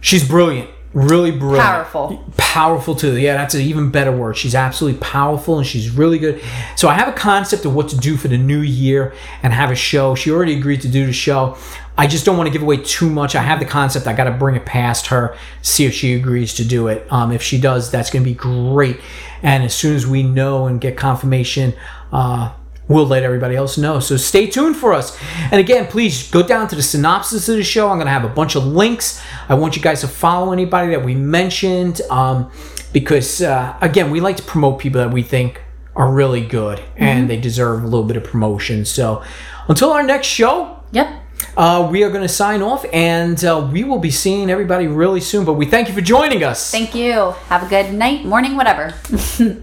she's 0.00 0.26
brilliant. 0.26 0.70
Really 0.92 1.30
brilliant. 1.30 1.64
Powerful. 1.64 2.24
Powerful 2.36 2.94
too. 2.96 3.16
Yeah, 3.16 3.34
that's 3.34 3.54
an 3.54 3.60
even 3.60 3.90
better 3.92 4.10
word. 4.10 4.36
She's 4.36 4.56
absolutely 4.56 4.98
powerful 4.98 5.58
and 5.58 5.66
she's 5.66 5.88
really 5.88 6.18
good. 6.18 6.42
So 6.74 6.88
I 6.88 6.94
have 6.94 7.06
a 7.06 7.12
concept 7.12 7.64
of 7.64 7.76
what 7.76 7.88
to 7.90 7.96
do 7.96 8.16
for 8.16 8.26
the 8.26 8.36
new 8.36 8.60
year 8.60 9.14
and 9.44 9.52
have 9.52 9.70
a 9.70 9.76
show. 9.76 10.16
She 10.16 10.32
already 10.32 10.58
agreed 10.58 10.80
to 10.80 10.88
do 10.88 11.06
the 11.06 11.12
show. 11.12 11.56
I 12.00 12.06
just 12.06 12.24
don't 12.24 12.38
want 12.38 12.46
to 12.46 12.50
give 12.50 12.62
away 12.62 12.78
too 12.78 13.10
much. 13.10 13.36
I 13.36 13.42
have 13.42 13.58
the 13.58 13.66
concept. 13.66 14.06
I 14.06 14.14
got 14.14 14.24
to 14.24 14.30
bring 14.30 14.56
it 14.56 14.64
past 14.64 15.08
her, 15.08 15.36
see 15.60 15.84
if 15.84 15.92
she 15.92 16.14
agrees 16.14 16.54
to 16.54 16.64
do 16.64 16.88
it. 16.88 17.06
Um, 17.12 17.30
if 17.30 17.42
she 17.42 17.60
does, 17.60 17.90
that's 17.90 18.08
going 18.08 18.24
to 18.24 18.30
be 18.30 18.34
great. 18.34 18.98
And 19.42 19.62
as 19.64 19.74
soon 19.74 19.94
as 19.94 20.06
we 20.06 20.22
know 20.22 20.66
and 20.66 20.80
get 20.80 20.96
confirmation, 20.96 21.74
uh, 22.10 22.54
we'll 22.88 23.04
let 23.04 23.22
everybody 23.22 23.54
else 23.54 23.76
know. 23.76 24.00
So 24.00 24.16
stay 24.16 24.46
tuned 24.46 24.76
for 24.78 24.94
us. 24.94 25.14
And 25.52 25.60
again, 25.60 25.88
please 25.88 26.30
go 26.30 26.42
down 26.42 26.68
to 26.68 26.74
the 26.74 26.82
synopsis 26.82 27.50
of 27.50 27.56
the 27.56 27.62
show. 27.62 27.90
I'm 27.90 27.98
going 27.98 28.06
to 28.06 28.12
have 28.12 28.24
a 28.24 28.30
bunch 28.30 28.54
of 28.56 28.64
links. 28.64 29.22
I 29.50 29.52
want 29.52 29.76
you 29.76 29.82
guys 29.82 30.00
to 30.00 30.08
follow 30.08 30.54
anybody 30.54 30.92
that 30.92 31.04
we 31.04 31.14
mentioned 31.14 32.00
um, 32.08 32.50
because, 32.94 33.42
uh, 33.42 33.76
again, 33.82 34.10
we 34.10 34.20
like 34.20 34.38
to 34.38 34.42
promote 34.42 34.78
people 34.78 35.02
that 35.02 35.12
we 35.12 35.22
think 35.22 35.60
are 35.94 36.10
really 36.10 36.46
good 36.46 36.82
and 36.96 37.28
they 37.28 37.36
deserve 37.36 37.82
a 37.82 37.86
little 37.86 38.04
bit 38.04 38.16
of 38.16 38.24
promotion. 38.24 38.86
So 38.86 39.22
until 39.68 39.92
our 39.92 40.02
next 40.02 40.28
show, 40.28 40.78
Yep. 40.92 41.19
Uh, 41.60 41.86
we 41.90 42.02
are 42.02 42.08
going 42.08 42.22
to 42.22 42.28
sign 42.28 42.62
off 42.62 42.86
and 42.90 43.44
uh, 43.44 43.68
we 43.70 43.84
will 43.84 43.98
be 43.98 44.10
seeing 44.10 44.48
everybody 44.48 44.86
really 44.86 45.20
soon. 45.20 45.44
But 45.44 45.54
we 45.54 45.66
thank 45.66 45.88
you 45.88 45.94
for 45.94 46.00
joining 46.00 46.42
us. 46.42 46.70
Thank 46.70 46.94
you. 46.94 47.32
Have 47.48 47.64
a 47.64 47.68
good 47.68 47.92
night, 47.92 48.24
morning, 48.24 48.56
whatever. 48.56 48.94